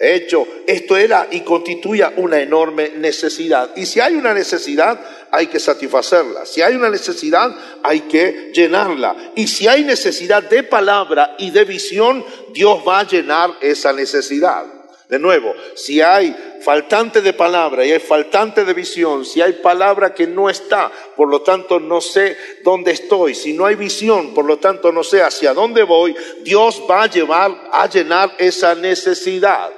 De 0.01 0.17
hecho, 0.17 0.47
esto 0.67 0.97
era 0.97 1.29
y 1.31 1.43
constituía 1.43 2.13
una 2.17 2.41
enorme 2.41 2.91
necesidad. 2.97 3.71
Y 3.77 3.87
si 3.87 4.01
hay 4.01 4.15
una 4.15 4.35
necesidad, 4.35 5.01
hay 5.35 5.49
que 5.49 5.59
satisfacerla. 5.59 6.47
Si 6.47 6.63
hay 6.63 6.77
una 6.77 6.89
necesidad, 6.89 7.53
hay 7.83 8.03
que 8.03 8.53
llenarla. 8.55 9.33
Y 9.35 9.49
si 9.49 9.67
hay 9.67 9.83
necesidad 9.83 10.45
de 10.45 10.63
palabra 10.63 11.35
y 11.39 11.51
de 11.51 11.65
visión, 11.65 12.25
Dios 12.53 12.81
va 12.87 13.01
a 13.01 13.07
llenar 13.07 13.51
esa 13.61 13.93
necesidad. 13.93 14.65
De 15.09 15.19
nuevo, 15.19 15.53
si 15.75 16.01
hay 16.01 16.35
faltante 16.63 17.21
de 17.21 17.33
palabra 17.33 17.85
y 17.85 17.93
hay 17.93 17.99
faltante 17.99 18.65
de 18.65 18.73
visión, 18.73 19.25
si 19.25 19.43
hay 19.43 19.55
palabra 19.55 20.15
que 20.15 20.27
no 20.27 20.49
está, 20.49 20.91
por 21.17 21.29
lo 21.29 21.43
tanto 21.43 21.81
no 21.81 22.01
sé 22.01 22.37
dónde 22.63 22.93
estoy, 22.93 23.35
si 23.35 23.53
no 23.53 23.67
hay 23.67 23.75
visión, 23.75 24.33
por 24.35 24.45
lo 24.45 24.59
tanto 24.59 24.93
no 24.93 25.03
sé 25.03 25.21
hacia 25.21 25.53
dónde 25.53 25.83
voy, 25.83 26.15
Dios 26.43 26.81
va 26.89 27.03
a 27.03 27.11
llevar 27.11 27.69
a 27.73 27.89
llenar 27.89 28.35
esa 28.39 28.75
necesidad. 28.77 29.71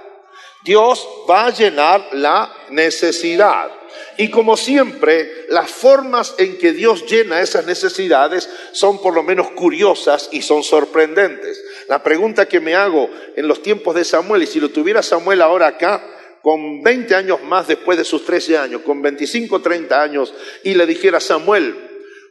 Dios 0.64 1.08
va 1.28 1.46
a 1.46 1.50
llenar 1.50 2.08
la 2.12 2.52
necesidad. 2.70 3.70
Y 4.18 4.30
como 4.30 4.56
siempre, 4.56 5.46
las 5.50 5.70
formas 5.70 6.34
en 6.38 6.56
que 6.58 6.72
Dios 6.72 7.04
llena 7.06 7.42
esas 7.42 7.66
necesidades 7.66 8.48
son 8.72 9.02
por 9.02 9.14
lo 9.14 9.22
menos 9.22 9.50
curiosas 9.50 10.28
y 10.32 10.40
son 10.42 10.62
sorprendentes. 10.62 11.62
La 11.88 12.02
pregunta 12.02 12.48
que 12.48 12.60
me 12.60 12.74
hago 12.74 13.10
en 13.36 13.46
los 13.46 13.62
tiempos 13.62 13.94
de 13.94 14.04
Samuel, 14.04 14.42
y 14.42 14.46
si 14.46 14.58
lo 14.58 14.70
tuviera 14.70 15.02
Samuel 15.02 15.42
ahora 15.42 15.66
acá, 15.66 16.02
con 16.40 16.82
20 16.82 17.14
años 17.14 17.42
más 17.42 17.68
después 17.68 17.98
de 17.98 18.04
sus 18.04 18.24
13 18.24 18.56
años, 18.56 18.82
con 18.82 19.02
25, 19.02 19.60
30 19.60 20.02
años, 20.02 20.32
y 20.62 20.74
le 20.74 20.86
dijera, 20.86 21.20
Samuel, 21.20 21.76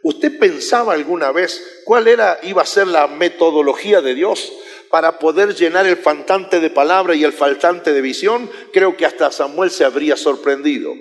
¿usted 0.01 0.39
pensaba 0.39 0.93
alguna 0.93 1.31
vez 1.31 1.81
cuál 1.83 2.07
era, 2.07 2.39
iba 2.43 2.63
a 2.63 2.65
ser 2.65 2.87
la 2.87 3.07
metodología 3.07 4.01
de 4.01 4.15
Dios 4.15 4.51
para 4.89 5.19
poder 5.19 5.53
llenar 5.53 5.85
el 5.85 5.97
faltante 5.97 6.59
de 6.59 6.69
palabra 6.69 7.13
y 7.13 7.23
el 7.23 7.33
faltante 7.33 7.93
de 7.93 8.01
visión? 8.01 8.49
Creo 8.73 8.97
que 8.97 9.05
hasta 9.05 9.31
Samuel 9.31 9.69
se 9.69 9.85
habría 9.85 10.17
sorprendido. 10.17 10.93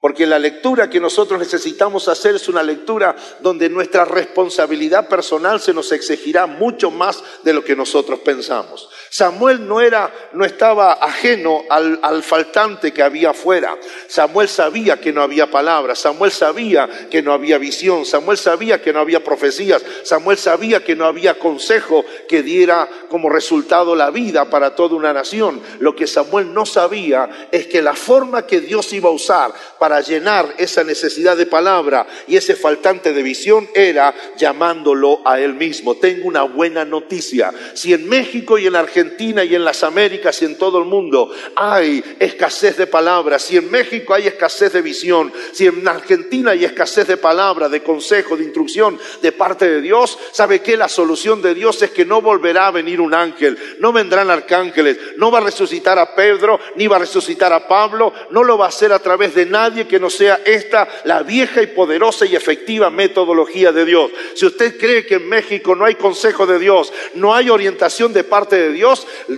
Porque 0.00 0.26
la 0.26 0.38
lectura 0.38 0.88
que 0.88 0.98
nosotros 0.98 1.38
necesitamos 1.38 2.08
hacer 2.08 2.34
es 2.36 2.48
una 2.48 2.62
lectura 2.62 3.14
donde 3.40 3.68
nuestra 3.68 4.06
responsabilidad 4.06 5.08
personal 5.08 5.60
se 5.60 5.74
nos 5.74 5.92
exigirá 5.92 6.46
mucho 6.46 6.90
más 6.90 7.22
de 7.44 7.52
lo 7.52 7.62
que 7.62 7.76
nosotros 7.76 8.20
pensamos. 8.20 8.88
Samuel 9.12 9.66
no 9.66 9.80
era, 9.80 10.08
no 10.34 10.44
estaba 10.44 10.92
ajeno 10.92 11.64
al, 11.68 11.98
al, 12.00 12.22
faltante 12.22 12.92
que 12.92 13.02
había 13.02 13.30
afuera. 13.30 13.76
Samuel 14.06 14.48
sabía 14.48 15.00
que 15.00 15.12
no 15.12 15.20
había 15.20 15.50
palabras. 15.50 15.98
Samuel 15.98 16.30
sabía 16.30 16.88
que 17.10 17.20
no 17.20 17.32
había 17.32 17.58
visión. 17.58 18.06
Samuel 18.06 18.38
sabía 18.38 18.80
que 18.80 18.92
no 18.92 19.00
había 19.00 19.24
profecías. 19.24 19.82
Samuel 20.04 20.38
sabía 20.38 20.84
que 20.84 20.94
no 20.94 21.06
había 21.06 21.40
consejo 21.40 22.04
que 22.28 22.44
diera 22.44 22.88
como 23.08 23.28
resultado 23.28 23.96
la 23.96 24.12
vida 24.12 24.48
para 24.48 24.76
toda 24.76 24.94
una 24.94 25.12
nación. 25.12 25.60
Lo 25.80 25.96
que 25.96 26.06
Samuel 26.06 26.54
no 26.54 26.64
sabía 26.64 27.48
es 27.50 27.66
que 27.66 27.82
la 27.82 27.94
forma 27.94 28.46
que 28.46 28.60
Dios 28.60 28.92
iba 28.92 29.08
a 29.08 29.12
usar 29.12 29.52
para 29.80 30.00
llenar 30.02 30.54
esa 30.56 30.84
necesidad 30.84 31.36
de 31.36 31.46
palabra 31.46 32.06
y 32.28 32.36
ese 32.36 32.54
faltante 32.54 33.12
de 33.12 33.24
visión 33.24 33.68
era 33.74 34.14
llamándolo 34.36 35.20
a 35.24 35.40
él 35.40 35.54
mismo. 35.54 35.96
Tengo 35.96 36.28
una 36.28 36.44
buena 36.44 36.84
noticia. 36.84 37.52
Si 37.74 37.92
en 37.92 38.08
México 38.08 38.56
y 38.56 38.68
en 38.68 38.76
Argentina 38.76 38.99
y 39.20 39.54
en 39.54 39.64
las 39.64 39.82
Américas 39.82 40.40
y 40.42 40.44
en 40.44 40.58
todo 40.58 40.78
el 40.78 40.84
mundo 40.84 41.30
hay 41.54 42.02
escasez 42.18 42.76
de 42.76 42.86
palabras, 42.86 43.42
si 43.42 43.56
en 43.56 43.70
México 43.70 44.14
hay 44.14 44.26
escasez 44.26 44.72
de 44.72 44.82
visión, 44.82 45.32
si 45.52 45.66
en 45.66 45.86
Argentina 45.86 46.52
hay 46.52 46.64
escasez 46.64 47.06
de 47.06 47.16
palabra, 47.16 47.68
de 47.68 47.82
consejo, 47.82 48.36
de 48.36 48.44
instrucción 48.44 48.98
de 49.22 49.32
parte 49.32 49.68
de 49.68 49.80
Dios, 49.80 50.18
¿sabe 50.32 50.60
qué? 50.60 50.76
La 50.76 50.88
solución 50.88 51.42
de 51.42 51.54
Dios 51.54 51.80
es 51.82 51.90
que 51.90 52.04
no 52.04 52.20
volverá 52.20 52.68
a 52.68 52.70
venir 52.70 53.00
un 53.00 53.14
ángel, 53.14 53.58
no 53.78 53.92
vendrán 53.92 54.30
arcángeles, 54.30 54.98
no 55.16 55.30
va 55.30 55.38
a 55.38 55.42
resucitar 55.42 55.98
a 55.98 56.14
Pedro, 56.14 56.58
ni 56.76 56.86
va 56.86 56.96
a 56.96 57.00
resucitar 57.00 57.52
a 57.52 57.68
Pablo, 57.68 58.12
no 58.30 58.42
lo 58.42 58.58
va 58.58 58.66
a 58.66 58.68
hacer 58.68 58.92
a 58.92 58.98
través 58.98 59.34
de 59.34 59.46
nadie 59.46 59.86
que 59.86 60.00
no 60.00 60.10
sea 60.10 60.40
esta 60.44 60.88
la 61.04 61.22
vieja 61.22 61.62
y 61.62 61.68
poderosa 61.68 62.26
y 62.26 62.36
efectiva 62.36 62.90
metodología 62.90 63.72
de 63.72 63.84
Dios. 63.84 64.10
Si 64.34 64.46
usted 64.46 64.78
cree 64.78 65.06
que 65.06 65.16
en 65.16 65.28
México 65.28 65.74
no 65.74 65.84
hay 65.84 65.94
consejo 65.94 66.46
de 66.46 66.58
Dios, 66.58 66.92
no 67.14 67.34
hay 67.34 67.50
orientación 67.50 68.12
de 68.12 68.24
parte 68.24 68.56
de 68.56 68.72
Dios, 68.72 68.89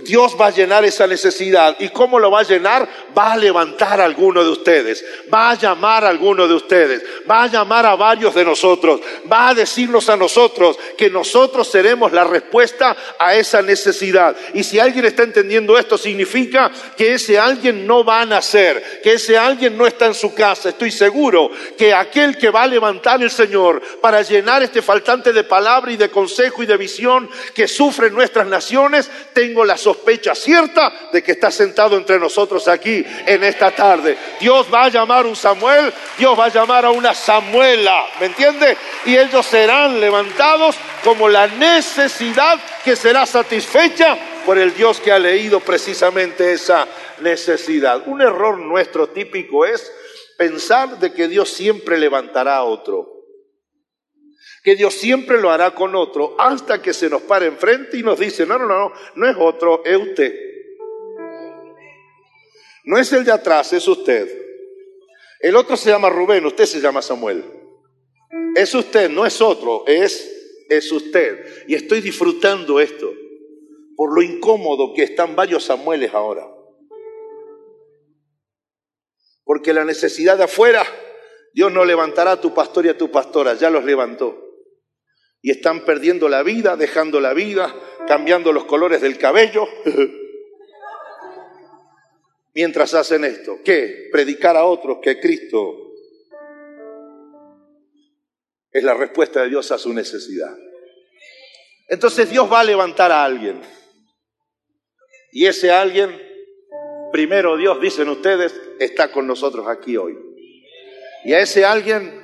Dios 0.03 0.35
va 0.39 0.47
a 0.47 0.51
llenar 0.51 0.85
esa 0.85 1.07
necesidad. 1.07 1.75
¿Y 1.79 1.89
cómo 1.89 2.19
lo 2.19 2.31
va 2.31 2.41
a 2.41 2.43
llenar? 2.43 2.87
Va 3.17 3.33
a 3.33 3.37
levantar 3.37 4.01
a 4.01 4.05
alguno 4.05 4.43
de 4.43 4.49
ustedes, 4.49 5.03
va 5.33 5.51
a 5.51 5.55
llamar 5.55 6.05
a 6.05 6.09
alguno 6.09 6.47
de 6.47 6.53
ustedes, 6.53 7.03
va 7.29 7.43
a 7.43 7.47
llamar 7.47 7.85
a 7.85 7.95
varios 7.95 8.33
de 8.33 8.45
nosotros, 8.45 9.01
va 9.31 9.49
a 9.49 9.53
decirnos 9.53 10.09
a 10.09 10.17
nosotros 10.17 10.77
que 10.97 11.09
nosotros 11.09 11.69
seremos 11.69 12.11
la 12.11 12.23
respuesta 12.23 12.95
a 13.19 13.35
esa 13.35 13.61
necesidad. 13.61 14.35
Y 14.53 14.63
si 14.63 14.79
alguien 14.79 15.05
está 15.05 15.23
entendiendo 15.23 15.77
esto, 15.77 15.97
significa 15.97 16.71
que 16.97 17.13
ese 17.13 17.39
alguien 17.39 17.85
no 17.85 18.03
va 18.03 18.21
a 18.21 18.25
nacer, 18.25 19.01
que 19.03 19.13
ese 19.13 19.37
alguien 19.37 19.77
no 19.77 19.85
está 19.85 20.07
en 20.07 20.13
su 20.13 20.33
casa, 20.33 20.69
estoy 20.69 20.91
seguro 20.91 21.49
que 21.77 21.93
aquel 21.93 22.37
que 22.37 22.49
va 22.49 22.63
a 22.63 22.67
levantar 22.67 23.21
el 23.21 23.31
Señor 23.31 23.81
para 24.01 24.21
llenar 24.21 24.63
este 24.63 24.81
faltante 24.81 25.33
de 25.33 25.43
palabra 25.43 25.91
y 25.91 25.97
de 25.97 26.09
consejo 26.09 26.63
y 26.63 26.65
de 26.65 26.77
visión 26.77 27.29
que 27.53 27.67
sufren 27.67 28.13
nuestras 28.13 28.47
naciones, 28.47 29.09
tengo 29.43 29.65
la 29.65 29.77
sospecha 29.77 30.33
cierta 30.35 31.09
de 31.11 31.21
que 31.21 31.33
está 31.33 31.51
sentado 31.51 31.97
entre 31.97 32.17
nosotros 32.17 32.65
aquí 32.69 33.05
en 33.25 33.43
esta 33.43 33.71
tarde. 33.71 34.17
Dios 34.39 34.67
va 34.73 34.85
a 34.85 34.89
llamar 34.89 35.25
a 35.25 35.27
un 35.27 35.35
Samuel, 35.35 35.91
Dios 36.17 36.39
va 36.39 36.45
a 36.45 36.49
llamar 36.49 36.85
a 36.85 36.91
una 36.91 37.13
Samuela, 37.13 38.05
¿me 38.21 38.27
entiende? 38.27 38.77
Y 39.05 39.17
ellos 39.17 39.45
serán 39.45 39.99
levantados 39.99 40.77
como 41.03 41.27
la 41.27 41.47
necesidad 41.47 42.57
que 42.85 42.95
será 42.95 43.25
satisfecha 43.25 44.17
por 44.45 44.57
el 44.57 44.73
Dios 44.73 45.01
que 45.01 45.11
ha 45.11 45.19
leído 45.19 45.59
precisamente 45.59 46.53
esa 46.53 46.87
necesidad. 47.19 48.01
Un 48.07 48.21
error 48.21 48.57
nuestro 48.57 49.09
típico 49.09 49.65
es 49.65 49.91
pensar 50.37 50.99
de 50.99 51.11
que 51.11 51.27
Dios 51.27 51.49
siempre 51.49 51.97
levantará 51.97 52.55
a 52.55 52.63
otro, 52.63 53.22
que 54.63 54.75
Dios 54.75 54.93
siempre 54.93 55.39
lo 55.41 55.51
hará 55.51 55.75
con 55.75 55.93
otro, 55.93 56.35
hasta 56.39 56.81
que 56.81 56.93
se 56.93 57.09
nos 57.09 57.21
pare 57.23 57.47
enfrente 57.47 57.97
y 57.97 58.03
nos 58.03 58.17
dice, 58.17 58.45
no, 58.45 58.57
no, 58.57 58.65
no, 58.65 58.93
no 59.15 59.29
es 59.29 59.35
otro, 59.37 59.83
es 59.83 59.97
usted. 59.97 60.33
No 62.85 62.97
es 62.97 63.11
el 63.11 63.25
de 63.25 63.31
atrás, 63.33 63.73
es 63.73 63.85
usted. 63.87 64.41
El 65.41 65.57
otro 65.57 65.75
se 65.75 65.89
llama 65.89 66.09
Rubén, 66.09 66.45
usted 66.45 66.65
se 66.65 66.79
llama 66.79 67.01
Samuel. 67.01 67.43
Es 68.55 68.73
usted, 68.73 69.09
no 69.09 69.25
es 69.25 69.41
otro, 69.41 69.83
es, 69.85 70.65
es 70.69 70.89
usted. 70.91 71.65
Y 71.67 71.75
estoy 71.75 71.99
disfrutando 71.99 72.79
esto 72.79 73.11
por 73.95 74.15
lo 74.15 74.21
incómodo 74.21 74.93
que 74.93 75.03
están 75.03 75.35
varios 75.35 75.65
Samueles 75.65 76.13
ahora. 76.13 76.47
Porque 79.43 79.73
la 79.73 79.83
necesidad 79.83 80.37
de 80.37 80.45
afuera, 80.45 80.85
Dios 81.53 81.71
no 81.71 81.83
levantará 81.83 82.31
a 82.31 82.41
tu 82.41 82.53
pastor 82.53 82.85
y 82.85 82.89
a 82.89 82.97
tu 82.97 83.11
pastora, 83.11 83.55
ya 83.55 83.69
los 83.69 83.83
levantó. 83.83 84.42
Y 85.43 85.51
están 85.51 85.85
perdiendo 85.85 86.27
la 86.27 86.41
vida, 86.41 86.75
dejando 86.75 87.19
la 87.19 87.35
vida, 87.35 87.75
cambiando 88.07 88.51
los 88.51 88.65
colores 88.65 89.01
del 89.01 89.19
cabello. 89.19 89.67
Mientras 92.55 92.95
hacen 92.95 93.25
esto, 93.25 93.59
¿qué? 93.63 94.09
Predicar 94.11 94.57
a 94.57 94.65
otros 94.65 94.97
que 95.01 95.19
Cristo 95.19 95.91
es 98.71 98.83
la 98.83 98.95
respuesta 98.95 99.43
de 99.43 99.49
Dios 99.49 99.71
a 99.71 99.77
su 99.77 99.93
necesidad. 99.93 100.55
Entonces 101.87 102.29
Dios 102.29 102.51
va 102.51 102.61
a 102.61 102.63
levantar 102.63 103.11
a 103.11 103.23
alguien. 103.23 103.61
Y 105.31 105.45
ese 105.45 105.71
alguien, 105.71 106.19
primero 107.11 107.57
Dios, 107.57 107.79
dicen 107.81 108.09
ustedes, 108.09 108.59
está 108.79 109.11
con 109.11 109.27
nosotros 109.27 109.67
aquí 109.67 109.97
hoy. 109.97 110.17
Y 111.25 111.33
a 111.33 111.39
ese 111.39 111.65
alguien 111.65 112.23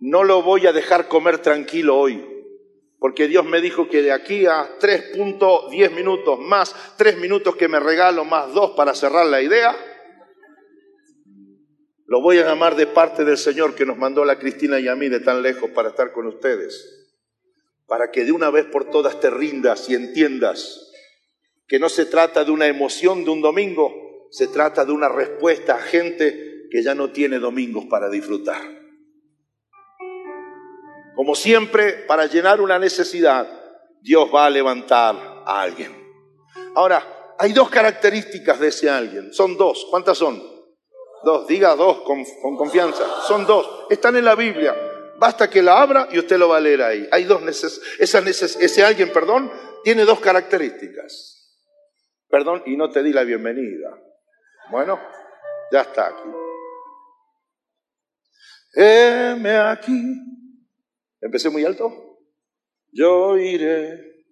no 0.00 0.24
lo 0.24 0.42
voy 0.42 0.66
a 0.66 0.72
dejar 0.72 1.08
comer 1.08 1.38
tranquilo 1.38 1.98
hoy, 1.98 2.24
porque 2.98 3.28
Dios 3.28 3.44
me 3.44 3.60
dijo 3.60 3.88
que 3.88 4.02
de 4.02 4.12
aquí 4.12 4.46
a 4.46 4.78
3.10 4.78 5.90
minutos 5.92 6.38
más, 6.40 6.74
3 6.96 7.18
minutos 7.18 7.56
que 7.56 7.68
me 7.68 7.80
regalo 7.80 8.24
más 8.24 8.52
2 8.54 8.72
para 8.72 8.94
cerrar 8.94 9.26
la 9.26 9.42
idea, 9.42 9.76
lo 12.06 12.20
voy 12.22 12.38
a 12.38 12.46
llamar 12.46 12.76
de 12.76 12.86
parte 12.86 13.24
del 13.24 13.36
Señor 13.36 13.74
que 13.74 13.84
nos 13.84 13.98
mandó 13.98 14.22
a 14.22 14.26
la 14.26 14.38
Cristina 14.38 14.78
y 14.78 14.88
a 14.88 14.94
mí 14.94 15.08
de 15.08 15.20
tan 15.20 15.42
lejos 15.42 15.70
para 15.70 15.88
estar 15.88 16.12
con 16.12 16.26
ustedes, 16.26 17.10
para 17.86 18.10
que 18.10 18.24
de 18.24 18.32
una 18.32 18.50
vez 18.50 18.64
por 18.66 18.90
todas 18.90 19.20
te 19.20 19.28
rindas 19.28 19.88
y 19.88 19.94
entiendas 19.94 20.92
que 21.66 21.80
no 21.80 21.88
se 21.88 22.06
trata 22.06 22.44
de 22.44 22.52
una 22.52 22.68
emoción 22.68 23.24
de 23.24 23.30
un 23.30 23.42
domingo, 23.42 24.28
se 24.30 24.46
trata 24.46 24.84
de 24.84 24.92
una 24.92 25.08
respuesta 25.08 25.74
a 25.74 25.80
gente 25.80 26.68
que 26.70 26.82
ya 26.82 26.94
no 26.94 27.10
tiene 27.10 27.38
domingos 27.38 27.86
para 27.86 28.08
disfrutar. 28.08 28.75
Como 31.16 31.34
siempre, 31.34 32.04
para 32.06 32.26
llenar 32.26 32.60
una 32.60 32.78
necesidad, 32.78 33.48
Dios 34.02 34.28
va 34.32 34.44
a 34.44 34.50
levantar 34.50 35.16
a 35.46 35.62
alguien. 35.62 35.96
Ahora, 36.74 37.34
hay 37.38 37.54
dos 37.54 37.70
características 37.70 38.60
de 38.60 38.68
ese 38.68 38.90
alguien. 38.90 39.32
Son 39.32 39.56
dos. 39.56 39.86
¿Cuántas 39.90 40.18
son? 40.18 40.42
Dos. 41.24 41.46
Diga 41.46 41.74
dos 41.74 42.02
con, 42.02 42.22
confianza. 42.56 43.02
Son 43.26 43.46
dos. 43.46 43.86
Están 43.88 44.16
en 44.16 44.26
la 44.26 44.34
Biblia. 44.34 44.76
Basta 45.18 45.48
que 45.48 45.62
la 45.62 45.80
abra 45.80 46.06
y 46.12 46.18
usted 46.18 46.36
lo 46.36 46.50
va 46.50 46.58
a 46.58 46.60
leer 46.60 46.82
ahí. 46.82 47.08
Hay 47.10 47.24
dos 47.24 47.40
neces 47.40 47.80
ese 47.98 48.84
alguien, 48.84 49.10
perdón, 49.10 49.50
tiene 49.84 50.04
dos 50.04 50.20
características. 50.20 51.64
Perdón, 52.28 52.62
y 52.66 52.76
no 52.76 52.90
te 52.90 53.02
di 53.02 53.14
la 53.14 53.24
bienvenida. 53.24 53.88
Bueno, 54.70 55.00
ya 55.72 55.80
está 55.80 56.08
aquí. 56.08 56.28
Heme 58.74 59.56
aquí. 59.56 60.36
¿Empecé 61.26 61.50
muy 61.50 61.64
alto? 61.64 61.92
Yo 62.92 63.36
iré, 63.36 64.26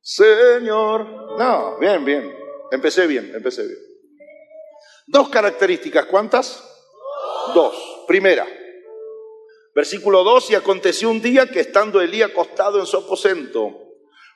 Señor. 0.00 1.38
No, 1.38 1.78
bien, 1.78 2.04
bien. 2.04 2.36
Empecé 2.72 3.06
bien, 3.06 3.30
empecé 3.32 3.64
bien. 3.64 3.78
Dos 5.06 5.28
características, 5.28 6.06
¿cuántas? 6.06 6.60
Dos. 7.54 8.04
Primera, 8.08 8.48
versículo 9.76 10.24
2, 10.24 10.50
y 10.50 10.54
aconteció 10.56 11.08
un 11.08 11.22
día 11.22 11.46
que 11.46 11.60
estando 11.60 12.00
Elí 12.00 12.20
acostado 12.20 12.80
en 12.80 12.86
su 12.86 12.96
aposento, 12.96 13.70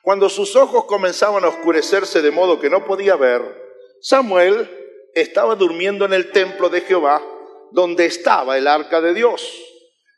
cuando 0.01 0.29
sus 0.29 0.55
ojos 0.55 0.85
comenzaban 0.85 1.43
a 1.43 1.49
oscurecerse 1.49 2.21
de 2.21 2.31
modo 2.31 2.61
que 2.61 2.69
no 2.69 2.85
podía 2.85 3.17
ver, 3.17 3.41
Samuel 3.99 4.69
estaba 5.13 5.55
durmiendo 5.55 6.05
en 6.05 6.13
el 6.13 6.31
templo 6.31 6.69
de 6.69 6.79
Jehová, 6.79 7.21
donde 7.71 8.05
estaba 8.05 8.57
el 8.57 8.67
arca 8.67 9.01
de 9.01 9.13
Dios. 9.13 9.68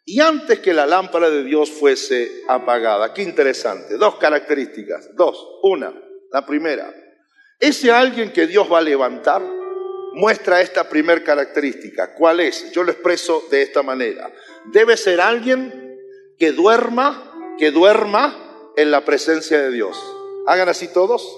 Y 0.04 0.20
antes 0.20 0.60
que 0.60 0.74
la 0.74 0.86
lámpara 0.86 1.30
de 1.30 1.44
Dios 1.44 1.70
fuese 1.70 2.44
apagada, 2.48 3.14
qué 3.14 3.22
interesante, 3.22 3.98
dos 3.98 4.16
características, 4.16 5.16
dos, 5.16 5.60
una, 5.64 5.94
la 6.32 6.46
primera, 6.46 6.94
ese 7.60 7.92
alguien 7.92 8.34
que 8.34 8.48
Dios 8.48 8.72
va 8.72 8.80
a 8.80 8.82
levantar 8.82 9.44
muestra 10.14 10.62
esta 10.62 10.90
primera 10.90 11.24
característica. 11.24 12.16
¿Cuál 12.16 12.40
es? 12.40 12.72
Yo 12.72 12.84
lo 12.84 12.92
expreso 12.92 13.44
de 13.52 13.62
esta 13.62 13.84
manera. 13.84 14.32
Debe 14.72 14.98
ser 14.98 15.22
alguien 15.22 15.98
que 16.38 16.52
duerma, 16.52 17.56
que 17.58 17.72
duerma 17.72 18.72
en 18.76 18.92
la 18.92 19.06
presencia 19.06 19.62
de 19.62 19.72
Dios. 19.72 19.98
Hagan 20.48 20.70
así 20.70 20.88
todos. 20.88 21.38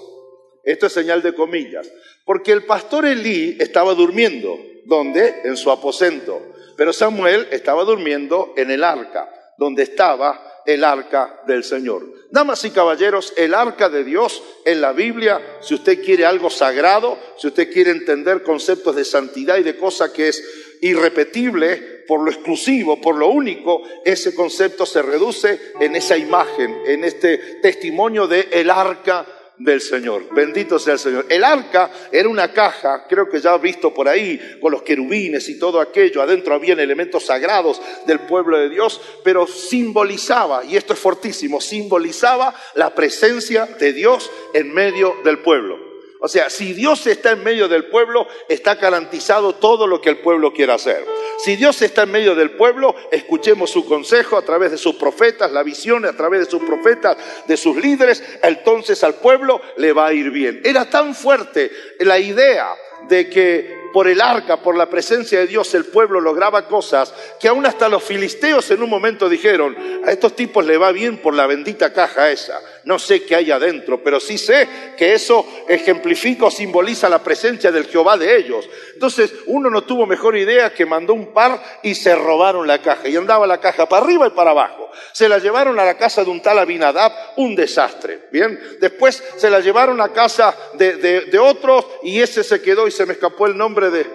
Esto 0.64 0.86
es 0.86 0.92
señal 0.92 1.22
de 1.22 1.34
comillas. 1.34 1.90
Porque 2.24 2.52
el 2.52 2.64
pastor 2.64 3.04
Elí 3.04 3.56
estaba 3.60 3.94
durmiendo. 3.94 4.58
¿Dónde? 4.86 5.42
En 5.44 5.56
su 5.56 5.70
aposento. 5.70 6.40
Pero 6.76 6.92
Samuel 6.92 7.48
estaba 7.50 7.84
durmiendo 7.84 8.54
en 8.56 8.70
el 8.70 8.84
arca, 8.84 9.28
donde 9.58 9.82
estaba 9.82 10.62
el 10.66 10.84
arca 10.84 11.42
del 11.46 11.64
Señor. 11.64 12.02
Damas 12.30 12.64
y 12.64 12.70
caballeros, 12.70 13.32
el 13.36 13.54
arca 13.54 13.88
de 13.88 14.02
Dios 14.02 14.42
en 14.64 14.80
la 14.80 14.92
Biblia, 14.92 15.40
si 15.60 15.74
usted 15.74 16.02
quiere 16.02 16.26
algo 16.26 16.50
sagrado, 16.50 17.18
si 17.38 17.46
usted 17.46 17.72
quiere 17.72 17.90
entender 17.90 18.42
conceptos 18.42 18.96
de 18.96 19.04
santidad 19.04 19.58
y 19.58 19.62
de 19.62 19.76
cosa 19.76 20.12
que 20.12 20.28
es 20.28 20.42
irrepetible, 20.80 22.04
por 22.06 22.20
lo 22.20 22.30
exclusivo, 22.30 23.00
por 23.00 23.16
lo 23.16 23.28
único, 23.28 23.82
ese 24.04 24.34
concepto 24.34 24.84
se 24.84 25.02
reduce 25.02 25.72
en 25.80 25.96
esa 25.96 26.16
imagen, 26.16 26.82
en 26.86 27.04
este 27.04 27.38
testimonio 27.62 28.26
de 28.26 28.48
el 28.52 28.70
arca 28.70 29.26
del 29.58 29.80
Señor. 29.80 30.34
Bendito 30.34 30.78
sea 30.78 30.94
el 30.94 30.98
Señor. 30.98 31.26
El 31.28 31.44
arca 31.44 31.90
era 32.10 32.28
una 32.28 32.52
caja, 32.52 33.06
creo 33.08 33.28
que 33.28 33.40
ya 33.40 33.52
ha 33.52 33.58
visto 33.58 33.94
por 33.94 34.08
ahí, 34.08 34.58
con 34.60 34.72
los 34.72 34.82
querubines 34.82 35.48
y 35.48 35.58
todo 35.58 35.80
aquello. 35.80 36.22
Adentro 36.22 36.54
habían 36.54 36.80
elementos 36.80 37.26
sagrados 37.26 37.80
del 38.06 38.20
pueblo 38.20 38.58
de 38.58 38.68
Dios, 38.68 39.00
pero 39.22 39.46
simbolizaba, 39.46 40.64
y 40.64 40.76
esto 40.76 40.92
es 40.92 40.98
fortísimo, 40.98 41.60
simbolizaba 41.60 42.54
la 42.74 42.94
presencia 42.94 43.66
de 43.66 43.92
Dios 43.92 44.30
en 44.52 44.72
medio 44.72 45.16
del 45.24 45.38
pueblo. 45.38 45.93
O 46.24 46.28
sea, 46.28 46.48
si 46.48 46.72
Dios 46.72 47.06
está 47.06 47.32
en 47.32 47.44
medio 47.44 47.68
del 47.68 47.84
pueblo, 47.84 48.26
está 48.48 48.76
garantizado 48.76 49.56
todo 49.56 49.86
lo 49.86 50.00
que 50.00 50.08
el 50.08 50.20
pueblo 50.20 50.54
quiera 50.54 50.72
hacer. 50.72 51.04
Si 51.44 51.54
Dios 51.54 51.82
está 51.82 52.04
en 52.04 52.12
medio 52.12 52.34
del 52.34 52.52
pueblo, 52.52 52.96
escuchemos 53.12 53.68
su 53.68 53.84
consejo 53.84 54.38
a 54.38 54.42
través 54.42 54.70
de 54.70 54.78
sus 54.78 54.94
profetas, 54.94 55.52
la 55.52 55.62
visión 55.62 56.06
a 56.06 56.14
través 56.14 56.40
de 56.40 56.50
sus 56.50 56.62
profetas, 56.62 57.18
de 57.46 57.58
sus 57.58 57.76
líderes, 57.76 58.24
entonces 58.42 59.04
al 59.04 59.16
pueblo 59.16 59.60
le 59.76 59.92
va 59.92 60.06
a 60.06 60.12
ir 60.14 60.30
bien. 60.30 60.62
Era 60.64 60.88
tan 60.88 61.14
fuerte 61.14 61.70
la 61.98 62.18
idea 62.18 62.74
de 63.06 63.28
que 63.28 63.83
por 63.94 64.08
el 64.08 64.20
arca, 64.20 64.56
por 64.56 64.76
la 64.76 64.90
presencia 64.90 65.38
de 65.38 65.46
Dios, 65.46 65.72
el 65.72 65.84
pueblo 65.84 66.20
lograba 66.20 66.66
cosas 66.66 67.14
que 67.38 67.46
aún 67.46 67.64
hasta 67.64 67.88
los 67.88 68.02
filisteos 68.02 68.68
en 68.72 68.82
un 68.82 68.90
momento 68.90 69.28
dijeron, 69.28 69.76
a 70.04 70.10
estos 70.10 70.34
tipos 70.34 70.66
le 70.66 70.76
va 70.76 70.90
bien 70.90 71.18
por 71.18 71.32
la 71.32 71.46
bendita 71.46 71.92
caja 71.92 72.32
esa. 72.32 72.60
No 72.82 72.98
sé 72.98 73.24
qué 73.24 73.36
hay 73.36 73.52
adentro, 73.52 74.02
pero 74.02 74.18
sí 74.18 74.36
sé 74.36 74.68
que 74.98 75.14
eso 75.14 75.46
ejemplifica 75.68 76.46
o 76.46 76.50
simboliza 76.50 77.08
la 77.08 77.22
presencia 77.22 77.70
del 77.70 77.86
Jehová 77.86 78.16
de 78.16 78.36
ellos. 78.36 78.68
Entonces, 78.92 79.32
uno 79.46 79.70
no 79.70 79.84
tuvo 79.84 80.06
mejor 80.06 80.36
idea 80.36 80.74
que 80.74 80.84
mandó 80.84 81.14
un 81.14 81.32
par 81.32 81.62
y 81.82 81.94
se 81.94 82.14
robaron 82.14 82.66
la 82.66 82.82
caja. 82.82 83.08
Y 83.08 83.16
andaba 83.16 83.46
la 83.46 83.60
caja 83.60 83.88
para 83.88 84.04
arriba 84.04 84.26
y 84.26 84.30
para 84.30 84.50
abajo. 84.50 84.90
Se 85.12 85.28
la 85.28 85.38
llevaron 85.38 85.78
a 85.78 85.84
la 85.84 85.96
casa 85.96 86.24
de 86.24 86.30
un 86.30 86.42
tal 86.42 86.58
Abinadab, 86.58 87.12
un 87.36 87.54
desastre. 87.54 88.28
Bien, 88.30 88.58
después 88.80 89.22
se 89.36 89.50
la 89.50 89.60
llevaron 89.60 90.00
a 90.00 90.12
casa 90.12 90.54
de, 90.74 90.96
de 90.96 91.38
otros 91.38 91.86
y 92.02 92.20
ese 92.20 92.44
se 92.44 92.60
quedó 92.60 92.86
y 92.86 92.90
se 92.90 93.06
me 93.06 93.14
escapó 93.14 93.46
el 93.46 93.56
nombre 93.56 93.83
de, 93.90 94.06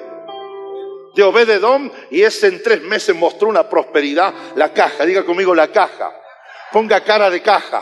de 1.16 1.24
Obededón 1.24 1.92
y 2.10 2.24
ese 2.24 2.48
en 2.48 2.62
tres 2.64 2.82
meses 2.84 3.16
mostró 3.16 3.50
una 3.50 3.68
prosperidad. 3.70 4.34
La 4.56 4.74
caja, 4.74 5.06
diga 5.06 5.26
conmigo 5.26 5.54
la 5.56 5.72
caja. 5.72 6.12
Ponga 6.72 7.04
cara 7.04 7.30
de 7.30 7.42
caja. 7.42 7.82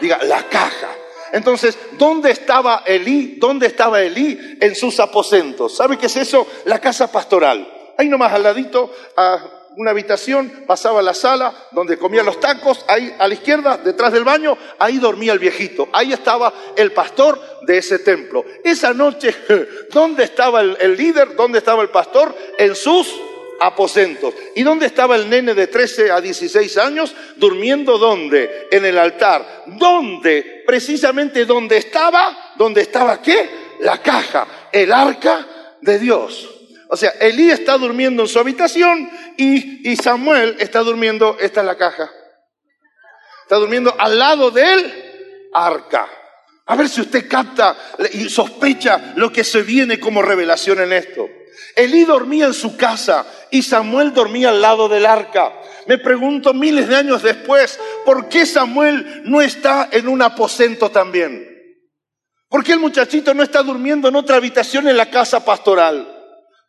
Diga 0.00 0.18
la 0.24 0.42
caja. 0.48 0.88
Entonces, 1.32 1.76
¿dónde 1.92 2.30
estaba 2.30 2.82
Elí? 2.86 3.36
¿Dónde 3.38 3.66
estaba 3.66 4.00
Elí? 4.00 4.58
En 4.60 4.74
sus 4.74 5.00
aposentos. 5.00 5.76
¿Sabe 5.76 5.98
qué 5.98 6.06
es 6.06 6.16
eso? 6.16 6.46
La 6.64 6.80
casa 6.80 7.10
pastoral. 7.10 7.72
Ahí 7.98 8.08
nomás 8.08 8.32
al 8.32 8.42
ladito, 8.42 8.92
una 9.76 9.90
habitación, 9.90 10.64
pasaba 10.66 11.00
a 11.00 11.02
la 11.02 11.14
sala 11.14 11.54
donde 11.70 11.98
comía 11.98 12.22
los 12.22 12.40
tacos, 12.40 12.84
ahí 12.88 13.14
a 13.18 13.28
la 13.28 13.34
izquierda, 13.34 13.76
detrás 13.76 14.12
del 14.12 14.24
baño, 14.24 14.56
ahí 14.78 14.98
dormía 14.98 15.34
el 15.34 15.38
viejito. 15.38 15.88
Ahí 15.92 16.12
estaba 16.12 16.52
el 16.76 16.92
pastor 16.92 17.40
de 17.62 17.78
ese 17.78 17.98
templo. 17.98 18.44
Esa 18.64 18.94
noche, 18.94 19.34
¿dónde 19.92 20.24
estaba 20.24 20.62
el, 20.62 20.96
líder? 20.96 21.36
¿Dónde 21.36 21.58
estaba 21.58 21.82
el 21.82 21.90
pastor? 21.90 22.34
En 22.58 22.74
sus 22.74 23.14
aposentos. 23.60 24.34
¿Y 24.54 24.62
dónde 24.62 24.86
estaba 24.86 25.14
el 25.14 25.28
nene 25.28 25.52
de 25.52 25.66
13 25.66 26.10
a 26.10 26.22
16 26.22 26.78
años? 26.78 27.14
Durmiendo 27.36 27.98
dónde? 27.98 28.68
En 28.70 28.84
el 28.86 28.96
altar. 28.96 29.64
¿Dónde? 29.66 30.64
Precisamente 30.66 31.44
donde 31.44 31.76
estaba, 31.76 32.54
¿dónde 32.56 32.80
estaba 32.80 33.20
qué? 33.20 33.66
La 33.80 34.00
caja, 34.00 34.46
el 34.72 34.90
arca 34.90 35.46
de 35.82 35.98
Dios. 35.98 36.55
O 36.88 36.96
sea, 36.96 37.10
Elí 37.20 37.50
está 37.50 37.76
durmiendo 37.78 38.22
en 38.22 38.28
su 38.28 38.38
habitación 38.38 39.10
y, 39.36 39.90
y 39.90 39.96
Samuel 39.96 40.56
está 40.58 40.80
durmiendo, 40.80 41.36
esta 41.40 41.60
es 41.60 41.66
la 41.66 41.76
caja. 41.76 42.10
Está 43.42 43.56
durmiendo 43.56 43.94
al 43.98 44.18
lado 44.18 44.50
del 44.50 45.48
arca. 45.52 46.08
A 46.66 46.74
ver 46.74 46.88
si 46.88 47.00
usted 47.00 47.28
capta 47.28 47.76
y 48.12 48.28
sospecha 48.28 49.12
lo 49.16 49.32
que 49.32 49.44
se 49.44 49.62
viene 49.62 50.00
como 50.00 50.20
revelación 50.20 50.80
en 50.80 50.92
esto. 50.92 51.28
Elí 51.76 52.04
dormía 52.04 52.46
en 52.46 52.54
su 52.54 52.76
casa 52.76 53.24
y 53.50 53.62
Samuel 53.62 54.12
dormía 54.12 54.48
al 54.48 54.60
lado 54.60 54.88
del 54.88 55.06
arca. 55.06 55.52
Me 55.86 55.98
pregunto 55.98 56.54
miles 56.54 56.88
de 56.88 56.96
años 56.96 57.22
después, 57.22 57.78
¿por 58.04 58.28
qué 58.28 58.46
Samuel 58.46 59.22
no 59.24 59.40
está 59.40 59.88
en 59.92 60.08
un 60.08 60.22
aposento 60.22 60.90
también? 60.90 61.46
¿Por 62.48 62.64
qué 62.64 62.72
el 62.72 62.80
muchachito 62.80 63.34
no 63.34 63.42
está 63.42 63.62
durmiendo 63.62 64.08
en 64.08 64.16
otra 64.16 64.36
habitación 64.36 64.88
en 64.88 64.96
la 64.96 65.10
casa 65.10 65.44
pastoral? 65.44 66.15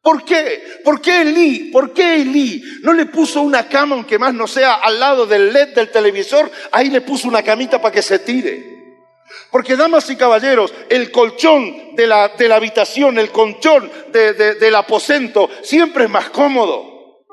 ¿Por 0.08 0.24
qué? 0.24 0.80
¿Por 0.86 1.02
qué 1.02 1.20
Elí? 1.20 1.70
¿Por 1.70 1.92
qué 1.92 2.22
Elí 2.22 2.64
no 2.82 2.94
le 2.94 3.08
puso 3.08 3.42
una 3.42 3.68
cama, 3.68 3.94
aunque 3.94 4.18
más 4.18 4.34
no 4.34 4.48
sea 4.48 4.76
al 4.76 5.02
lado 5.02 5.26
del 5.26 5.52
LED 5.52 5.76
del 5.76 5.92
televisor? 5.92 6.50
Ahí 6.72 6.90
le 6.90 7.02
puso 7.02 7.28
una 7.28 7.44
camita 7.44 7.82
para 7.82 7.94
que 7.94 8.02
se 8.02 8.20
tire. 8.20 9.04
Porque, 9.52 9.76
damas 9.76 10.10
y 10.10 10.16
caballeros, 10.16 10.74
el 10.88 11.12
colchón 11.12 11.94
de 11.94 12.08
la, 12.08 12.30
de 12.30 12.48
la 12.48 12.56
habitación, 12.56 13.20
el 13.20 13.32
colchón 13.32 13.92
del 14.14 14.76
aposento, 14.76 15.50
siempre 15.62 16.06
es 16.06 16.10
más 16.10 16.30
cómodo. 16.30 17.26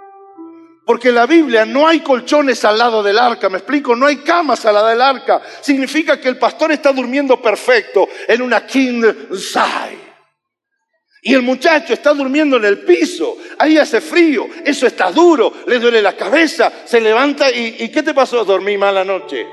Porque 0.85 1.11
en 1.11 1.15
la 1.15 1.27
Biblia 1.27 1.65
no 1.65 1.87
hay 1.87 2.01
colchones 2.01 2.65
al 2.65 2.77
lado 2.77 3.05
del 3.05 3.21
arca, 3.21 3.49
me 3.49 3.59
explico, 3.59 3.95
no 3.95 4.07
hay 4.07 4.17
camas 4.17 4.67
al 4.67 4.75
lado 4.75 4.89
del 4.89 5.01
arca. 5.01 5.41
Significa 5.61 6.21
que 6.21 6.29
el 6.29 6.39
pastor 6.39 6.73
está 6.73 6.93
durmiendo 6.93 7.41
perfecto 7.41 8.09
en 8.27 8.43
una 8.43 8.67
king 8.67 9.01
size. 9.31 10.04
Y 11.27 11.33
el 11.33 11.41
muchacho 11.41 11.95
está 11.95 12.13
durmiendo 12.13 12.59
en 12.59 12.67
el 12.67 12.81
piso, 12.81 13.39
ahí 13.59 13.79
hace 13.79 14.03
frío, 14.03 14.47
eso 14.63 14.87
está 14.87 15.11
duro, 15.11 15.55
le 15.67 15.79
duele 15.79 16.03
la 16.03 16.15
cabeza, 16.15 16.71
se 16.85 17.01
levanta 17.01 17.51
y, 17.51 17.77
¿y 17.79 17.89
qué 17.89 18.03
te 18.03 18.13
pasó? 18.13 18.45
Dormí 18.45 18.77
mala 18.77 19.05
noche. 19.05 19.47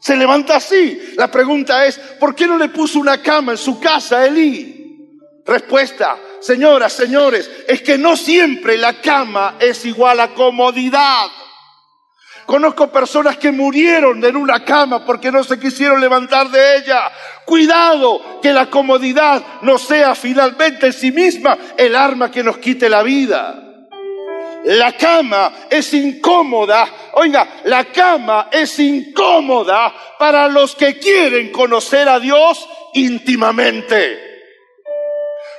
Se 0.00 0.16
levanta 0.16 0.56
así. 0.56 1.14
La 1.16 1.30
pregunta 1.30 1.84
es, 1.86 1.98
¿por 1.98 2.34
qué 2.34 2.46
no 2.46 2.56
le 2.56 2.70
puso 2.70 2.98
una 2.98 3.22
cama 3.22 3.52
en 3.52 3.58
su 3.58 3.78
casa 3.78 4.24
a? 4.24 4.28
Respuesta, 5.46 6.18
señoras, 6.40 6.94
señores, 6.94 7.50
es 7.68 7.82
que 7.82 7.98
no 7.98 8.16
siempre 8.16 8.78
la 8.78 9.00
cama 9.00 9.56
es 9.60 9.84
igual 9.84 10.20
a 10.20 10.32
comodidad. 10.32 11.26
Conozco 12.46 12.90
personas 12.90 13.38
que 13.38 13.52
murieron 13.52 14.22
en 14.24 14.36
una 14.36 14.64
cama 14.64 15.04
porque 15.04 15.32
no 15.32 15.42
se 15.44 15.58
quisieron 15.58 16.00
levantar 16.00 16.50
de 16.50 16.76
ella. 16.76 17.10
Cuidado 17.44 18.40
que 18.42 18.52
la 18.52 18.68
comodidad 18.70 19.42
no 19.62 19.78
sea 19.78 20.14
finalmente 20.14 20.86
en 20.86 20.92
sí 20.92 21.10
misma 21.10 21.56
el 21.76 21.96
arma 21.96 22.30
que 22.30 22.42
nos 22.42 22.58
quite 22.58 22.88
la 22.88 23.02
vida. 23.02 23.60
La 24.64 24.92
cama 24.92 25.52
es 25.70 25.92
incómoda. 25.92 26.88
Oiga, 27.12 27.46
la 27.64 27.84
cama 27.84 28.48
es 28.50 28.78
incómoda 28.78 29.94
para 30.18 30.48
los 30.48 30.74
que 30.74 30.98
quieren 30.98 31.52
conocer 31.52 32.08
a 32.08 32.18
Dios 32.18 32.66
íntimamente. 32.94 34.33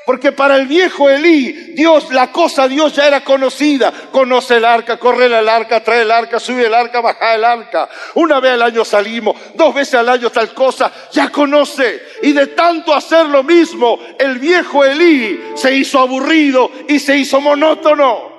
Porque 0.06 0.32
para 0.32 0.58
el 0.58 0.68
viejo 0.68 1.10
Elí, 1.10 1.74
Dios, 1.74 2.12
la 2.12 2.32
cosa 2.32 2.68
Dios 2.68 2.94
ya 2.94 3.08
era 3.08 3.24
conocida. 3.24 3.92
Conoce 4.12 4.58
el 4.58 4.66
arca, 4.66 4.98
corre 4.98 5.26
el 5.26 5.50
arca, 5.50 5.84
trae 5.84 6.04
el 6.04 6.12
arca, 6.12 6.40
sube 6.40 6.68
el 6.68 6.74
arca, 6.74 7.02
baja 7.02 7.34
el 7.34 7.44
arca. 7.44 7.90
Una 8.14 8.40
vez 8.40 8.52
al 8.52 8.62
año 8.62 8.86
salimos, 8.86 9.36
dos 9.56 9.74
veces 9.74 9.96
al 9.96 10.10
año 10.10 10.30
tal 10.30 10.54
cosa, 10.54 10.92
ya 11.12 11.30
conoce. 11.30 12.04
Y 12.22 12.34
de 12.34 12.48
tanto 12.48 12.94
hacer 12.94 13.26
lo 13.26 13.42
mismo, 13.44 14.00
el 14.20 14.38
viejo 14.38 14.86
Elí 14.86 15.40
se 15.56 15.76
hizo 15.76 16.00
aburrido 16.00 16.70
y 16.88 17.00
se 17.00 17.18
hizo 17.18 17.42
monótono. 17.42 18.36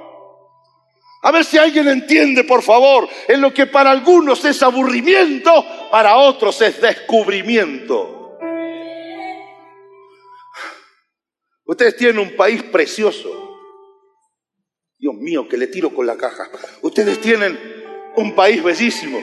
A 1.22 1.32
ver 1.32 1.44
si 1.44 1.58
alguien 1.58 1.88
entiende, 1.88 2.44
por 2.44 2.62
favor, 2.62 3.08
en 3.26 3.40
lo 3.40 3.52
que 3.52 3.66
para 3.66 3.90
algunos 3.90 4.44
es 4.44 4.62
aburrimiento, 4.62 5.66
para 5.90 6.16
otros 6.18 6.62
es 6.62 6.80
descubrimiento. 6.80 8.15
Ustedes 11.66 11.96
tienen 11.96 12.20
un 12.20 12.36
país 12.36 12.62
precioso. 12.62 13.46
Dios 14.98 15.14
mío, 15.14 15.48
que 15.48 15.56
le 15.56 15.66
tiro 15.66 15.92
con 15.94 16.06
la 16.06 16.16
caja. 16.16 16.48
Ustedes 16.82 17.20
tienen 17.20 17.58
un 18.16 18.34
país 18.34 18.62
bellísimo. 18.62 19.18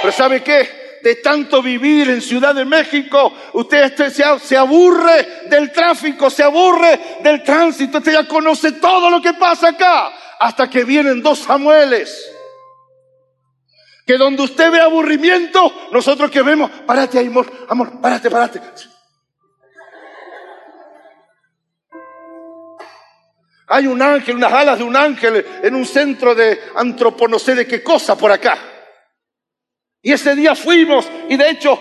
Pero 0.00 0.12
¿sabe 0.12 0.42
qué? 0.42 0.98
De 1.02 1.16
tanto 1.16 1.62
vivir 1.62 2.10
en 2.10 2.20
Ciudad 2.20 2.54
de 2.54 2.64
México, 2.64 3.32
usted 3.54 3.94
se 4.40 4.56
aburre 4.56 5.46
del 5.48 5.72
tráfico, 5.72 6.30
se 6.30 6.42
aburre 6.42 7.00
del 7.22 7.42
tránsito, 7.42 7.98
usted 7.98 8.12
ya 8.12 8.28
conoce 8.28 8.72
todo 8.72 9.10
lo 9.10 9.20
que 9.22 9.34
pasa 9.34 9.68
acá, 9.68 10.12
hasta 10.38 10.68
que 10.68 10.84
vienen 10.84 11.22
dos 11.22 11.40
Samueles. 11.40 12.32
Que 14.06 14.16
donde 14.16 14.42
usted 14.42 14.70
ve 14.70 14.80
aburrimiento, 14.80 15.72
nosotros 15.92 16.30
que 16.30 16.42
vemos, 16.42 16.70
párate 16.86 17.18
amor, 17.18 17.50
amor, 17.68 18.00
párate, 18.00 18.30
párate. 18.30 18.60
Hay 23.68 23.86
un 23.86 24.00
ángel, 24.00 24.36
unas 24.36 24.52
alas 24.52 24.78
de 24.78 24.84
un 24.84 24.96
ángel 24.96 25.44
en 25.62 25.74
un 25.74 25.84
centro 25.84 26.34
de 26.34 26.60
antropo, 26.76 27.26
no 27.26 27.38
sé 27.38 27.54
de 27.54 27.66
qué 27.66 27.82
cosa 27.82 28.16
por 28.16 28.30
acá. 28.30 28.58
Y 30.02 30.12
ese 30.12 30.36
día 30.36 30.54
fuimos 30.54 31.10
y 31.28 31.36
de 31.36 31.50
hecho 31.50 31.76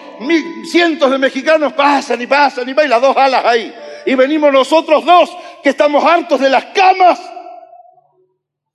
cientos 0.71 1.11
de 1.11 1.19
mexicanos 1.19 1.73
pasan 1.73 2.19
y 2.19 2.25
pasan 2.25 2.67
y 2.67 2.73
van 2.73 2.89
las 2.89 2.99
dos 2.99 3.15
alas 3.15 3.45
ahí. 3.45 3.71
Y 4.07 4.15
venimos 4.15 4.51
nosotros 4.51 5.05
dos 5.05 5.29
que 5.61 5.69
estamos 5.69 6.03
hartos 6.03 6.39
de 6.39 6.49
las 6.49 6.65
camas 6.65 7.21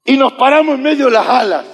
y 0.05 0.17
nos 0.17 0.35
paramos 0.35 0.77
en 0.77 0.83
medio 0.83 1.07
de 1.07 1.11
las 1.11 1.29
alas. 1.29 1.67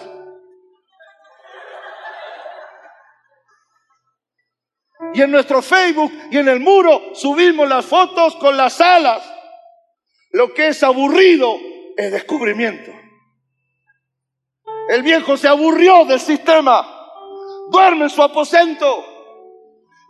Y 5.13 5.21
en 5.21 5.31
nuestro 5.31 5.61
Facebook 5.61 6.13
y 6.31 6.39
en 6.39 6.49
el 6.49 6.61
muro 6.61 7.15
subimos 7.15 7.69
las 7.69 7.85
fotos 7.85 8.37
con 8.37 8.57
las 8.57 8.81
alas. 8.81 9.36
Lo 10.37 10.53
que 10.53 10.69
es 10.69 10.83
aburrido 10.83 11.59
es 11.97 12.13
descubrimiento. 12.13 12.93
El 14.91 15.03
viejo 15.03 15.35
se 15.39 15.49
aburrió 15.49 16.05
del 16.05 16.21
sistema, 16.21 16.87
duerme 17.71 18.05
en 18.05 18.11
su 18.11 18.23
aposento. 18.23 19.03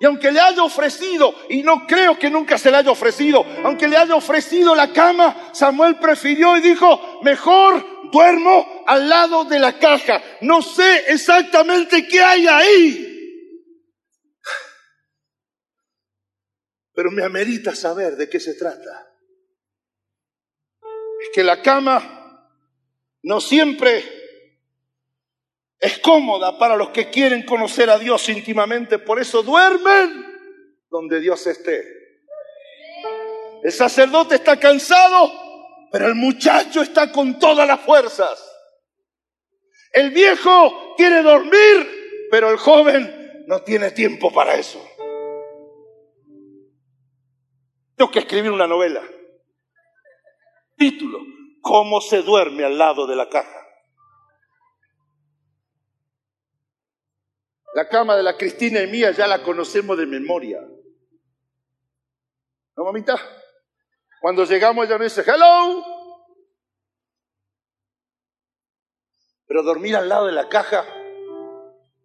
Y 0.01 0.05
aunque 0.05 0.33
le 0.33 0.41
haya 0.41 0.65
ofrecido, 0.65 1.33
y 1.49 1.63
no 1.63 1.87
creo 1.87 2.19
que 2.19 2.29
nunca 2.29 2.59
se 2.59 2.73
le 2.73 2.79
haya 2.79 2.91
ofrecido, 2.91 3.47
aunque 3.63 3.87
le 3.87 3.97
haya 3.97 4.17
ofrecido 4.17 4.75
la 4.75 4.93
cama, 4.93 5.51
Samuel 5.53 5.95
prefirió 6.01 6.57
y 6.57 6.61
dijo, 6.61 7.21
mejor 7.23 8.11
duermo 8.11 8.83
al 8.85 9.09
lado 9.09 9.45
de 9.45 9.61
la 9.61 9.79
caja. 9.79 10.21
No 10.41 10.61
sé 10.61 11.05
exactamente 11.07 12.09
qué 12.09 12.21
hay 12.21 12.49
ahí. 12.49 13.53
Pero 16.93 17.13
me 17.13 17.23
amerita 17.23 17.77
saber 17.77 18.17
de 18.17 18.29
qué 18.29 18.41
se 18.41 18.55
trata 18.55 19.07
que 21.33 21.43
la 21.43 21.63
cama 21.63 22.49
no 23.23 23.41
siempre 23.41 24.05
es 25.79 25.99
cómoda 25.99 26.59
para 26.59 26.77
los 26.77 26.91
que 26.91 27.11
quieren 27.11 27.45
conocer 27.45 27.91
a 27.91 27.99
Dios 27.99 28.29
íntimamente, 28.29 28.99
por 28.99 29.21
eso 29.21 29.43
duermen 29.43 30.25
donde 30.91 31.21
Dios 31.21 31.47
esté. 31.47 31.85
El 33.63 33.73
sacerdote 33.73 34.37
está 34.37 34.59
cansado, 34.59 35.33
pero 35.91 36.07
el 36.07 36.15
muchacho 36.15 36.83
está 36.83 37.11
con 37.13 37.39
todas 37.39 37.67
las 37.67 37.81
fuerzas. 37.81 38.43
El 39.93 40.11
viejo 40.11 40.95
quiere 40.97 41.23
dormir, 41.23 42.29
pero 42.31 42.51
el 42.51 42.59
joven 42.59 43.45
no 43.47 43.63
tiene 43.63 43.91
tiempo 43.91 44.33
para 44.33 44.57
eso. 44.57 44.83
Tengo 47.97 48.11
que 48.11 48.19
escribir 48.21 48.51
una 48.51 48.67
novela. 48.67 49.03
Título, 50.77 51.21
¿cómo 51.63 52.01
se 52.01 52.23
duerme 52.23 52.65
al 52.65 52.77
lado 52.77 53.07
de 53.07 53.17
la 53.17 53.29
caja? 53.29 53.67
La 57.75 57.89
cama 57.89 58.17
de 58.17 58.23
la 58.23 58.37
Cristina 58.37 58.83
y 58.83 58.87
mía 58.87 59.11
ya 59.11 59.27
la 59.27 59.43
conocemos 59.43 59.97
de 59.97 60.07
memoria. 60.07 60.61
¿No, 62.77 62.85
mamita? 62.85 63.17
Cuando 64.21 64.45
llegamos 64.45 64.87
ella 64.87 64.99
nos 64.99 65.15
dice, 65.15 65.31
hello. 65.31 65.85
Pero 69.47 69.63
dormir 69.63 69.97
al 69.97 70.09
lado 70.09 70.27
de 70.27 70.33
la 70.33 70.49
caja, 70.49 70.85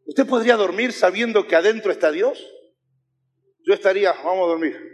¿usted 0.05 0.25
podría 0.27 0.55
dormir 0.55 0.93
sabiendo 0.93 1.45
que 1.47 1.55
adentro 1.55 1.91
está 1.91 2.11
Dios? 2.11 2.39
Yo 3.65 3.73
estaría, 3.73 4.13
vamos 4.13 4.45
a 4.45 4.49
dormir. 4.49 4.90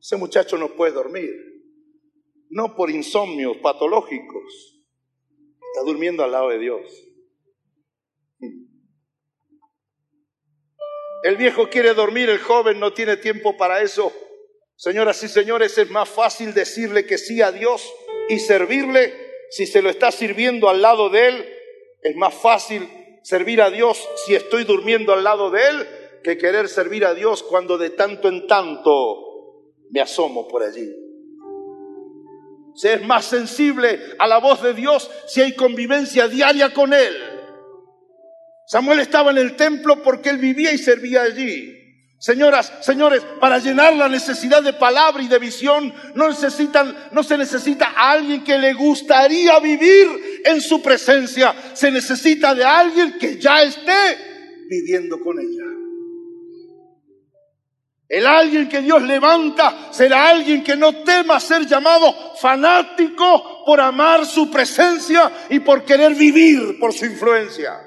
Ese 0.00 0.16
muchacho 0.16 0.56
no 0.56 0.74
puede 0.74 0.92
dormir, 0.92 1.30
no 2.50 2.74
por 2.76 2.90
insomnios 2.90 3.56
patológicos, 3.58 4.84
está 5.72 5.84
durmiendo 5.84 6.22
al 6.24 6.32
lado 6.32 6.48
de 6.50 6.58
Dios. 6.58 7.04
El 11.24 11.36
viejo 11.36 11.68
quiere 11.68 11.94
dormir, 11.94 12.30
el 12.30 12.38
joven 12.38 12.78
no 12.78 12.92
tiene 12.92 13.16
tiempo 13.16 13.56
para 13.56 13.82
eso. 13.82 14.12
Señoras 14.76 15.20
y 15.24 15.28
señores, 15.28 15.76
es 15.76 15.90
más 15.90 16.08
fácil 16.08 16.54
decirle 16.54 17.04
que 17.06 17.18
sí 17.18 17.42
a 17.42 17.50
Dios 17.50 17.92
y 18.28 18.38
servirle 18.38 19.12
si 19.50 19.66
se 19.66 19.82
lo 19.82 19.90
está 19.90 20.12
sirviendo 20.12 20.68
al 20.68 20.80
lado 20.80 21.10
de 21.10 21.28
Él. 21.28 21.48
Es 22.02 22.14
más 22.14 22.34
fácil 22.34 22.88
servir 23.24 23.60
a 23.60 23.70
Dios 23.70 24.08
si 24.24 24.36
estoy 24.36 24.62
durmiendo 24.62 25.12
al 25.12 25.24
lado 25.24 25.50
de 25.50 25.66
Él 25.66 25.88
que 26.22 26.38
querer 26.38 26.68
servir 26.68 27.04
a 27.04 27.14
Dios 27.14 27.42
cuando 27.42 27.78
de 27.78 27.90
tanto 27.90 28.28
en 28.28 28.46
tanto 28.46 29.27
me 29.90 30.00
asomo 30.00 30.46
por 30.48 30.62
allí. 30.62 30.88
Se 32.74 32.94
es 32.94 33.02
más 33.04 33.24
sensible 33.24 33.98
a 34.18 34.26
la 34.26 34.38
voz 34.38 34.62
de 34.62 34.72
Dios 34.72 35.10
si 35.26 35.40
hay 35.40 35.54
convivencia 35.54 36.28
diaria 36.28 36.72
con 36.72 36.94
Él. 36.94 37.16
Samuel 38.68 39.00
estaba 39.00 39.30
en 39.30 39.38
el 39.38 39.56
templo 39.56 40.02
porque 40.02 40.28
él 40.28 40.36
vivía 40.36 40.72
y 40.72 40.78
servía 40.78 41.22
allí. 41.22 41.74
Señoras, 42.20 42.70
señores, 42.82 43.22
para 43.40 43.58
llenar 43.58 43.96
la 43.96 44.08
necesidad 44.08 44.62
de 44.62 44.74
palabra 44.74 45.22
y 45.22 45.28
de 45.28 45.38
visión, 45.38 45.94
no 46.14 46.28
necesitan, 46.28 46.94
no 47.12 47.22
se 47.22 47.38
necesita 47.38 47.94
a 47.96 48.10
alguien 48.10 48.44
que 48.44 48.58
le 48.58 48.74
gustaría 48.74 49.58
vivir 49.60 50.42
en 50.44 50.60
su 50.60 50.82
presencia. 50.82 51.54
Se 51.72 51.90
necesita 51.90 52.54
de 52.54 52.64
alguien 52.64 53.16
que 53.18 53.38
ya 53.38 53.62
esté 53.62 54.66
viviendo 54.68 55.18
con 55.20 55.38
ella. 55.40 55.77
El 58.08 58.26
alguien 58.26 58.70
que 58.70 58.80
Dios 58.80 59.02
levanta 59.02 59.88
será 59.90 60.30
alguien 60.30 60.64
que 60.64 60.76
no 60.76 61.04
tema 61.04 61.38
ser 61.38 61.66
llamado 61.66 62.34
fanático 62.40 63.64
por 63.66 63.80
amar 63.80 64.24
su 64.24 64.50
presencia 64.50 65.30
y 65.50 65.60
por 65.60 65.84
querer 65.84 66.14
vivir 66.14 66.78
por 66.80 66.94
su 66.94 67.04
influencia. 67.04 67.78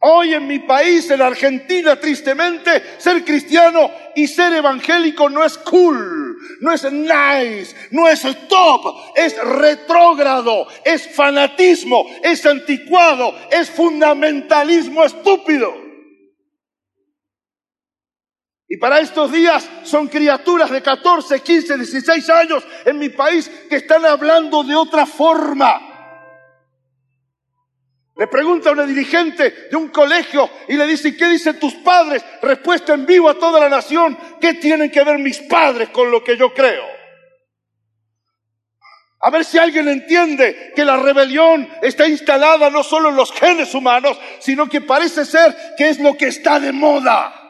Hoy 0.00 0.34
en 0.34 0.46
mi 0.46 0.60
país, 0.60 1.10
en 1.10 1.22
Argentina, 1.22 1.96
tristemente, 1.96 2.98
ser 2.98 3.24
cristiano 3.24 3.90
y 4.14 4.28
ser 4.28 4.52
evangélico 4.52 5.30
no 5.30 5.44
es 5.44 5.56
cool, 5.58 6.36
no 6.60 6.72
es 6.72 6.84
nice, 6.92 7.74
no 7.90 8.06
es 8.06 8.22
top, 8.48 8.94
es 9.16 9.36
retrógrado, 9.42 10.68
es 10.84 11.08
fanatismo, 11.16 12.04
es 12.22 12.44
anticuado, 12.44 13.34
es 13.50 13.70
fundamentalismo 13.70 15.04
estúpido. 15.04 15.87
Y 18.68 18.76
para 18.76 19.00
estos 19.00 19.32
días 19.32 19.68
son 19.84 20.08
criaturas 20.08 20.70
de 20.70 20.82
14, 20.82 21.40
15, 21.40 21.76
16 21.78 22.30
años 22.30 22.64
en 22.84 22.98
mi 22.98 23.08
país 23.08 23.50
que 23.68 23.76
están 23.76 24.04
hablando 24.04 24.62
de 24.62 24.76
otra 24.76 25.06
forma 25.06 25.88
le 28.18 28.26
pregunta 28.26 28.68
a 28.68 28.72
una 28.72 28.84
dirigente 28.84 29.68
de 29.70 29.76
un 29.76 29.90
colegio 29.90 30.50
y 30.66 30.76
le 30.76 30.88
dice, 30.88 31.16
¿qué 31.16 31.28
dicen 31.28 31.60
tus 31.60 31.74
padres? 31.74 32.24
Respuesta 32.42 32.92
en 32.92 33.06
vivo 33.06 33.28
a 33.28 33.38
toda 33.38 33.60
la 33.60 33.68
nación, 33.68 34.18
¿qué 34.40 34.54
tienen 34.54 34.90
que 34.90 35.04
ver 35.04 35.18
mis 35.18 35.38
padres 35.38 35.90
con 35.90 36.10
lo 36.10 36.24
que 36.24 36.36
yo 36.36 36.52
creo? 36.52 36.84
A 39.20 39.30
ver 39.30 39.44
si 39.44 39.58
alguien 39.58 39.86
entiende 39.86 40.72
que 40.74 40.84
la 40.84 40.96
rebelión 40.96 41.68
está 41.80 42.08
instalada 42.08 42.70
no 42.70 42.82
solo 42.82 43.10
en 43.10 43.16
los 43.16 43.30
genes 43.32 43.72
humanos, 43.72 44.18
sino 44.40 44.68
que 44.68 44.80
parece 44.80 45.24
ser 45.24 45.56
que 45.76 45.88
es 45.88 46.00
lo 46.00 46.16
que 46.16 46.26
está 46.26 46.58
de 46.58 46.72
moda. 46.72 47.47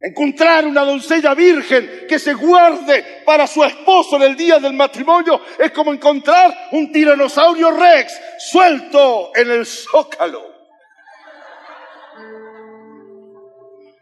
Encontrar 0.00 0.64
una 0.64 0.84
doncella 0.84 1.34
virgen 1.34 2.06
que 2.08 2.20
se 2.20 2.32
guarde 2.32 3.22
para 3.24 3.48
su 3.48 3.64
esposo 3.64 4.14
en 4.16 4.22
el 4.22 4.36
día 4.36 4.60
del 4.60 4.72
matrimonio 4.72 5.40
es 5.58 5.72
como 5.72 5.92
encontrar 5.92 6.68
un 6.70 6.92
tiranosaurio 6.92 7.72
rex 7.72 8.16
suelto 8.38 9.32
en 9.34 9.50
el 9.50 9.66
zócalo. 9.66 10.58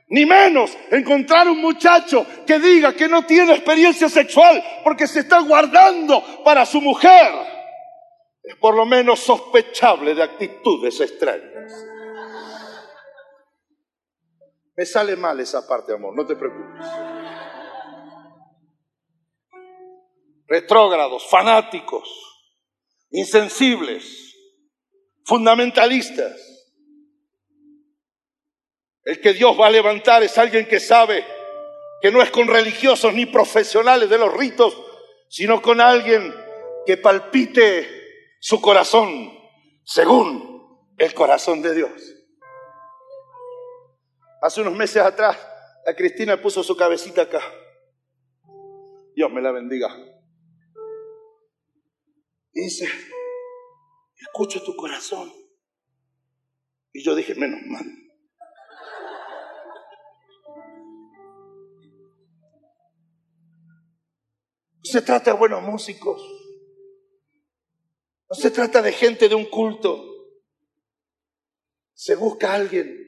Ni 0.08 0.26
menos 0.26 0.76
encontrar 0.90 1.48
un 1.48 1.62
muchacho 1.62 2.26
que 2.46 2.58
diga 2.58 2.92
que 2.92 3.08
no 3.08 3.24
tiene 3.24 3.54
experiencia 3.54 4.10
sexual 4.10 4.62
porque 4.84 5.06
se 5.06 5.20
está 5.20 5.40
guardando 5.40 6.42
para 6.44 6.66
su 6.66 6.80
mujer. 6.82 7.32
Es 8.42 8.54
por 8.56 8.76
lo 8.76 8.84
menos 8.84 9.20
sospechable 9.20 10.14
de 10.14 10.22
actitudes 10.22 11.00
extrañas. 11.00 11.95
Me 14.76 14.84
sale 14.84 15.16
mal 15.16 15.40
esa 15.40 15.66
parte, 15.66 15.94
amor, 15.94 16.14
no 16.14 16.26
te 16.26 16.36
preocupes. 16.36 16.86
Retrógrados, 20.46 21.26
fanáticos, 21.28 22.08
insensibles, 23.10 24.34
fundamentalistas. 25.24 26.42
El 29.02 29.20
que 29.20 29.32
Dios 29.32 29.58
va 29.58 29.68
a 29.68 29.70
levantar 29.70 30.22
es 30.22 30.36
alguien 30.36 30.66
que 30.68 30.78
sabe 30.78 31.24
que 32.02 32.10
no 32.10 32.20
es 32.20 32.30
con 32.30 32.46
religiosos 32.46 33.14
ni 33.14 33.24
profesionales 33.24 34.10
de 34.10 34.18
los 34.18 34.32
ritos, 34.36 34.76
sino 35.28 35.62
con 35.62 35.80
alguien 35.80 36.34
que 36.84 36.98
palpite 36.98 37.88
su 38.40 38.60
corazón 38.60 39.32
según 39.84 40.92
el 40.98 41.14
corazón 41.14 41.62
de 41.62 41.74
Dios. 41.74 42.15
Hace 44.42 44.60
unos 44.60 44.74
meses 44.74 45.02
atrás, 45.02 45.36
la 45.86 45.94
Cristina 45.94 46.40
puso 46.40 46.62
su 46.62 46.76
cabecita 46.76 47.22
acá. 47.22 47.40
Dios 49.14 49.32
me 49.32 49.40
la 49.40 49.50
bendiga. 49.50 49.88
dice, 52.52 52.88
escucho 54.16 54.62
tu 54.62 54.76
corazón. 54.76 55.32
Y 56.92 57.02
yo 57.02 57.14
dije, 57.14 57.34
menos 57.34 57.60
mal. 57.66 57.84
No 64.78 64.92
se 64.92 65.02
trata 65.02 65.32
de 65.32 65.38
buenos 65.38 65.62
músicos. 65.62 66.22
No 68.28 68.34
se 68.34 68.50
trata 68.50 68.82
de 68.82 68.92
gente 68.92 69.28
de 69.28 69.34
un 69.34 69.46
culto. 69.46 70.04
Se 71.94 72.16
busca 72.16 72.52
a 72.52 72.56
alguien 72.56 73.05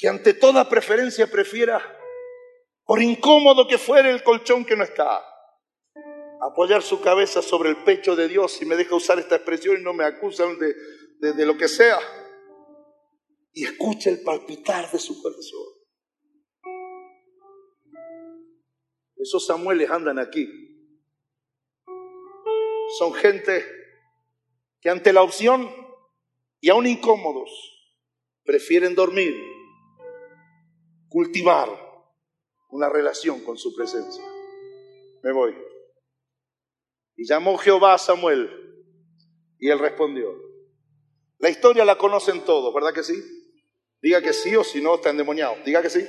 que 0.00 0.08
ante 0.08 0.32
toda 0.32 0.66
preferencia 0.66 1.30
prefiera, 1.30 1.78
por 2.86 3.02
incómodo 3.02 3.68
que 3.68 3.76
fuere 3.76 4.10
el 4.10 4.22
colchón 4.24 4.64
que 4.64 4.74
no 4.74 4.82
está, 4.82 5.22
apoyar 6.40 6.80
su 6.80 7.02
cabeza 7.02 7.42
sobre 7.42 7.68
el 7.68 7.84
pecho 7.84 8.16
de 8.16 8.26
Dios, 8.26 8.62
y 8.62 8.64
me 8.64 8.76
deja 8.76 8.94
usar 8.94 9.18
esta 9.18 9.36
expresión 9.36 9.78
y 9.78 9.84
no 9.84 9.92
me 9.92 10.06
acusan 10.06 10.58
de, 10.58 11.34
de 11.34 11.46
lo 11.46 11.58
que 11.58 11.68
sea, 11.68 11.98
y 13.52 13.64
escucha 13.64 14.08
el 14.08 14.22
palpitar 14.22 14.90
de 14.90 14.98
su 14.98 15.20
corazón. 15.20 15.66
Esos 19.16 19.46
Samueles 19.46 19.90
andan 19.90 20.18
aquí. 20.18 20.48
Son 22.98 23.12
gente 23.12 23.66
que 24.80 24.88
ante 24.88 25.12
la 25.12 25.22
opción 25.22 25.70
y 26.58 26.70
aún 26.70 26.86
incómodos 26.86 27.50
prefieren 28.44 28.94
dormir 28.94 29.59
cultivar 31.10 31.68
una 32.70 32.88
relación 32.88 33.40
con 33.40 33.58
su 33.58 33.74
presencia. 33.74 34.24
Me 35.22 35.32
voy. 35.32 35.54
Y 37.16 37.28
llamó 37.28 37.58
Jehová 37.58 37.94
a 37.94 37.98
Samuel 37.98 38.48
y 39.58 39.68
él 39.68 39.78
respondió. 39.78 40.32
La 41.38 41.50
historia 41.50 41.84
la 41.84 41.98
conocen 41.98 42.44
todos, 42.44 42.72
¿verdad 42.72 42.94
que 42.94 43.02
sí? 43.02 43.22
Diga 44.00 44.22
que 44.22 44.32
sí 44.32 44.56
o 44.56 44.64
si 44.64 44.80
no 44.80 44.94
está 44.94 45.10
endemoniado. 45.10 45.56
Diga 45.64 45.82
que 45.82 45.90
sí. 45.90 46.06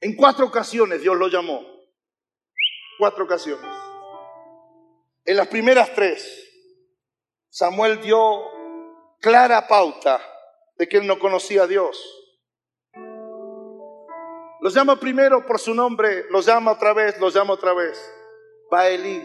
En 0.00 0.16
cuatro 0.16 0.46
ocasiones 0.46 1.02
Dios 1.02 1.16
lo 1.16 1.28
llamó. 1.28 1.62
Cuatro 2.98 3.24
ocasiones. 3.24 3.70
En 5.24 5.36
las 5.36 5.48
primeras 5.48 5.94
tres, 5.94 6.48
Samuel 7.50 8.00
dio 8.00 8.18
clara 9.20 9.68
pauta 9.68 10.20
de 10.78 10.88
que 10.88 10.98
él 10.98 11.06
no 11.06 11.18
conocía 11.18 11.64
a 11.64 11.66
Dios. 11.66 12.18
Los 14.60 14.74
llama 14.74 14.98
primero 14.98 15.44
por 15.46 15.60
su 15.60 15.74
nombre, 15.74 16.24
los 16.30 16.46
llama 16.46 16.72
otra 16.72 16.92
vez, 16.92 17.18
los 17.20 17.34
llama 17.34 17.54
otra 17.54 17.74
vez. 17.74 17.98
Va 18.72 18.82
a 18.82 18.88
Elí. 18.88 19.22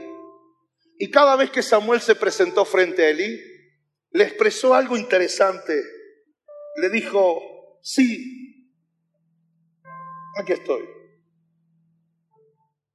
Y 1.00 1.10
cada 1.10 1.36
vez 1.36 1.50
que 1.50 1.64
Samuel 1.64 2.02
se 2.02 2.16
presentó 2.16 2.66
frente 2.66 3.04
a 3.04 3.10
Elí, 3.10 3.40
le 4.12 4.24
expresó 4.26 4.74
algo 4.74 4.96
interesante. 4.96 5.82
Le 6.76 6.90
dijo, 6.90 7.80
sí, 7.82 8.72
aquí 10.40 10.54
estoy. 10.54 10.88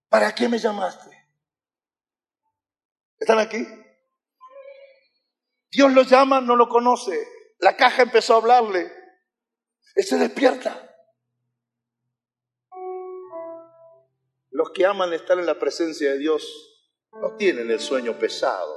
¿Para 0.09 0.35
qué 0.35 0.49
me 0.49 0.59
llamaste? 0.59 1.11
¿Están 3.19 3.41
aquí? 3.41 3.67
Dios 5.71 5.93
lo 5.93 6.03
llama, 6.03 6.41
no 6.41 6.57
lo 6.57 6.69
conoce. 6.69 7.38
La 7.59 7.77
caja 7.77 8.03
empezó 8.03 8.35
a 8.35 8.37
hablarle. 8.39 8.93
Él 9.95 10.05
se 10.05 10.17
despierta. 10.17 10.85
Los 14.51 14.71
que 14.71 14.87
aman 14.87 15.13
estar 15.13 15.39
en 15.39 15.47
la 15.47 15.59
presencia 15.59 16.13
de 16.13 16.19
Dios 16.19 16.79
no 17.13 17.37
tienen 17.37 17.71
el 17.71 17.81
sueño 17.81 18.19
pesado. 18.19 18.75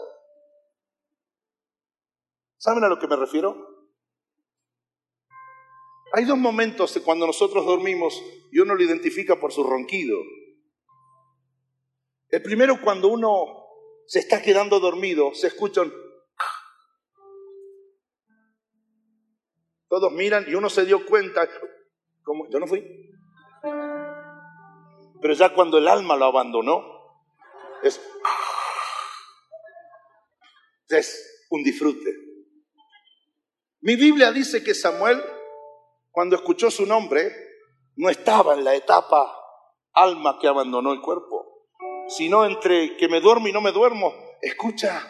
¿Saben 2.57 2.83
a 2.83 2.89
lo 2.89 2.99
que 2.99 3.07
me 3.07 3.15
refiero? 3.15 3.71
Hay 6.13 6.25
dos 6.25 6.37
momentos 6.37 6.99
cuando 7.03 7.25
nosotros 7.25 7.65
dormimos 7.65 8.21
y 8.51 8.59
uno 8.59 8.75
lo 8.75 8.83
identifica 8.83 9.39
por 9.39 9.53
su 9.53 9.63
ronquido. 9.63 10.17
El 12.29 12.41
primero 12.41 12.81
cuando 12.81 13.07
uno 13.07 13.67
se 14.07 14.19
está 14.19 14.41
quedando 14.41 14.79
dormido, 14.79 15.33
se 15.33 15.47
escuchan... 15.47 15.91
Todos 19.91 20.13
miran 20.13 20.45
y 20.47 20.55
uno 20.55 20.69
se 20.69 20.85
dio 20.85 21.05
cuenta, 21.05 21.49
como 22.23 22.49
yo 22.49 22.59
no 22.59 22.65
fui. 22.65 22.81
Pero 25.21 25.33
ya 25.33 25.53
cuando 25.53 25.79
el 25.79 25.87
alma 25.89 26.15
lo 26.15 26.27
abandonó, 26.27 26.81
es, 27.83 27.99
es 30.87 31.45
un 31.49 31.61
disfrute. 31.63 32.09
Mi 33.81 33.97
Biblia 33.97 34.31
dice 34.31 34.63
que 34.63 34.73
Samuel, 34.73 35.21
cuando 36.09 36.37
escuchó 36.37 36.71
su 36.71 36.85
nombre, 36.85 37.29
no 37.97 38.09
estaba 38.09 38.53
en 38.53 38.63
la 38.63 38.73
etapa 38.73 39.37
alma 39.91 40.39
que 40.39 40.47
abandonó 40.47 40.93
el 40.93 41.01
cuerpo, 41.01 41.67
sino 42.07 42.45
entre 42.45 42.95
que 42.95 43.09
me 43.09 43.19
duermo 43.19 43.49
y 43.49 43.51
no 43.51 43.59
me 43.59 43.73
duermo. 43.73 44.13
Escucha, 44.41 45.03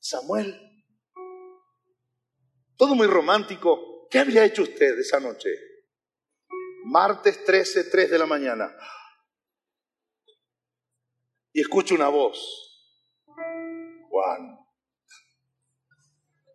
Samuel, 0.00 0.73
todo 2.76 2.94
muy 2.94 3.06
romántico. 3.06 4.06
¿Qué 4.10 4.18
había 4.18 4.44
hecho 4.44 4.62
usted 4.62 4.98
esa 4.98 5.20
noche? 5.20 5.50
Martes 6.84 7.44
13, 7.44 7.84
3 7.84 8.10
de 8.10 8.18
la 8.18 8.26
mañana. 8.26 8.74
Y 11.52 11.60
escucho 11.60 11.94
una 11.94 12.08
voz. 12.08 12.64
Juan. 14.08 14.58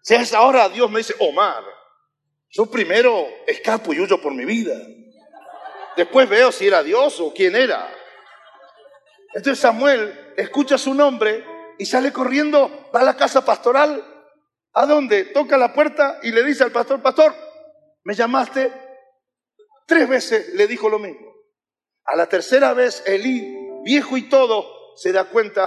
Si 0.01 0.15
a 0.15 0.21
esa 0.21 0.41
hora 0.41 0.69
Dios 0.69 0.89
me 0.89 0.99
dice, 0.99 1.15
Omar, 1.19 1.63
yo 2.49 2.65
primero 2.65 3.27
escapo 3.47 3.93
y 3.93 3.99
huyo 3.99 4.21
por 4.21 4.33
mi 4.33 4.45
vida. 4.45 4.75
Después 5.95 6.29
veo 6.29 6.51
si 6.51 6.67
era 6.67 6.83
Dios 6.83 7.19
o 7.19 7.33
quién 7.33 7.55
era. 7.55 7.93
Entonces 9.33 9.59
Samuel 9.59 10.33
escucha 10.37 10.77
su 10.77 10.93
nombre 10.93 11.45
y 11.77 11.85
sale 11.85 12.11
corriendo, 12.11 12.89
va 12.93 13.01
a 13.01 13.03
la 13.03 13.15
casa 13.15 13.45
pastoral. 13.45 14.03
¿A 14.73 14.85
dónde? 14.85 15.25
Toca 15.25 15.57
la 15.57 15.73
puerta 15.73 16.19
y 16.23 16.31
le 16.31 16.43
dice 16.43 16.63
al 16.63 16.71
pastor, 16.71 17.01
pastor, 17.01 17.33
¿me 18.03 18.13
llamaste? 18.13 18.71
Tres 19.85 20.07
veces 20.07 20.53
le 20.53 20.67
dijo 20.67 20.89
lo 20.89 20.99
mismo. 20.99 21.33
A 22.05 22.15
la 22.15 22.27
tercera 22.27 22.73
vez, 22.73 23.03
Elí, 23.05 23.55
viejo 23.83 24.17
y 24.17 24.29
todo, 24.29 24.95
se 24.95 25.11
da 25.11 25.25
cuenta, 25.25 25.65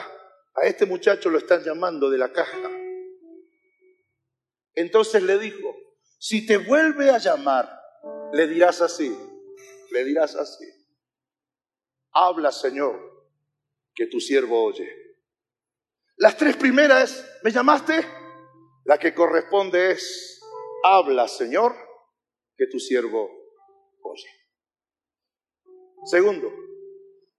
a 0.55 0.67
este 0.67 0.87
muchacho 0.87 1.31
lo 1.31 1.39
están 1.39 1.63
llamando 1.63 2.11
de 2.11 2.19
la 2.19 2.33
caja. 2.33 2.59
Entonces 4.75 5.23
le 5.23 5.39
dijo, 5.39 5.77
si 6.19 6.47
te 6.47 6.57
vuelve 6.57 7.11
a 7.11 7.19
llamar, 7.19 7.81
le 8.33 8.47
dirás 8.47 8.81
así, 8.81 9.15
le 9.91 10.05
dirás 10.05 10.35
así, 10.37 10.65
habla 12.13 12.53
Señor, 12.53 12.99
que 13.95 14.07
tu 14.07 14.21
siervo 14.21 14.65
oye. 14.65 14.89
Las 16.17 16.37
tres 16.37 16.57
primeras, 16.57 17.27
¿me 17.43 17.51
llamaste? 17.51 18.22
La 18.85 18.99
que 18.99 19.15
corresponde 19.15 19.93
es, 19.93 20.41
habla 20.85 21.29
Señor, 21.29 21.75
que 22.57 22.67
tu 22.67 22.79
siervo 22.79 23.31
oye. 24.03 24.29
Segundo, 26.05 26.53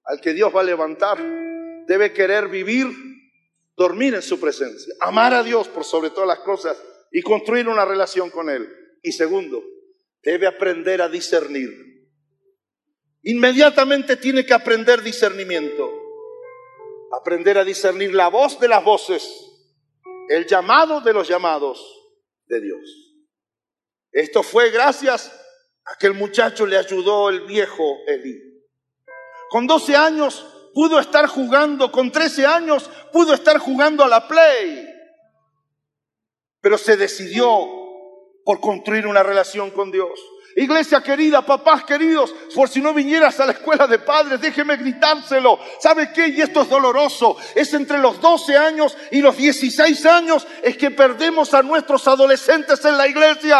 al 0.05 0.21
que 0.21 0.33
Dios 0.33 0.55
va 0.55 0.61
a 0.61 0.65
levantar, 0.65 1.17
debe 1.85 2.13
querer 2.13 2.47
vivir, 2.47 2.87
dormir 3.75 4.15
en 4.15 4.21
su 4.21 4.39
presencia, 4.39 4.93
amar 5.01 5.33
a 5.33 5.43
Dios 5.43 5.67
por 5.67 5.83
sobre 5.83 6.09
todas 6.11 6.27
las 6.27 6.39
cosas 6.39 6.81
y 7.11 7.21
construir 7.21 7.67
una 7.67 7.85
relación 7.85 8.29
con 8.29 8.49
Él. 8.49 8.69
Y 9.01 9.11
segundo, 9.11 9.61
debe 10.21 10.47
aprender 10.47 11.01
a 11.01 11.09
discernir. 11.09 11.71
Inmediatamente 13.23 14.17
tiene 14.17 14.45
que 14.45 14.53
aprender 14.53 15.01
discernimiento. 15.01 15.91
Aprender 17.11 17.57
a 17.57 17.63
discernir 17.63 18.13
la 18.13 18.29
voz 18.29 18.59
de 18.59 18.67
las 18.67 18.83
voces, 18.83 19.52
el 20.29 20.45
llamado 20.45 21.01
de 21.01 21.13
los 21.13 21.27
llamados 21.27 21.79
de 22.45 22.61
Dios. 22.61 22.81
Esto 24.11 24.43
fue 24.43 24.69
gracias 24.69 25.31
a 25.85 25.97
que 25.97 26.07
el 26.07 26.13
muchacho 26.13 26.65
le 26.65 26.77
ayudó 26.77 27.29
el 27.29 27.41
viejo 27.41 27.97
Elí. 28.07 28.37
Con 29.49 29.67
12 29.67 29.95
años 29.95 30.45
pudo 30.73 30.99
estar 30.99 31.27
jugando, 31.27 31.91
con 31.91 32.11
13 32.11 32.45
años 32.45 32.89
pudo 33.11 33.33
estar 33.33 33.57
jugando 33.57 34.03
a 34.03 34.07
la 34.07 34.27
play 34.27 34.93
pero 36.63 36.77
se 36.77 36.95
decidió 36.95 37.49
por 38.45 38.61
construir 38.61 39.05
una 39.05 39.21
relación 39.21 39.69
con 39.71 39.91
Dios. 39.91 40.17
Iglesia 40.55 41.01
querida, 41.01 41.43
papás 41.43 41.83
queridos, 41.83 42.33
por 42.53 42.69
si 42.69 42.79
no 42.79 42.93
vinieras 42.93 43.39
a 43.39 43.45
la 43.47 43.53
escuela 43.53 43.87
de 43.87 43.99
padres, 43.99 44.39
déjeme 44.39 44.77
gritárselo. 44.77 45.59
¿Sabe 45.79 46.11
qué? 46.13 46.27
Y 46.27 46.41
esto 46.41 46.61
es 46.61 46.69
doloroso. 46.69 47.37
Es 47.55 47.73
entre 47.73 47.97
los 47.97 48.21
12 48.21 48.55
años 48.55 48.95
y 49.11 49.21
los 49.21 49.35
16 49.35 50.05
años 50.05 50.45
es 50.61 50.77
que 50.77 50.91
perdemos 50.91 51.53
a 51.53 51.63
nuestros 51.63 52.07
adolescentes 52.07 52.85
en 52.85 52.97
la 52.97 53.07
iglesia. 53.07 53.57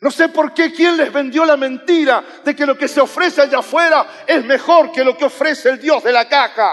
No 0.00 0.10
sé 0.10 0.28
por 0.28 0.52
qué 0.52 0.72
quién 0.72 0.96
les 0.96 1.12
vendió 1.12 1.44
la 1.44 1.56
mentira 1.56 2.24
de 2.44 2.56
que 2.56 2.66
lo 2.66 2.76
que 2.76 2.88
se 2.88 3.00
ofrece 3.00 3.40
allá 3.40 3.58
afuera 3.58 4.24
es 4.26 4.44
mejor 4.44 4.90
que 4.92 5.04
lo 5.04 5.16
que 5.16 5.24
ofrece 5.24 5.70
el 5.70 5.80
Dios 5.80 6.02
de 6.02 6.12
la 6.12 6.28
caja. 6.28 6.72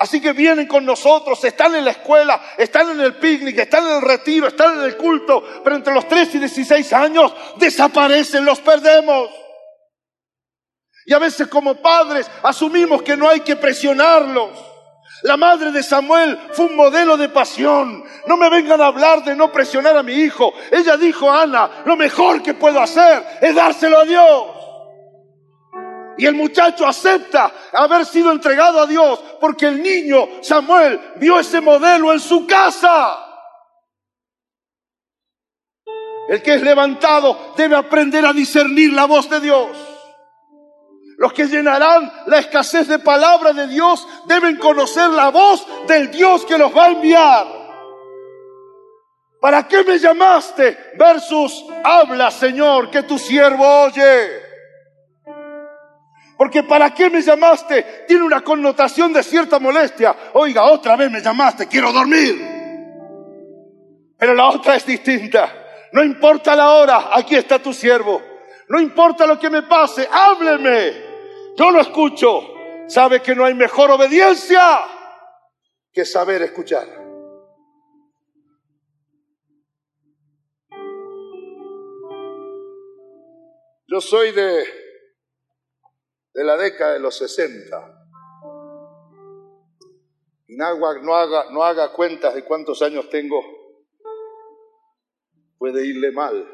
Así 0.00 0.18
que 0.18 0.32
vienen 0.32 0.66
con 0.66 0.86
nosotros, 0.86 1.44
están 1.44 1.74
en 1.74 1.84
la 1.84 1.90
escuela, 1.90 2.40
están 2.56 2.88
en 2.88 3.00
el 3.00 3.16
picnic, 3.16 3.58
están 3.58 3.86
en 3.86 3.96
el 3.96 4.00
retiro, 4.00 4.46
están 4.46 4.78
en 4.78 4.84
el 4.84 4.96
culto, 4.96 5.44
pero 5.62 5.76
entre 5.76 5.92
los 5.92 6.08
3 6.08 6.36
y 6.36 6.38
16 6.38 6.90
años 6.94 7.34
desaparecen, 7.58 8.42
los 8.46 8.60
perdemos. 8.60 9.28
Y 11.04 11.12
a 11.12 11.18
veces 11.18 11.48
como 11.48 11.74
padres 11.74 12.30
asumimos 12.42 13.02
que 13.02 13.14
no 13.14 13.28
hay 13.28 13.40
que 13.40 13.56
presionarlos. 13.56 14.48
La 15.24 15.36
madre 15.36 15.70
de 15.70 15.82
Samuel 15.82 16.38
fue 16.52 16.64
un 16.64 16.76
modelo 16.76 17.18
de 17.18 17.28
pasión. 17.28 18.02
No 18.26 18.38
me 18.38 18.48
vengan 18.48 18.80
a 18.80 18.86
hablar 18.86 19.22
de 19.22 19.36
no 19.36 19.52
presionar 19.52 19.98
a 19.98 20.02
mi 20.02 20.14
hijo. 20.14 20.54
Ella 20.72 20.96
dijo, 20.96 21.30
Ana, 21.30 21.82
lo 21.84 21.94
mejor 21.94 22.42
que 22.42 22.54
puedo 22.54 22.80
hacer 22.80 23.22
es 23.42 23.54
dárselo 23.54 23.98
a 23.98 24.04
Dios. 24.06 24.59
Y 26.20 26.26
el 26.26 26.34
muchacho 26.34 26.86
acepta 26.86 27.50
haber 27.72 28.04
sido 28.04 28.30
entregado 28.30 28.78
a 28.78 28.86
Dios 28.86 29.18
porque 29.40 29.64
el 29.68 29.82
niño 29.82 30.28
Samuel 30.42 31.00
vio 31.16 31.40
ese 31.40 31.62
modelo 31.62 32.12
en 32.12 32.20
su 32.20 32.46
casa. 32.46 33.18
El 36.28 36.42
que 36.42 36.56
es 36.56 36.62
levantado 36.62 37.54
debe 37.56 37.74
aprender 37.74 38.26
a 38.26 38.34
discernir 38.34 38.92
la 38.92 39.06
voz 39.06 39.30
de 39.30 39.40
Dios. 39.40 39.70
Los 41.16 41.32
que 41.32 41.46
llenarán 41.46 42.12
la 42.26 42.38
escasez 42.38 42.86
de 42.86 42.98
palabra 42.98 43.54
de 43.54 43.66
Dios 43.66 44.06
deben 44.26 44.58
conocer 44.58 45.08
la 45.08 45.30
voz 45.30 45.66
del 45.88 46.10
Dios 46.10 46.44
que 46.44 46.58
los 46.58 46.76
va 46.76 46.84
a 46.84 46.90
enviar. 46.90 47.46
¿Para 49.40 49.66
qué 49.66 49.84
me 49.84 49.98
llamaste? 49.98 50.92
Versus, 50.98 51.64
habla 51.82 52.30
Señor, 52.30 52.90
que 52.90 53.04
tu 53.04 53.18
siervo 53.18 53.66
oye. 53.84 54.39
Porque 56.40 56.62
¿para 56.62 56.94
qué 56.94 57.10
me 57.10 57.20
llamaste? 57.20 58.04
Tiene 58.08 58.24
una 58.24 58.40
connotación 58.40 59.12
de 59.12 59.22
cierta 59.22 59.58
molestia. 59.58 60.16
Oiga, 60.32 60.64
otra 60.70 60.96
vez 60.96 61.10
me 61.10 61.20
llamaste, 61.20 61.68
quiero 61.68 61.92
dormir. 61.92 62.34
Pero 64.16 64.32
la 64.32 64.48
otra 64.48 64.76
es 64.76 64.86
distinta. 64.86 65.52
No 65.92 66.02
importa 66.02 66.56
la 66.56 66.70
hora, 66.70 67.10
aquí 67.12 67.34
está 67.34 67.58
tu 67.58 67.74
siervo. 67.74 68.22
No 68.70 68.80
importa 68.80 69.26
lo 69.26 69.38
que 69.38 69.50
me 69.50 69.64
pase, 69.64 70.08
hábleme. 70.10 70.94
Yo 71.58 71.70
lo 71.70 71.82
escucho. 71.82 72.54
Sabe 72.88 73.20
que 73.20 73.34
no 73.34 73.44
hay 73.44 73.52
mejor 73.52 73.90
obediencia 73.90 74.80
que 75.92 76.06
saber 76.06 76.40
escuchar. 76.40 76.86
Yo 83.86 84.00
soy 84.00 84.32
de 84.32 84.79
de 86.40 86.46
la 86.46 86.56
década 86.56 86.94
de 86.94 87.00
los 87.00 87.18
60. 87.18 88.06
Y 90.46 90.56
no 90.56 91.14
haga, 91.14 91.50
no 91.50 91.62
haga 91.62 91.92
cuentas 91.92 92.34
de 92.34 92.46
cuántos 92.46 92.80
años 92.80 93.10
tengo, 93.10 93.42
puede 95.58 95.84
irle 95.84 96.10
mal, 96.12 96.50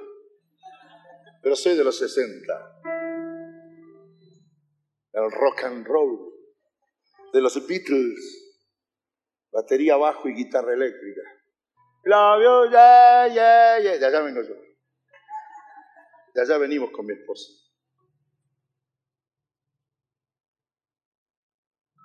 pero 1.40 1.54
soy 1.54 1.76
de 1.76 1.84
los 1.84 1.96
60. 1.96 2.80
El 5.12 5.30
rock 5.30 5.62
and 5.62 5.86
roll, 5.86 6.32
de 7.32 7.40
los 7.40 7.54
Beatles, 7.68 8.58
batería 9.52 9.96
bajo 9.96 10.28
y 10.28 10.34
guitarra 10.34 10.74
eléctrica. 10.74 11.20
Love 12.06 12.42
you, 12.42 12.70
yeah, 12.72 13.28
yeah, 13.28 13.78
yeah. 13.78 13.98
De 13.98 14.06
allá 14.06 14.20
vengo 14.20 14.42
yo. 14.42 14.54
De 16.34 16.42
allá 16.42 16.58
venimos 16.58 16.90
con 16.90 17.06
mi 17.06 17.12
esposa. 17.12 17.65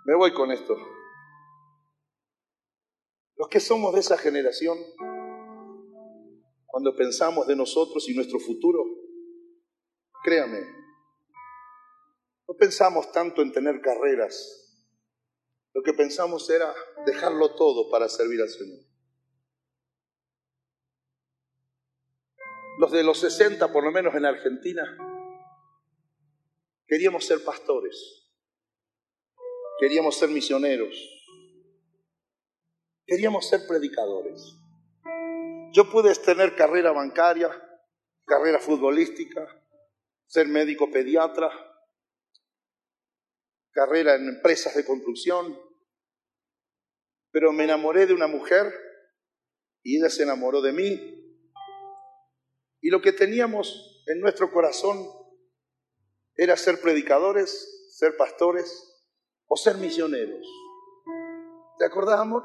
Me 0.05 0.15
voy 0.15 0.33
con 0.33 0.51
esto. 0.51 0.75
Los 3.35 3.47
que 3.49 3.59
somos 3.59 3.93
de 3.93 3.99
esa 3.99 4.17
generación, 4.17 4.77
cuando 6.65 6.95
pensamos 6.95 7.47
de 7.47 7.55
nosotros 7.55 8.07
y 8.09 8.15
nuestro 8.15 8.39
futuro, 8.39 8.83
créame, 10.23 10.61
no 12.47 12.55
pensamos 12.55 13.11
tanto 13.11 13.41
en 13.41 13.51
tener 13.51 13.81
carreras. 13.81 14.57
Lo 15.73 15.83
que 15.83 15.93
pensamos 15.93 16.49
era 16.49 16.73
dejarlo 17.05 17.55
todo 17.55 17.89
para 17.89 18.09
servir 18.09 18.41
al 18.41 18.49
Señor. 18.49 18.79
Los 22.79 22.91
de 22.91 23.03
los 23.03 23.19
60, 23.19 23.71
por 23.71 23.83
lo 23.83 23.91
menos 23.91 24.15
en 24.15 24.25
Argentina, 24.25 24.83
queríamos 26.87 27.25
ser 27.25 27.43
pastores, 27.43 28.20
queríamos 29.81 30.15
ser 30.15 30.29
misioneros, 30.29 30.95
queríamos 33.07 33.49
ser 33.49 33.65
predicadores. 33.67 34.55
Yo 35.73 35.89
pude 35.89 36.13
tener 36.13 36.55
carrera 36.55 36.91
bancaria, 36.91 37.49
carrera 38.27 38.59
futbolística, 38.59 39.43
ser 40.27 40.47
médico 40.47 40.91
pediatra, 40.91 41.49
carrera 43.71 44.13
en 44.13 44.29
empresas 44.29 44.75
de 44.75 44.85
construcción, 44.85 45.59
pero 47.31 47.51
me 47.51 47.63
enamoré 47.63 48.05
de 48.05 48.13
una 48.13 48.27
mujer 48.27 48.71
y 49.81 49.97
ella 49.97 50.11
se 50.11 50.21
enamoró 50.21 50.61
de 50.61 50.73
mí. 50.73 51.37
Y 52.81 52.91
lo 52.91 53.01
que 53.01 53.13
teníamos 53.13 54.03
en 54.05 54.19
nuestro 54.19 54.51
corazón 54.51 55.07
era 56.35 56.55
ser 56.55 56.79
predicadores, 56.81 57.89
ser 57.97 58.15
pastores 58.15 58.90
o 59.53 59.57
ser 59.57 59.75
misioneros. 59.75 60.47
¿Te 61.77 61.83
acordás, 61.83 62.21
amor? 62.21 62.41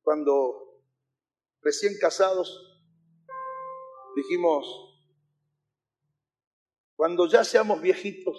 Cuando 0.00 0.80
recién 1.60 1.92
casados 2.00 2.80
dijimos, 4.16 4.66
cuando 6.96 7.28
ya 7.28 7.44
seamos 7.44 7.82
viejitos, 7.82 8.34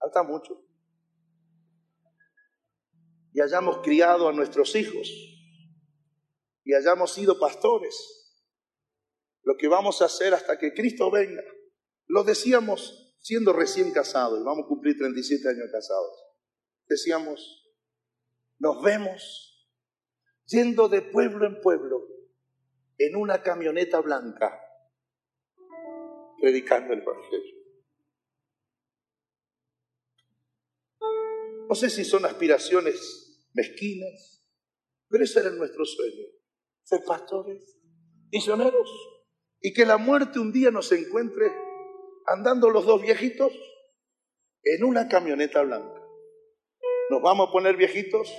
falta 0.00 0.24
mucho, 0.24 0.60
y 3.32 3.40
hayamos 3.40 3.78
criado 3.84 4.28
a 4.28 4.32
nuestros 4.32 4.74
hijos 4.74 5.08
y 6.64 6.74
hayamos 6.74 7.12
sido 7.12 7.38
pastores, 7.38 8.32
lo 9.44 9.56
que 9.56 9.68
vamos 9.68 10.02
a 10.02 10.06
hacer 10.06 10.34
hasta 10.34 10.58
que 10.58 10.74
Cristo 10.74 11.08
venga. 11.08 11.42
Lo 12.06 12.24
decíamos 12.24 13.03
siendo 13.24 13.54
recién 13.54 13.90
casados, 13.90 14.38
y 14.38 14.44
vamos 14.44 14.66
a 14.66 14.68
cumplir 14.68 14.98
37 14.98 15.48
años 15.48 15.70
casados. 15.72 16.12
Decíamos, 16.86 17.74
nos 18.58 18.82
vemos 18.82 19.72
yendo 20.44 20.90
de 20.90 21.00
pueblo 21.00 21.46
en 21.46 21.58
pueblo 21.62 22.06
en 22.98 23.16
una 23.16 23.42
camioneta 23.42 24.00
blanca, 24.00 24.60
predicando 26.38 26.92
el 26.92 27.00
Evangelio. 27.00 27.54
No 31.66 31.74
sé 31.74 31.88
si 31.88 32.04
son 32.04 32.26
aspiraciones 32.26 33.48
mezquinas, 33.54 34.46
pero 35.08 35.24
ese 35.24 35.40
era 35.40 35.50
nuestro 35.50 35.86
sueño, 35.86 36.26
ser 36.82 37.02
pastores, 37.06 37.78
misioneros 38.30 38.90
y 39.62 39.72
que 39.72 39.86
la 39.86 39.96
muerte 39.96 40.38
un 40.38 40.52
día 40.52 40.70
nos 40.70 40.92
encuentre 40.92 41.63
andando 42.26 42.70
los 42.70 42.86
dos 42.86 43.02
viejitos 43.02 43.52
en 44.62 44.84
una 44.84 45.08
camioneta 45.08 45.62
blanca. 45.62 46.00
Nos 47.10 47.22
vamos 47.22 47.48
a 47.48 47.52
poner 47.52 47.76
viejitos 47.76 48.32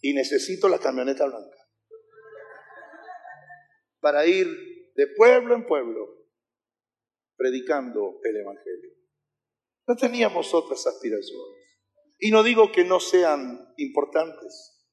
y 0.00 0.14
necesito 0.14 0.68
la 0.68 0.78
camioneta 0.78 1.26
blanca 1.26 1.56
para 4.00 4.26
ir 4.26 4.46
de 4.94 5.06
pueblo 5.08 5.54
en 5.54 5.66
pueblo 5.66 6.26
predicando 7.36 8.20
el 8.22 8.36
Evangelio. 8.36 8.90
No 9.86 9.96
teníamos 9.96 10.54
otras 10.54 10.86
aspiraciones. 10.86 11.56
Y 12.18 12.30
no 12.30 12.42
digo 12.42 12.70
que 12.70 12.84
no 12.84 13.00
sean 13.00 13.72
importantes, 13.78 14.86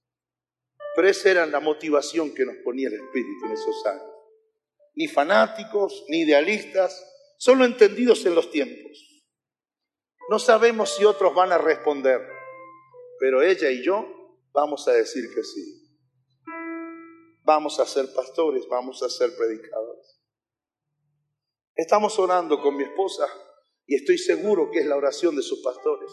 pero 0.96 1.10
esa 1.10 1.30
era 1.30 1.46
la 1.46 1.60
motivación 1.60 2.34
que 2.34 2.46
nos 2.46 2.56
ponía 2.64 2.88
el 2.88 2.96
Espíritu 2.96 3.46
en 3.46 3.52
esos 3.52 3.86
años 3.86 4.18
ni 4.98 5.08
fanáticos, 5.08 6.06
ni 6.10 6.22
idealistas, 6.22 7.06
solo 7.38 7.66
entendidos 7.66 8.26
en 8.26 8.36
los 8.36 8.52
tiempos. 8.52 9.24
No 10.30 10.40
sabemos 10.40 10.96
si 10.96 11.06
otros 11.06 11.34
van 11.34 11.52
a 11.52 11.58
responder, 11.58 12.22
pero 13.20 13.42
ella 13.42 13.70
y 13.70 13.84
yo 13.84 14.06
vamos 14.52 14.88
a 14.88 14.92
decir 14.92 15.24
que 15.34 15.44
sí. 15.44 15.84
Vamos 17.44 17.80
a 17.80 17.86
ser 17.86 18.14
pastores, 18.14 18.68
vamos 18.68 19.02
a 19.04 19.10
ser 19.10 19.36
predicadores. 19.38 20.22
Estamos 21.76 22.18
orando 22.20 22.62
con 22.62 22.76
mi 22.76 22.84
esposa 22.84 23.26
y 23.86 23.96
estoy 23.96 24.18
seguro 24.18 24.70
que 24.70 24.80
es 24.80 24.86
la 24.86 24.98
oración 24.98 25.36
de 25.36 25.44
sus 25.44 25.62
pastores. 25.62 26.12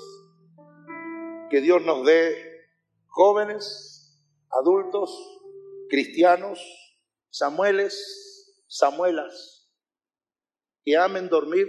Que 1.50 1.60
Dios 1.60 1.82
nos 1.82 2.06
dé 2.06 2.68
jóvenes, 3.06 4.22
adultos, 4.50 5.10
cristianos, 5.88 6.60
Samueles, 7.30 8.62
Samuelas, 8.68 9.53
que 10.84 10.96
amen 10.96 11.28
dormir 11.28 11.66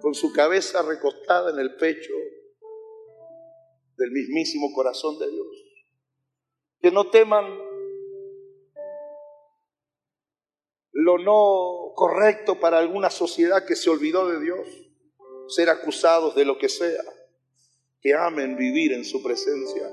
con 0.00 0.14
su 0.14 0.32
cabeza 0.32 0.82
recostada 0.82 1.50
en 1.50 1.58
el 1.58 1.74
pecho 1.76 2.12
del 3.96 4.12
mismísimo 4.12 4.72
corazón 4.72 5.18
de 5.18 5.28
Dios. 5.28 5.46
Que 6.80 6.92
no 6.92 7.10
teman 7.10 7.44
lo 10.92 11.18
no 11.18 11.92
correcto 11.94 12.60
para 12.60 12.78
alguna 12.78 13.10
sociedad 13.10 13.66
que 13.66 13.74
se 13.74 13.90
olvidó 13.90 14.28
de 14.28 14.40
Dios, 14.40 14.68
ser 15.48 15.70
acusados 15.70 16.34
de 16.36 16.44
lo 16.44 16.58
que 16.58 16.68
sea, 16.68 17.02
que 18.00 18.14
amen 18.14 18.56
vivir 18.56 18.92
en 18.92 19.04
su 19.04 19.22
presencia, 19.22 19.90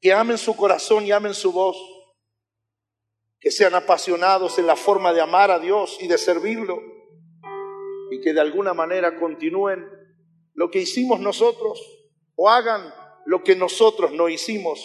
que 0.00 0.12
amen 0.12 0.38
su 0.38 0.56
corazón 0.56 1.04
y 1.04 1.12
amen 1.12 1.34
su 1.34 1.52
voz 1.52 1.76
que 3.44 3.50
sean 3.50 3.74
apasionados 3.74 4.58
en 4.58 4.66
la 4.66 4.74
forma 4.74 5.12
de 5.12 5.20
amar 5.20 5.50
a 5.50 5.58
Dios 5.58 5.98
y 6.00 6.08
de 6.08 6.16
servirlo, 6.16 6.80
y 8.10 8.18
que 8.22 8.32
de 8.32 8.40
alguna 8.40 8.72
manera 8.72 9.20
continúen 9.20 9.86
lo 10.54 10.70
que 10.70 10.78
hicimos 10.78 11.20
nosotros 11.20 11.78
o 12.36 12.48
hagan 12.48 12.90
lo 13.26 13.42
que 13.42 13.54
nosotros 13.54 14.12
no 14.12 14.30
hicimos 14.30 14.80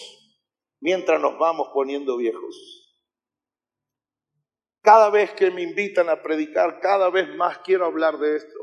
mientras 0.81 1.21
nos 1.21 1.39
vamos 1.39 1.69
poniendo 1.73 2.17
viejos. 2.17 2.91
Cada 4.81 5.09
vez 5.09 5.31
que 5.31 5.51
me 5.51 5.61
invitan 5.61 6.09
a 6.09 6.21
predicar, 6.21 6.81
cada 6.81 7.09
vez 7.09 7.33
más 7.35 7.59
quiero 7.59 7.85
hablar 7.85 8.17
de 8.17 8.35
esto, 8.35 8.59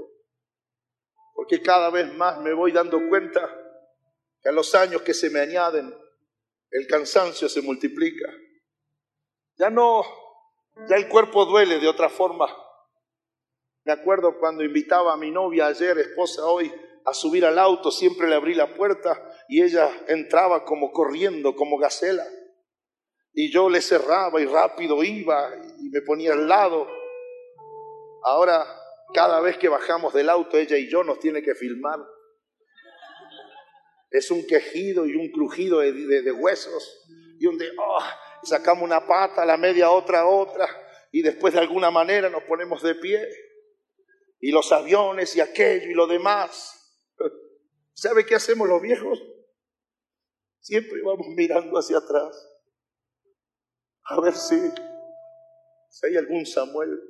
porque 1.33 1.63
cada 1.63 1.89
vez 1.89 2.13
más 2.13 2.39
me 2.43 2.53
voy 2.53 2.71
dando 2.71 3.01
cuenta 3.09 3.41
que 4.43 4.51
a 4.51 4.53
los 4.53 4.75
años 4.75 5.01
que 5.01 5.15
se 5.15 5.31
me 5.31 5.41
añaden, 5.41 5.91
el 6.71 6.87
cansancio 6.87 7.49
se 7.49 7.63
multiplica 7.63 8.31
ya 9.59 9.71
no, 9.71 10.05
ya 10.89 10.97
el 10.97 11.09
cuerpo 11.09 11.47
duele 11.47 11.79
de 11.79 11.89
otra 11.89 12.09
forma. 12.09 12.47
Me 13.85 13.93
acuerdo 13.93 14.39
cuando 14.39 14.65
invitaba 14.65 15.13
a 15.13 15.17
mi 15.17 15.31
novia 15.31 15.69
ayer, 15.69 15.99
esposa 15.99 16.45
hoy, 16.47 16.73
a 17.05 17.15
subir 17.15 17.47
al 17.47 17.59
auto, 17.59 17.91
siempre 17.91 18.29
le 18.29 18.35
abrí 18.35 18.55
la 18.55 18.75
puerta 18.75 19.17
y 19.49 19.63
ella 19.63 19.89
entraba 20.09 20.65
como 20.65 20.91
corriendo, 20.91 21.55
como 21.55 21.79
gacela. 21.79 22.27
Y 23.33 23.53
yo 23.53 23.69
le 23.69 23.81
cerraba 23.81 24.41
y 24.41 24.47
rápido 24.47 25.05
iba 25.05 25.51
y 25.79 25.89
me 25.91 26.01
ponía 26.03 26.33
al 26.33 26.49
lado. 26.49 26.89
Ahora, 28.25 28.67
cada 29.15 29.41
vez 29.41 29.57
que 29.57 29.69
bajamos 29.69 30.13
del 30.15 30.29
auto, 30.31 30.59
ella 30.59 30.77
y 30.77 30.91
yo 30.91 31.05
nos 31.05 31.21
tiene 31.21 31.43
que 31.43 31.55
filmar. 31.55 32.01
Es 34.11 34.31
un 34.31 34.47
quejido 34.47 35.07
y 35.07 35.15
un 35.15 35.31
crujido 35.31 35.81
de, 35.81 36.33
huesos 36.33 37.07
y 37.39 37.47
un 37.47 37.57
de, 37.57 37.69
oh, 37.79 37.99
sacamos 38.47 38.85
una 38.85 39.07
pata, 39.07 39.45
la 39.45 39.57
media 39.57 39.91
otra, 39.91 40.27
otra, 40.27 40.69
y 41.13 41.23
después 41.23 41.55
de 41.55 41.61
alguna 41.61 41.91
manera 41.91 42.29
nos 42.29 42.43
ponemos 42.45 42.83
de 42.83 42.95
pie. 42.95 43.27
Y 44.39 44.53
los 44.53 44.71
aviones 44.73 45.35
y 45.35 45.41
aquello 45.41 45.91
y 45.91 45.95
lo 45.95 46.07
demás. 46.07 47.03
¿Sabe 47.95 48.27
qué 48.27 48.35
hacemos 48.35 48.69
los 48.69 48.83
viejos? 48.83 49.23
Siempre 50.61 51.01
vamos 51.03 51.27
mirando 51.29 51.79
hacia 51.79 51.99
atrás. 51.99 52.53
A 54.05 54.21
ver 54.21 54.35
si, 54.35 54.57
si 55.89 56.07
hay 56.07 56.17
algún 56.17 56.47
Samuel 56.47 57.01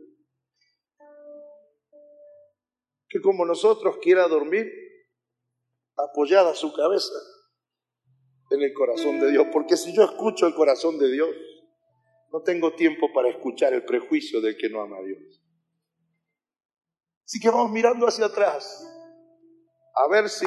que 3.08 3.20
como 3.20 3.44
nosotros 3.44 3.98
quiera 4.00 4.26
dormir 4.28 4.66
apoyada 5.96 6.54
su 6.54 6.72
cabeza 6.72 7.14
en 8.50 8.62
el 8.62 8.72
corazón 8.72 9.18
de 9.18 9.30
Dios, 9.30 9.46
porque 9.52 9.76
si 9.76 9.94
yo 9.94 10.04
escucho 10.04 10.46
el 10.46 10.54
corazón 10.54 10.98
de 10.98 11.10
Dios, 11.10 11.28
no 12.32 12.42
tengo 12.42 12.74
tiempo 12.74 13.12
para 13.12 13.28
escuchar 13.28 13.72
el 13.72 13.84
prejuicio 13.84 14.40
del 14.40 14.56
que 14.56 14.68
no 14.68 14.80
ama 14.82 14.98
a 14.98 15.02
Dios. 15.02 15.42
Así 17.24 17.40
que 17.40 17.50
vamos 17.50 17.70
mirando 17.72 18.06
hacia 18.06 18.26
atrás, 18.26 18.86
a 19.94 20.08
ver 20.08 20.28
si 20.28 20.46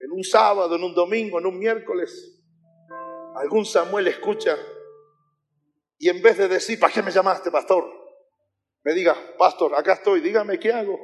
en 0.00 0.12
un 0.12 0.24
sábado, 0.24 0.76
en 0.76 0.82
un 0.82 0.94
domingo, 0.94 1.38
en 1.38 1.46
un 1.46 1.58
miércoles, 1.58 2.42
algún 3.34 3.66
Samuel 3.66 4.08
escucha 4.08 4.56
y 5.98 6.08
en 6.08 6.22
vez 6.22 6.38
de 6.38 6.48
decir, 6.48 6.80
¿para 6.80 6.92
qué 6.92 7.02
me 7.02 7.10
llamaste, 7.10 7.50
pastor? 7.50 7.84
Me 8.82 8.94
diga, 8.94 9.14
pastor, 9.36 9.74
acá 9.74 9.94
estoy, 9.94 10.20
dígame 10.20 10.58
qué 10.58 10.72
hago. 10.72 10.98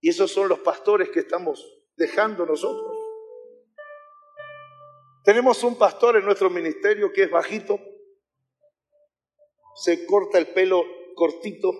Y 0.00 0.10
esos 0.10 0.30
son 0.30 0.48
los 0.48 0.58
pastores 0.58 1.08
que 1.08 1.20
estamos 1.20 1.77
dejando 1.98 2.46
nosotros. 2.46 2.96
Tenemos 5.24 5.62
un 5.64 5.76
pastor 5.76 6.16
en 6.16 6.24
nuestro 6.24 6.48
ministerio 6.48 7.12
que 7.12 7.24
es 7.24 7.30
bajito, 7.30 7.78
se 9.74 10.06
corta 10.06 10.38
el 10.38 10.46
pelo 10.46 10.84
cortito, 11.14 11.72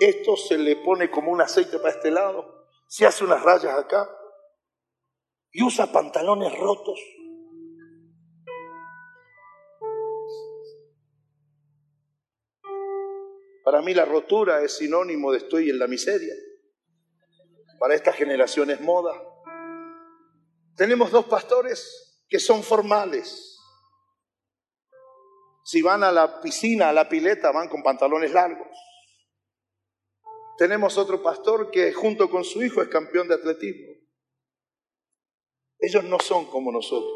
esto 0.00 0.36
se 0.36 0.58
le 0.58 0.76
pone 0.76 1.10
como 1.10 1.30
un 1.30 1.40
aceite 1.40 1.78
para 1.78 1.90
este 1.90 2.10
lado, 2.10 2.66
se 2.88 3.06
hace 3.06 3.22
unas 3.24 3.42
rayas 3.42 3.78
acá 3.78 4.10
y 5.52 5.62
usa 5.62 5.92
pantalones 5.92 6.58
rotos. 6.58 6.98
Para 13.62 13.82
mí 13.82 13.94
la 13.94 14.04
rotura 14.04 14.62
es 14.62 14.76
sinónimo 14.78 15.30
de 15.30 15.38
estoy 15.38 15.70
en 15.70 15.78
la 15.78 15.86
miseria. 15.86 16.34
Para 17.82 17.96
esta 17.96 18.12
generación 18.12 18.70
es 18.70 18.80
moda. 18.80 19.12
Tenemos 20.76 21.10
dos 21.10 21.24
pastores 21.24 22.22
que 22.28 22.38
son 22.38 22.62
formales. 22.62 23.58
Si 25.64 25.82
van 25.82 26.04
a 26.04 26.12
la 26.12 26.40
piscina, 26.40 26.90
a 26.90 26.92
la 26.92 27.08
pileta, 27.08 27.50
van 27.50 27.68
con 27.68 27.82
pantalones 27.82 28.30
largos. 28.30 28.68
Tenemos 30.58 30.96
otro 30.96 31.24
pastor 31.24 31.72
que 31.72 31.92
junto 31.92 32.30
con 32.30 32.44
su 32.44 32.62
hijo 32.62 32.82
es 32.82 32.88
campeón 32.88 33.26
de 33.26 33.34
atletismo. 33.34 33.94
Ellos 35.80 36.04
no 36.04 36.20
son 36.20 36.46
como 36.46 36.70
nosotros. 36.70 37.10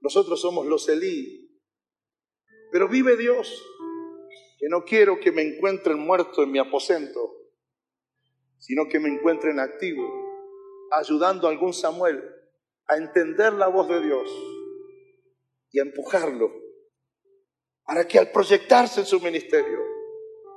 Nosotros 0.00 0.40
somos 0.40 0.64
los 0.66 0.88
Elí. 0.88 1.60
Pero 2.70 2.86
vive 2.86 3.16
Dios 3.16 3.66
que 4.60 4.68
no 4.68 4.84
quiero 4.84 5.18
que 5.18 5.32
me 5.32 5.42
encuentren 5.42 5.98
muerto 5.98 6.44
en 6.44 6.52
mi 6.52 6.60
aposento, 6.60 7.39
sino 8.60 8.88
que 8.88 9.00
me 9.00 9.08
encuentren 9.08 9.58
activo, 9.58 10.06
ayudando 10.92 11.48
a 11.48 11.50
algún 11.50 11.74
Samuel 11.74 12.22
a 12.86 12.96
entender 12.96 13.52
la 13.54 13.68
voz 13.68 13.88
de 13.88 14.00
Dios 14.00 14.30
y 15.72 15.80
a 15.80 15.82
empujarlo 15.82 16.52
para 17.84 18.06
que 18.06 18.18
al 18.18 18.30
proyectarse 18.30 19.00
en 19.00 19.06
su 19.06 19.18
ministerio 19.20 19.80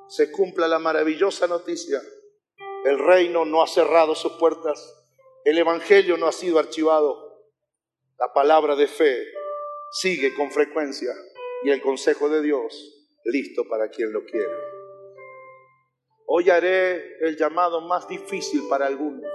se 0.08 0.32
cumpla 0.32 0.68
la 0.68 0.78
maravillosa 0.78 1.48
noticia. 1.48 2.00
El 2.86 3.00
reino 3.00 3.46
no 3.46 3.64
ha 3.64 3.68
cerrado 3.68 4.14
sus 4.14 4.34
puertas, 4.34 5.04
el 5.46 5.58
Evangelio 5.58 6.18
no 6.18 6.28
ha 6.28 6.32
sido 6.32 6.60
archivado, 6.60 7.44
la 8.20 8.32
palabra 8.34 8.76
de 8.76 8.88
fe 8.88 9.26
sigue 9.92 10.36
con 10.36 10.52
frecuencia 10.52 11.14
y 11.64 11.70
el 11.70 11.82
consejo 11.82 12.30
de 12.30 12.42
Dios 12.42 13.08
listo 13.26 13.68
para 13.68 13.90
quien 13.90 14.12
lo 14.12 14.26
quiera. 14.26 14.73
Hoy 16.28 16.50
haré 16.50 17.18
el 17.20 17.38
llamado 17.38 17.82
más 17.82 18.08
difícil 18.08 18.64
para 18.70 18.88
algunos, 18.88 19.30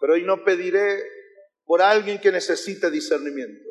pero 0.00 0.14
hoy 0.14 0.22
no 0.22 0.44
pediré 0.44 1.02
por 1.64 1.82
alguien 1.82 2.20
que 2.20 2.32
necesite 2.32 2.90
discernimiento. 2.90 3.68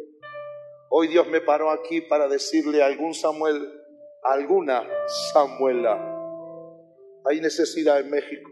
Hoy 0.89 1.07
Dios 1.07 1.27
me 1.27 1.41
paró 1.41 1.69
aquí 1.69 2.01
para 2.01 2.27
decirle 2.27 2.81
a 2.81 2.87
algún 2.87 3.13
Samuel, 3.13 3.69
a 4.23 4.33
alguna 4.33 4.87
Samuela, 5.31 6.09
hay 7.25 7.41
necesidad 7.41 7.99
en 7.99 8.09
México. 8.09 8.49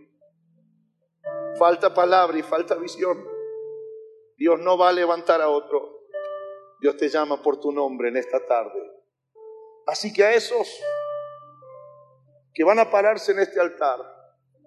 Falta 1.57 1.94
palabra 1.94 2.38
y 2.38 2.44
falta 2.44 2.76
visión. 2.76 3.26
Dios 4.38 4.60
no 4.60 4.78
va 4.78 4.90
a 4.90 4.94
levantar 4.94 5.41
a 5.41 5.49
otro. 5.49 6.02
Dios 6.80 6.95
te 6.98 7.10
llama 7.10 7.41
por 7.41 7.60
tu 7.60 7.72
nombre 7.72 8.10
en 8.10 8.18
esta 8.18 8.45
tarde. 8.45 8.80
Así 9.88 10.14
que 10.14 10.24
a 10.24 10.34
esos 10.34 10.68
que 12.57 12.63
van 12.63 12.79
a 12.79 12.89
pararse 12.89 13.34
en 13.34 13.38
este 13.38 13.59
altar, 13.59 13.99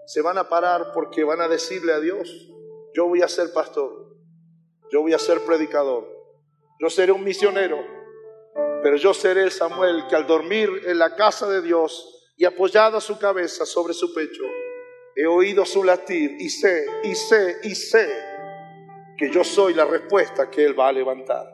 se 0.07 0.23
van 0.23 0.39
a 0.39 0.49
parar 0.49 0.93
porque 0.95 1.25
van 1.25 1.41
a 1.41 1.49
decirle 1.49 1.93
a 1.93 1.99
Dios, 1.99 2.31
yo 2.95 3.09
voy 3.09 3.21
a 3.21 3.27
ser 3.27 3.53
pastor, 3.53 4.15
yo 4.93 5.01
voy 5.01 5.13
a 5.13 5.19
ser 5.19 5.41
predicador, 5.41 6.07
yo 6.79 6.89
seré 6.89 7.11
un 7.11 7.25
misionero, 7.25 7.85
pero 8.85 8.95
yo 8.95 9.13
seré 9.13 9.43
el 9.43 9.51
Samuel 9.51 10.07
que 10.09 10.15
al 10.15 10.25
dormir 10.25 10.71
en 10.87 11.01
la 11.01 11.17
casa 11.17 11.49
de 11.49 11.63
Dios 11.63 12.33
y 12.37 12.45
apoyada 12.45 13.01
su 13.01 13.19
cabeza 13.19 13.67
sobre 13.67 13.93
su 13.93 14.15
pecho, 14.15 14.45
he 15.17 15.27
oído 15.27 15.65
su 15.65 15.83
latir 15.83 16.37
y 16.39 16.49
sé, 16.49 16.87
y 17.03 17.17
sé, 17.17 17.57
y 17.65 17.75
sé 17.75 18.09
que 19.19 19.33
yo 19.33 19.43
soy 19.43 19.75
la 19.75 19.85
respuesta 19.85 20.49
que 20.49 20.65
Él 20.65 20.79
va 20.79 20.87
a 20.87 20.93
levantar. 20.93 21.45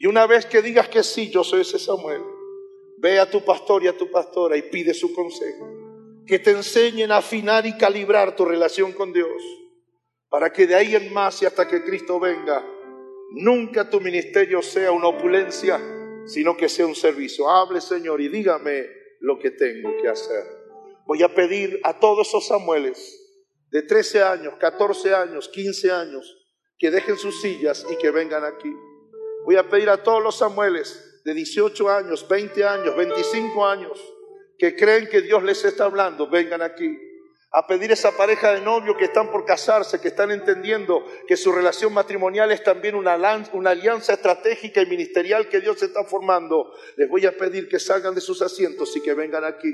Y 0.00 0.08
una 0.08 0.26
vez 0.26 0.46
que 0.46 0.62
digas 0.62 0.88
que 0.88 1.04
sí, 1.04 1.30
yo 1.30 1.44
soy 1.44 1.60
ese 1.60 1.78
Samuel, 1.78 2.22
Ve 3.00 3.18
a 3.18 3.30
tu 3.30 3.42
pastor 3.42 3.82
y 3.82 3.88
a 3.88 3.96
tu 3.96 4.10
pastora 4.10 4.58
y 4.58 4.62
pide 4.62 4.92
su 4.92 5.14
consejo. 5.14 5.66
Que 6.26 6.38
te 6.38 6.50
enseñen 6.50 7.10
a 7.10 7.16
afinar 7.16 7.64
y 7.64 7.76
calibrar 7.78 8.36
tu 8.36 8.44
relación 8.44 8.92
con 8.92 9.10
Dios. 9.10 9.42
Para 10.28 10.52
que 10.52 10.66
de 10.66 10.74
ahí 10.74 10.94
en 10.94 11.12
más 11.12 11.40
y 11.40 11.46
hasta 11.46 11.66
que 11.66 11.82
Cristo 11.82 12.20
venga, 12.20 12.62
nunca 13.32 13.88
tu 13.88 14.02
ministerio 14.02 14.60
sea 14.60 14.92
una 14.92 15.08
opulencia, 15.08 15.80
sino 16.26 16.56
que 16.58 16.68
sea 16.68 16.86
un 16.86 16.94
servicio. 16.94 17.48
Hable, 17.48 17.80
Señor, 17.80 18.20
y 18.20 18.28
dígame 18.28 18.86
lo 19.20 19.38
que 19.38 19.50
tengo 19.50 19.96
que 20.02 20.08
hacer. 20.08 20.44
Voy 21.06 21.22
a 21.22 21.34
pedir 21.34 21.80
a 21.82 21.98
todos 21.98 22.28
esos 22.28 22.46
Samueles 22.46 23.16
de 23.70 23.82
13 23.82 24.22
años, 24.22 24.54
14 24.60 25.14
años, 25.14 25.48
15 25.48 25.90
años, 25.90 26.36
que 26.78 26.90
dejen 26.90 27.16
sus 27.16 27.40
sillas 27.40 27.86
y 27.90 27.96
que 27.96 28.10
vengan 28.10 28.44
aquí. 28.44 28.72
Voy 29.46 29.56
a 29.56 29.68
pedir 29.70 29.88
a 29.88 30.02
todos 30.02 30.22
los 30.22 30.36
Samueles 30.36 31.09
de 31.30 31.34
18 31.34 31.88
años, 31.88 32.26
20 32.28 32.64
años, 32.64 32.96
25 32.96 33.64
años, 33.64 34.00
que 34.58 34.74
creen 34.74 35.08
que 35.08 35.20
Dios 35.20 35.40
les 35.44 35.64
está 35.64 35.84
hablando, 35.84 36.28
vengan 36.28 36.60
aquí 36.60 36.98
a 37.52 37.68
pedir 37.68 37.92
esa 37.92 38.16
pareja 38.16 38.52
de 38.52 38.60
novio 38.60 38.96
que 38.96 39.04
están 39.04 39.30
por 39.30 39.44
casarse, 39.44 40.00
que 40.00 40.08
están 40.08 40.32
entendiendo 40.32 41.04
que 41.28 41.36
su 41.36 41.52
relación 41.52 41.92
matrimonial 41.92 42.50
es 42.50 42.64
también 42.64 42.96
una, 42.96 43.16
una 43.52 43.70
alianza 43.70 44.14
estratégica 44.14 44.82
y 44.82 44.86
ministerial 44.86 45.48
que 45.48 45.60
Dios 45.60 45.80
está 45.84 46.02
formando. 46.02 46.72
Les 46.96 47.08
voy 47.08 47.24
a 47.26 47.36
pedir 47.36 47.68
que 47.68 47.78
salgan 47.78 48.14
de 48.14 48.20
sus 48.20 48.42
asientos 48.42 48.96
y 48.96 49.00
que 49.00 49.14
vengan 49.14 49.44
aquí. 49.44 49.72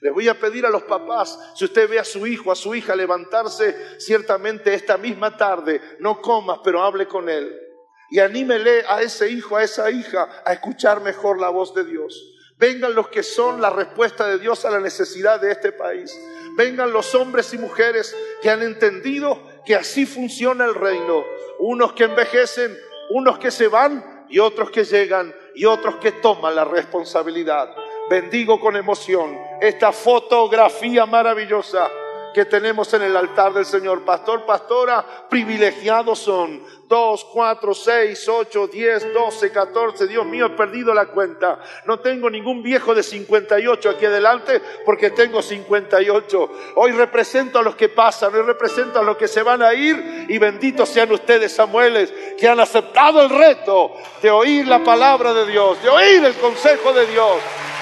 Les 0.00 0.12
voy 0.12 0.26
a 0.26 0.40
pedir 0.40 0.66
a 0.66 0.70
los 0.70 0.82
papás, 0.82 1.38
si 1.54 1.66
usted 1.66 1.88
ve 1.88 2.00
a 2.00 2.04
su 2.04 2.26
hijo, 2.26 2.50
a 2.50 2.56
su 2.56 2.74
hija 2.74 2.96
levantarse 2.96 4.00
ciertamente 4.00 4.74
esta 4.74 4.98
misma 4.98 5.36
tarde, 5.36 5.80
no 6.00 6.20
comas, 6.20 6.58
pero 6.64 6.82
hable 6.82 7.06
con 7.06 7.28
él 7.28 7.63
y 8.10 8.20
anímele 8.20 8.84
a 8.88 9.02
ese 9.02 9.30
hijo, 9.30 9.56
a 9.56 9.62
esa 9.62 9.90
hija, 9.90 10.28
a 10.44 10.52
escuchar 10.52 11.00
mejor 11.00 11.40
la 11.40 11.48
voz 11.48 11.74
de 11.74 11.84
Dios. 11.84 12.30
Vengan 12.58 12.94
los 12.94 13.08
que 13.08 13.22
son 13.22 13.60
la 13.60 13.70
respuesta 13.70 14.26
de 14.26 14.38
Dios 14.38 14.64
a 14.64 14.70
la 14.70 14.80
necesidad 14.80 15.40
de 15.40 15.50
este 15.50 15.72
país. 15.72 16.16
Vengan 16.56 16.92
los 16.92 17.14
hombres 17.14 17.52
y 17.52 17.58
mujeres 17.58 18.14
que 18.42 18.50
han 18.50 18.62
entendido 18.62 19.42
que 19.64 19.74
así 19.74 20.06
funciona 20.06 20.64
el 20.64 20.74
reino. 20.74 21.24
Unos 21.58 21.94
que 21.94 22.04
envejecen, 22.04 22.76
unos 23.10 23.38
que 23.38 23.50
se 23.50 23.68
van 23.68 24.26
y 24.28 24.38
otros 24.38 24.70
que 24.70 24.84
llegan 24.84 25.34
y 25.54 25.64
otros 25.64 25.96
que 25.96 26.12
toman 26.12 26.54
la 26.54 26.64
responsabilidad. 26.64 27.74
Bendigo 28.08 28.60
con 28.60 28.76
emoción 28.76 29.36
esta 29.60 29.92
fotografía 29.92 31.06
maravillosa 31.06 31.90
que 32.34 32.44
tenemos 32.44 32.92
en 32.92 33.02
el 33.02 33.16
altar 33.16 33.54
del 33.54 33.64
Señor. 33.64 34.04
Pastor, 34.04 34.44
pastora, 34.44 35.02
privilegiados 35.30 36.18
son. 36.18 36.62
Dos, 36.86 37.24
cuatro, 37.24 37.72
seis, 37.72 38.28
ocho, 38.28 38.66
diez, 38.66 39.10
doce, 39.14 39.50
catorce. 39.50 40.06
Dios 40.06 40.26
mío, 40.26 40.46
he 40.46 40.50
perdido 40.50 40.92
la 40.92 41.06
cuenta. 41.06 41.58
No 41.86 41.98
tengo 42.00 42.28
ningún 42.28 42.62
viejo 42.62 42.94
de 42.94 43.02
58 43.02 43.88
aquí 43.88 44.04
adelante 44.04 44.60
porque 44.84 45.10
tengo 45.10 45.40
58. 45.40 46.50
Hoy 46.74 46.92
represento 46.92 47.58
a 47.58 47.62
los 47.62 47.74
que 47.74 47.88
pasan, 47.88 48.34
hoy 48.34 48.42
represento 48.42 48.98
a 48.98 49.02
los 49.02 49.16
que 49.16 49.28
se 49.28 49.42
van 49.42 49.62
a 49.62 49.72
ir 49.72 50.26
y 50.28 50.36
benditos 50.36 50.90
sean 50.90 51.10
ustedes, 51.10 51.54
Samueles, 51.54 52.12
que 52.38 52.46
han 52.46 52.60
aceptado 52.60 53.22
el 53.22 53.30
reto 53.30 53.92
de 54.20 54.30
oír 54.30 54.68
la 54.68 54.84
palabra 54.84 55.32
de 55.32 55.46
Dios, 55.46 55.82
de 55.82 55.88
oír 55.88 56.22
el 56.22 56.34
consejo 56.34 56.92
de 56.92 57.06
Dios 57.06 57.36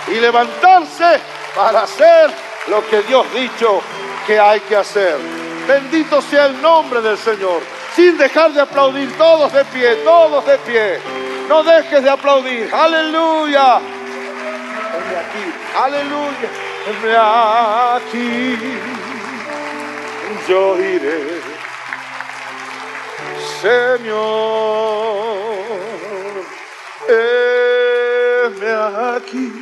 y 0.09 0.20
levantarse 0.20 1.19
para 1.57 1.83
hacer 1.83 2.31
lo 2.69 2.87
que 2.87 3.03
Dios 3.03 3.27
dicho 3.35 3.81
que 4.27 4.39
hay 4.39 4.61
que 4.61 4.77
hacer. 4.77 5.16
Bendito 5.66 6.20
sea 6.23 6.47
el 6.47 6.61
nombre 6.61 7.01
del 7.01 7.19
Señor. 7.19 7.62
Sin 7.94 8.16
dejar 8.16 8.53
de 8.53 8.61
aplaudir, 8.61 9.16
todos 9.16 9.53
de 9.53 9.65
pie, 9.66 9.97
todos 9.97 10.47
de 10.47 10.59
pie. 10.59 11.01
No 11.49 11.62
dejes 11.62 12.03
de 12.03 12.11
aplaudir. 12.11 12.70
Aleluya. 12.73 13.77
aquí. 13.77 13.82
Aleluya. 15.77 16.49
aquí. 17.97 18.59
Yo 20.49 20.78
iré. 20.78 21.40
Señor. 23.61 24.82
aquí. 29.16 29.61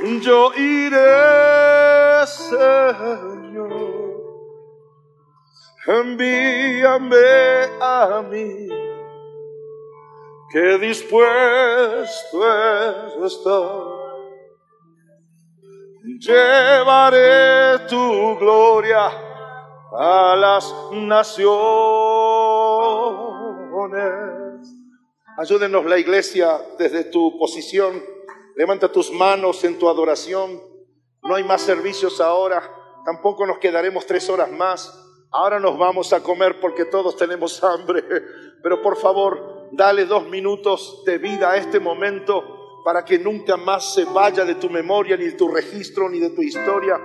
Yo 0.00 0.52
iré 0.54 2.24
Señor, 2.24 3.72
envíame 5.86 7.16
a 7.80 8.22
mí, 8.30 8.68
que 10.52 10.78
dispuesto 10.78 12.06
estoy. 13.26 13.98
Llevaré 16.20 17.80
tu 17.88 18.36
gloria 18.38 19.10
a 19.92 20.36
las 20.36 20.72
naciones. 20.92 21.48
Ayúdenos 25.36 25.84
la 25.86 25.98
iglesia 25.98 26.60
desde 26.78 27.04
tu 27.04 27.36
posición. 27.36 28.17
Levanta 28.58 28.90
tus 28.90 29.12
manos 29.12 29.62
en 29.62 29.78
tu 29.78 29.88
adoración. 29.88 30.60
No 31.22 31.36
hay 31.36 31.44
más 31.44 31.62
servicios 31.62 32.20
ahora. 32.20 32.60
Tampoco 33.06 33.46
nos 33.46 33.58
quedaremos 33.58 34.04
tres 34.04 34.28
horas 34.28 34.50
más. 34.50 34.92
Ahora 35.30 35.60
nos 35.60 35.78
vamos 35.78 36.12
a 36.12 36.24
comer 36.24 36.58
porque 36.58 36.84
todos 36.84 37.16
tenemos 37.16 37.62
hambre. 37.62 38.02
Pero 38.60 38.82
por 38.82 38.96
favor, 38.96 39.68
dale 39.70 40.06
dos 40.06 40.26
minutos 40.26 41.04
de 41.06 41.18
vida 41.18 41.52
a 41.52 41.56
este 41.56 41.78
momento 41.78 42.82
para 42.84 43.04
que 43.04 43.20
nunca 43.20 43.56
más 43.56 43.94
se 43.94 44.04
vaya 44.06 44.44
de 44.44 44.56
tu 44.56 44.68
memoria, 44.68 45.16
ni 45.16 45.26
de 45.26 45.32
tu 45.34 45.46
registro, 45.46 46.08
ni 46.10 46.18
de 46.18 46.30
tu 46.30 46.42
historia 46.42 47.00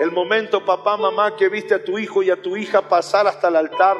el 0.00 0.10
momento, 0.10 0.64
papá, 0.64 0.96
mamá, 0.96 1.36
que 1.36 1.48
viste 1.48 1.74
a 1.74 1.84
tu 1.84 1.98
hijo 1.98 2.22
y 2.22 2.30
a 2.30 2.40
tu 2.40 2.56
hija 2.56 2.82
pasar 2.82 3.26
hasta 3.26 3.48
el 3.48 3.56
altar. 3.56 3.96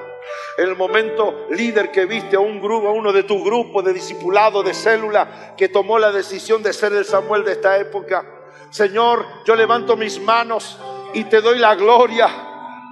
El 0.57 0.77
momento, 0.77 1.47
líder, 1.51 1.91
que 1.91 2.07
viste 2.07 2.37
a 2.37 2.41
un 2.41 2.61
grupo, 2.61 2.89
a 2.89 2.93
uno 2.93 3.13
de 3.13 3.23
tu 3.23 3.43
grupo 3.45 3.83
de 3.83 3.93
discipulado, 3.93 4.63
de 4.63 4.75
célula, 4.75 5.55
que 5.57 5.69
tomó 5.69 5.99
la 5.99 6.13
decisión 6.13 6.63
de 6.63 6.73
ser 6.73 6.93
el 6.93 7.05
Samuel 7.05 7.45
de 7.45 7.53
esta 7.53 7.79
época. 7.79 8.25
Señor, 8.71 9.25
yo 9.45 9.55
levanto 9.55 9.97
mis 9.97 10.21
manos 10.21 10.79
y 11.15 11.25
te 11.25 11.41
doy 11.41 11.59
la 11.59 11.75
gloria, 11.75 12.29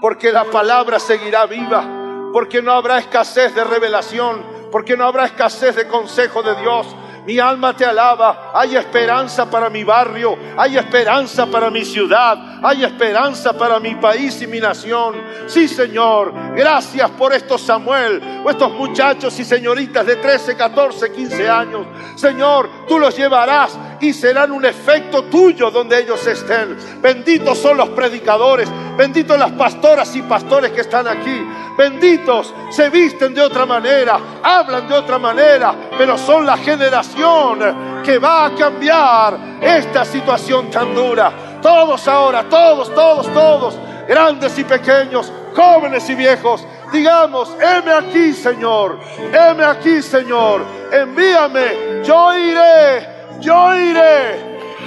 porque 0.00 0.32
la 0.32 0.44
palabra 0.44 0.98
seguirá 0.98 1.46
viva, 1.46 2.30
porque 2.32 2.62
no 2.62 2.72
habrá 2.72 2.98
escasez 2.98 3.54
de 3.54 3.64
revelación, 3.64 4.44
porque 4.70 4.96
no 4.96 5.04
habrá 5.04 5.26
escasez 5.26 5.76
de 5.76 5.88
consejo 5.88 6.42
de 6.42 6.54
Dios, 6.60 6.86
mi 7.26 7.38
alma 7.38 7.74
te 7.76 7.84
alaba. 7.84 8.50
Hay 8.54 8.76
esperanza 8.76 9.48
para 9.50 9.70
mi 9.70 9.84
barrio, 9.84 10.36
hay 10.56 10.76
esperanza 10.76 11.46
para 11.46 11.70
mi 11.70 11.84
ciudad, 11.84 12.60
hay 12.62 12.84
esperanza 12.84 13.52
para 13.52 13.78
mi 13.78 13.94
país 13.94 14.40
y 14.42 14.46
mi 14.46 14.60
nación. 14.60 15.14
Sí, 15.46 15.68
Señor, 15.68 16.32
gracias 16.54 17.10
por 17.10 17.32
estos 17.32 17.62
Samuel, 17.62 18.42
o 18.44 18.50
estos 18.50 18.72
muchachos 18.72 19.38
y 19.38 19.44
señoritas 19.44 20.06
de 20.06 20.16
13, 20.16 20.56
14, 20.56 21.12
15 21.12 21.48
años. 21.48 21.86
Señor, 22.16 22.68
tú 22.88 22.98
los 22.98 23.16
llevarás 23.16 23.76
y 24.00 24.12
serán 24.12 24.50
un 24.50 24.64
efecto 24.64 25.24
tuyo 25.24 25.70
donde 25.70 26.00
ellos 26.00 26.26
estén. 26.26 26.76
Benditos 27.00 27.58
son 27.58 27.76
los 27.76 27.90
predicadores, 27.90 28.68
benditos 28.96 29.38
las 29.38 29.52
pastoras 29.52 30.14
y 30.16 30.22
pastores 30.22 30.72
que 30.72 30.80
están 30.80 31.06
aquí. 31.06 31.46
Benditos 31.76 32.52
se 32.70 32.90
visten 32.90 33.34
de 33.34 33.42
otra 33.42 33.66
manera, 33.66 34.18
hablan 34.42 34.88
de 34.88 34.94
otra 34.94 35.18
manera, 35.18 35.74
pero 36.00 36.16
son 36.16 36.46
la 36.46 36.56
generación 36.56 38.00
que 38.02 38.16
va 38.16 38.46
a 38.46 38.54
cambiar 38.54 39.36
esta 39.60 40.02
situación 40.02 40.70
tan 40.70 40.94
dura. 40.94 41.30
Todos 41.60 42.08
ahora, 42.08 42.48
todos, 42.48 42.94
todos, 42.94 43.30
todos, 43.34 43.78
grandes 44.08 44.58
y 44.58 44.64
pequeños, 44.64 45.30
jóvenes 45.54 46.08
y 46.08 46.14
viejos, 46.14 46.66
digamos, 46.90 47.54
heme 47.60 47.92
aquí, 47.92 48.32
Señor, 48.32 48.98
heme 49.30 49.62
aquí, 49.62 50.00
Señor, 50.00 50.64
envíame, 50.90 52.02
yo 52.02 52.32
iré 52.34 53.20
yo 53.40 53.74
iré. 53.74 54.38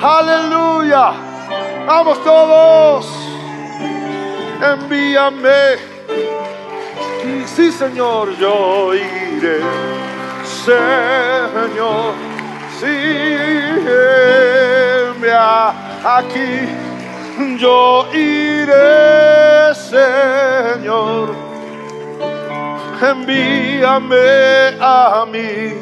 Aleluya. 0.02 1.14
Vamos 1.86 2.24
todos. 2.24 3.06
Envíame. 4.62 5.78
Sí, 7.46 7.72
Señor, 7.72 8.36
yo 8.38 8.94
iré. 8.94 9.60
Señor, 10.64 12.14
envía 15.10 15.74
aquí. 16.18 16.54
Yo 17.60 18.08
iré, 18.14 19.76
Señor. 19.76 21.36
Envíame 23.02 24.78
a 24.80 25.26
mí 25.30 25.74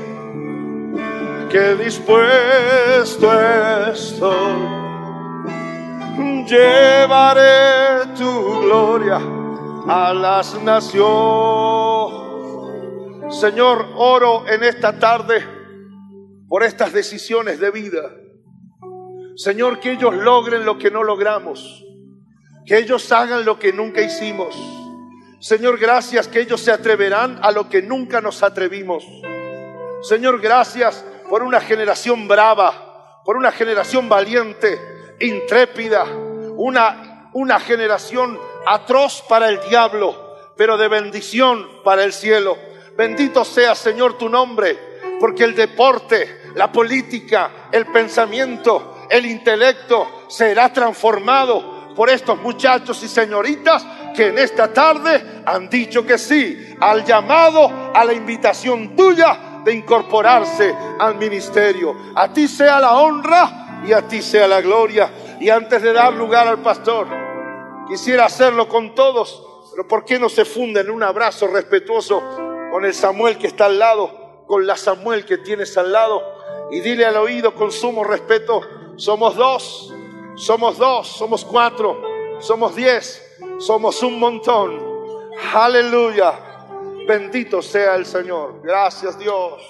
que 1.52 1.76
dispuesto 1.76 3.32
estoy. 3.92 4.82
Llevaré 6.48 8.08
tu 8.18 8.62
gloria 8.62 9.20
a 9.88 10.12
las 10.12 10.60
naciones. 10.64 12.21
Señor, 13.32 13.94
oro 13.96 14.46
en 14.48 14.64
esta 14.64 15.00
tarde 15.00 15.44
por 16.50 16.64
estas 16.64 16.92
decisiones 16.92 17.62
de 17.62 17.72
vida. 17.72 18.12
Señor, 19.38 19.80
que 19.80 19.94
ellos 19.94 20.14
logren 20.14 20.66
lo 20.66 20.78
que 20.78 20.92
no 20.92 21.02
logramos. 21.02 21.86
Que 22.66 22.78
ellos 22.78 23.10
hagan 23.12 23.46
lo 23.46 23.58
que 23.58 23.72
nunca 23.72 24.02
hicimos. 24.02 24.56
Señor, 25.40 25.80
gracias 25.80 26.28
que 26.28 26.42
ellos 26.42 26.60
se 26.60 26.72
atreverán 26.72 27.40
a 27.42 27.52
lo 27.52 27.70
que 27.70 27.82
nunca 27.82 28.20
nos 28.20 28.44
atrevimos. 28.44 29.06
Señor, 30.02 30.42
gracias 30.42 31.06
por 31.30 31.42
una 31.42 31.62
generación 31.62 32.28
brava, 32.28 33.22
por 33.24 33.38
una 33.38 33.54
generación 33.54 34.10
valiente, 34.10 34.78
intrépida, 35.22 36.04
una, 36.58 37.30
una 37.34 37.62
generación 37.62 38.38
atroz 38.68 39.24
para 39.30 39.48
el 39.48 39.62
diablo, 39.70 40.38
pero 40.58 40.78
de 40.78 40.90
bendición 40.90 41.66
para 41.86 42.04
el 42.04 42.12
cielo. 42.12 42.71
Bendito 43.02 43.44
sea, 43.44 43.74
Señor, 43.74 44.16
tu 44.16 44.30
nombre, 44.30 44.78
porque 45.20 45.44
el 45.44 45.56
deporte, 45.56 46.52
la 46.54 46.72
política, 46.72 47.70
el 47.72 47.88
pensamiento, 47.88 49.08
el 49.10 49.26
intelecto 49.26 50.26
será 50.28 50.72
transformado 50.72 51.96
por 51.96 52.12
estos 52.12 52.40
muchachos 52.40 53.02
y 53.02 53.08
señoritas 53.08 53.84
que 54.16 54.28
en 54.28 54.38
esta 54.38 54.72
tarde 54.72 55.42
han 55.48 55.68
dicho 55.68 56.06
que 56.06 56.20
sí 56.20 56.76
al 56.80 57.04
llamado, 57.04 57.72
a 57.92 58.06
la 58.06 58.14
invitación 58.14 58.96
tuya 58.96 59.64
de 59.66 59.74
incorporarse 59.74 60.72
al 61.00 61.16
ministerio. 61.16 61.96
A 62.16 62.32
ti 62.32 62.48
sea 62.48 62.80
la 62.80 63.00
honra 63.00 63.82
y 63.84 63.94
a 63.94 64.04
ti 64.08 64.22
sea 64.22 64.48
la 64.48 64.62
gloria. 64.62 65.10
Y 65.40 65.50
antes 65.50 65.82
de 65.82 65.92
dar 65.92 66.14
lugar 66.14 66.48
al 66.48 66.60
pastor, 66.60 67.08
quisiera 67.88 68.26
hacerlo 68.26 68.70
con 68.70 68.94
todos, 68.94 69.44
pero 69.72 69.88
¿por 69.88 70.06
qué 70.06 70.20
no 70.20 70.30
se 70.30 70.46
funden 70.46 70.86
en 70.86 70.92
un 70.92 71.02
abrazo 71.02 71.48
respetuoso 71.48 72.50
con 72.72 72.86
el 72.86 72.94
Samuel 72.94 73.38
que 73.38 73.48
está 73.48 73.66
al 73.66 73.78
lado, 73.78 74.46
con 74.48 74.66
la 74.66 74.78
Samuel 74.78 75.26
que 75.26 75.38
tienes 75.38 75.78
al 75.78 75.92
lado? 75.92 76.22
Y 76.72 76.80
dile 76.80 77.06
al 77.06 77.18
oído 77.18 77.54
con 77.54 77.72
sumo 77.72 78.04
respeto, 78.04 78.62
somos 78.96 79.36
dos, 79.36 79.94
somos 80.36 80.78
dos, 80.78 81.08
somos 81.08 81.44
cuatro, 81.44 82.02
somos 82.40 82.76
diez, 82.76 83.22
somos 83.60 84.02
un 84.02 84.20
montón. 84.20 84.92
Aleluya. 85.54 86.34
Bendito 87.08 87.62
sea 87.62 87.96
el 87.96 88.06
Señor. 88.06 88.62
Gracias 88.64 89.18
Dios. 89.20 89.62